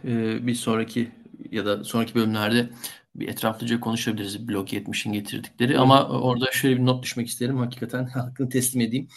bir 0.46 0.54
sonraki 0.54 1.08
ya 1.50 1.66
da 1.66 1.84
sonraki 1.84 2.14
bölümlerde 2.14 2.68
bir 3.14 3.28
etraflıca 3.28 3.80
konuşabiliriz 3.80 4.48
Blok 4.48 4.72
70'in 4.72 5.12
getirdikleri. 5.12 5.74
Hı. 5.74 5.80
Ama 5.80 6.08
orada 6.08 6.46
şöyle 6.52 6.76
bir 6.76 6.86
not 6.86 7.02
düşmek 7.02 7.28
isterim. 7.28 7.56
Hakikaten 7.56 8.04
hakkını 8.14 8.48
teslim 8.48 8.80
edeyim. 8.80 9.08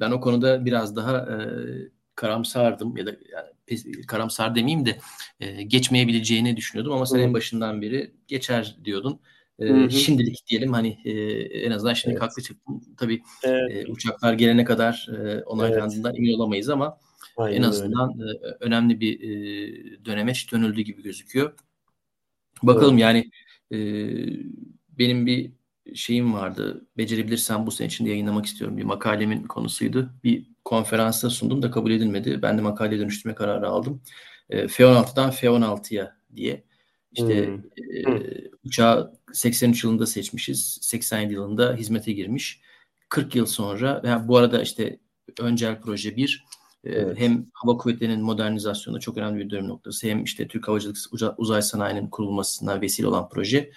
ben 0.00 0.10
o 0.10 0.20
konuda 0.20 0.64
biraz 0.64 0.96
daha 0.96 1.28
karamsardım 2.14 2.96
ya 2.96 3.06
da 3.06 3.10
yani, 3.10 4.06
karamsar 4.06 4.54
demeyeyim 4.54 4.86
de 4.86 4.98
geçmeyebileceğini 5.62 6.56
düşünüyordum 6.56 6.92
ama 6.92 7.06
sen 7.06 7.18
Hı. 7.18 7.22
en 7.22 7.34
başından 7.34 7.82
beri 7.82 8.14
geçer 8.28 8.76
diyordun. 8.84 9.20
E, 9.58 9.90
şimdilik 9.90 10.46
diyelim 10.46 10.72
hani 10.72 10.98
e, 11.04 11.12
en 11.40 11.70
azından 11.70 11.94
şimdi 11.94 12.12
evet. 12.12 12.22
haklı 12.22 12.42
çıktım. 12.42 12.84
Tabii 12.96 13.22
evet. 13.42 13.88
e, 13.88 13.92
uçaklar 13.92 14.32
gelene 14.32 14.64
kadar 14.64 15.08
e, 15.12 15.42
onaylandığından 15.42 16.10
evet. 16.10 16.18
emin 16.18 16.32
olamayız 16.32 16.68
ama 16.68 16.98
Aynen 17.36 17.56
en 17.56 17.62
azından 17.62 18.10
e, 18.10 18.24
önemli 18.60 19.00
bir 19.00 19.20
e, 19.20 20.04
dönemeç 20.04 20.52
dönüldü 20.52 20.80
gibi 20.80 21.02
gözüküyor. 21.02 21.54
Bakalım 22.62 22.98
evet. 22.98 23.02
yani 23.02 23.30
e, 23.72 23.78
benim 24.98 25.26
bir 25.26 25.52
şeyim 25.94 26.34
vardı. 26.34 26.86
Becerebilirsem 26.96 27.66
bu 27.66 27.70
sene 27.70 27.86
içinde 27.86 28.10
yayınlamak 28.10 28.46
istiyorum. 28.46 28.76
Bir 28.76 28.84
makalemin 28.84 29.42
konusuydu. 29.42 30.10
Bir 30.24 30.46
konferansta 30.64 31.30
sundum 31.30 31.62
da 31.62 31.70
kabul 31.70 31.90
edilmedi. 31.90 32.42
Ben 32.42 32.58
de 32.58 32.62
makale 32.62 32.98
dönüştürme 32.98 33.34
kararı 33.34 33.68
aldım. 33.68 34.02
E, 34.50 34.68
F-16'dan 34.68 35.30
F-16'ya 35.30 36.16
diye. 36.36 36.64
İşte 37.16 37.46
hmm. 37.46 38.14
e, 38.14 38.50
uçağı 38.64 39.12
83 39.32 39.84
yılında 39.84 40.06
seçmişiz. 40.06 40.78
87 40.80 41.32
yılında 41.32 41.74
hizmete 41.74 42.12
girmiş. 42.12 42.60
40 43.08 43.34
yıl 43.34 43.46
sonra 43.46 44.02
yani 44.04 44.28
bu 44.28 44.36
arada 44.36 44.62
işte 44.62 44.98
öncel 45.40 45.80
proje 45.80 46.16
bir 46.16 46.44
evet. 46.84 47.18
hem 47.18 47.46
hava 47.52 47.76
kuvvetlerinin 47.76 48.22
modernizasyonu 48.22 49.00
çok 49.00 49.16
önemli 49.16 49.44
bir 49.44 49.50
dönüm 49.50 49.68
noktası 49.68 50.06
hem 50.06 50.24
işte 50.24 50.48
Türk 50.48 50.68
Havacılık 50.68 50.96
Uzay 51.36 51.62
Sanayi'nin 51.62 52.08
kurulmasına 52.08 52.80
vesile 52.80 53.06
olan 53.06 53.28
proje. 53.28 53.70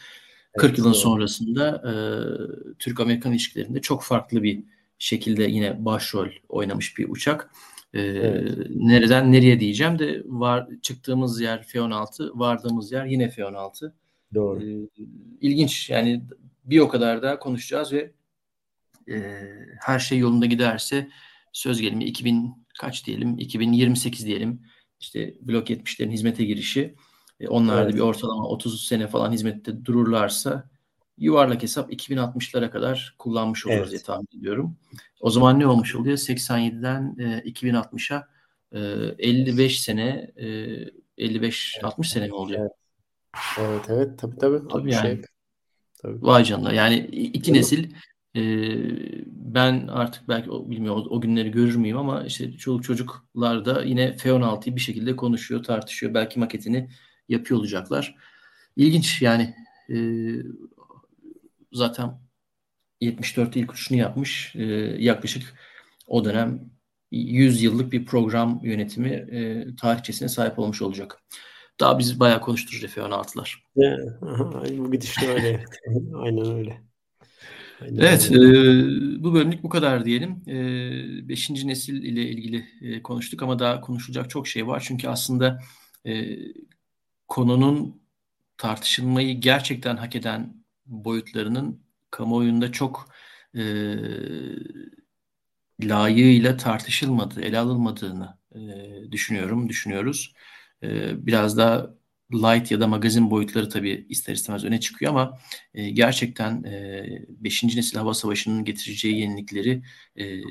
40 0.58 0.70
evet, 0.70 0.78
yılın 0.78 0.90
doğru. 0.90 1.00
sonrasında 1.00 1.84
e, 1.90 1.94
Türk-Amerikan 2.80 3.32
ilişkilerinde 3.32 3.82
çok 3.82 4.04
farklı 4.04 4.44
bir 4.44 4.64
şekilde 5.00 5.44
yine 5.44 5.86
başrol 5.86 6.28
oynamış 6.50 6.98
bir 6.98 7.10
uçak. 7.10 7.52
E, 7.94 8.02
evet. 8.02 8.58
Nereden 8.70 9.32
nereye 9.32 9.60
diyeceğim 9.60 10.00
de 10.00 10.24
var 10.26 10.68
çıktığımız 10.82 11.42
yer 11.42 11.64
F-16, 11.64 12.40
vardığımız 12.40 12.92
yer 12.92 13.06
yine 13.06 13.30
F-16. 13.30 13.92
Doğru. 14.34 14.64
E, 14.64 14.88
ilginç 15.42 15.90
yani 15.90 16.24
bir 16.66 16.80
o 16.80 16.88
kadar 16.88 17.22
da 17.22 17.40
konuşacağız 17.40 17.94
ve 17.94 18.12
e, 19.10 19.44
her 19.80 20.00
şey 20.00 20.18
yolunda 20.18 20.46
giderse 20.46 21.10
söz 21.54 21.82
gelimi 21.82 22.04
2000 22.04 22.66
kaç 22.80 23.06
diyelim 23.06 23.38
2028 23.38 24.26
diyelim 24.26 24.62
işte 25.00 25.36
blok 25.42 25.70
70'lerin 25.70 26.12
hizmete 26.12 26.46
girişi 26.46 26.96
e, 27.40 27.48
onlar 27.48 27.84
evet. 27.84 27.94
da 27.94 27.96
bir 27.96 28.02
ortalama 28.02 28.48
30 28.48 28.88
sene 28.88 29.08
falan 29.08 29.32
hizmette 29.32 29.86
dururlarsa 29.86 30.70
yuvarlak 31.20 31.64
hesap 31.64 31.94
2060'lara 31.94 32.70
kadar 32.70 33.16
kullanmış 33.20 33.66
oluruz 33.66 33.80
evet. 33.80 33.92
diye 33.92 34.02
tahmin 34.02 34.40
ediyorum. 34.40 34.78
O 35.22 35.30
zaman 35.30 35.60
ne 35.60 35.68
olmuş 35.68 35.96
oluyor? 35.96 36.18
87'den 36.18 37.16
e, 37.20 37.50
2060'a 37.50 38.28
e, 38.72 38.80
55 39.30 39.82
sene 39.82 40.32
e, 40.38 40.46
55 41.18 41.80
60 41.84 42.10
sene 42.10 42.28
mi 42.28 42.34
oluyor? 42.34 42.60
Evet. 42.60 42.72
Evet 43.60 43.86
evet 43.90 44.20
tabii 44.20 44.38
tabii. 44.38 44.68
Tabii 44.68 44.94
yani. 44.94 45.02
Şey. 45.02 45.22
Tabii. 46.02 46.22
Vay 46.22 46.44
canına. 46.44 46.74
Yani 46.74 46.98
iki 47.12 47.52
tabii. 47.52 47.58
nesil 47.58 47.92
e, 48.36 48.42
ben 49.28 49.88
artık 49.88 50.28
belki 50.28 50.52
o, 50.52 50.70
bilmiyorum 50.70 51.04
o, 51.10 51.16
o 51.16 51.22
günleri 51.22 51.52
görür 51.52 51.76
müyüm 51.76 51.98
ama 51.98 52.24
işte 52.24 52.52
çoluk 52.52 52.84
çocuklar 52.84 53.66
da 53.66 53.84
yine 53.84 54.18
F-16'yı 54.18 54.76
bir 54.76 54.82
şekilde 54.82 55.16
konuşuyor, 55.16 55.64
tartışıyor. 55.64 56.14
Belki 56.14 56.40
maketini 56.40 56.90
yapıyor 57.30 57.60
olacaklar. 57.60 58.16
İlginç 58.76 59.22
yani 59.22 59.56
e, 59.90 59.96
zaten 61.72 62.20
74'te 63.02 63.60
ilk 63.60 63.72
uçuşunu 63.72 63.98
yapmış. 63.98 64.56
E, 64.56 64.64
yaklaşık 65.00 65.54
o 66.08 66.26
dönem 66.26 66.72
100 67.12 67.62
yıllık 67.62 67.92
bir 67.92 68.06
program 68.06 68.60
yönetimi 68.64 69.10
e, 69.10 69.66
tarihçesine 69.76 70.30
sahip 70.30 70.60
olmuş 70.60 70.82
olacak. 70.82 71.24
Daha 71.80 72.00
biz 72.00 72.20
bayağı 72.20 72.42
konuşturacağız 72.42 72.94
F-16'lar. 72.94 73.56
bu 74.78 74.92
gidişle 74.92 75.28
öyle. 75.28 75.64
Aynen 76.16 76.58
öyle. 76.58 76.82
Aynen 77.82 77.98
evet, 77.98 78.32
e, 78.32 78.38
bu 79.24 79.34
bölümlük 79.34 79.64
bu 79.64 79.70
kadar 79.70 80.06
diyelim. 80.06 80.44
E, 80.48 81.30
beşinci 81.30 81.68
nesil 81.68 82.04
ile 82.04 82.30
ilgili 82.30 82.66
e, 82.82 83.04
konuştuk 83.04 83.44
ama 83.44 83.60
daha 83.60 83.82
konuşulacak 83.82 84.30
çok 84.30 84.48
şey 84.48 84.68
var. 84.68 84.84
Çünkü 84.88 85.08
aslında 85.08 85.60
e, 86.06 86.38
konunun 87.28 88.02
tartışılmayı 88.58 89.42
gerçekten 89.42 89.98
hak 89.98 90.16
eden 90.16 90.59
boyutlarının 90.90 91.84
kamuoyunda 92.12 92.72
çok 92.72 93.10
e, 93.56 93.62
layığıyla 95.82 96.58
tartışılmadığı, 96.58 97.42
ele 97.42 97.60
alınmadığını 97.60 98.38
e, 98.56 98.60
düşünüyorum, 99.12 99.70
düşünüyoruz. 99.70 100.34
E, 100.84 100.88
biraz 101.26 101.58
daha 101.58 101.90
light 102.34 102.72
ya 102.72 102.80
da 102.80 102.88
magazin 102.88 103.32
boyutları 103.32 103.70
tabii 103.70 104.06
ister 104.10 104.34
istemez 104.34 104.64
öne 104.64 104.80
çıkıyor 104.80 105.12
ama 105.12 105.38
e, 105.74 105.90
gerçekten 105.90 106.64
5. 106.64 107.64
E, 107.64 107.68
nesil 107.68 107.98
hava 107.98 108.14
savaşının 108.14 108.66
getireceği 108.66 109.20
yenilikleri 109.20 109.84
e, 110.20 110.42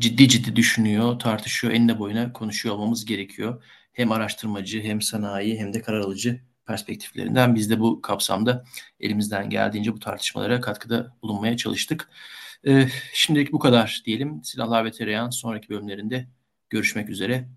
ciddi 0.00 0.28
ciddi 0.28 0.56
düşünüyor, 0.56 1.18
tartışıyor, 1.18 1.72
enine 1.72 1.98
boyuna 1.98 2.32
konuşuyor 2.32 2.74
olmamız 2.74 3.04
gerekiyor. 3.04 3.64
Hem 3.92 4.12
araştırmacı 4.12 4.82
hem 4.82 5.02
sanayi 5.02 5.58
hem 5.58 5.74
de 5.74 5.82
karar 5.82 6.00
alıcı 6.00 6.40
perspektiflerinden 6.66 7.54
biz 7.54 7.70
de 7.70 7.80
bu 7.80 8.02
kapsamda 8.02 8.64
elimizden 9.00 9.50
geldiğince 9.50 9.92
bu 9.92 10.00
tartışmalara 10.00 10.60
katkıda 10.60 11.16
bulunmaya 11.22 11.56
çalıştık. 11.56 12.08
Ee, 12.66 12.88
şimdilik 13.12 13.52
bu 13.52 13.58
kadar 13.58 14.02
diyelim. 14.04 14.44
Silahlar 14.44 14.84
ve 14.84 14.90
Tereyağın 14.90 15.30
sonraki 15.30 15.68
bölümlerinde 15.68 16.28
görüşmek 16.70 17.08
üzere. 17.08 17.48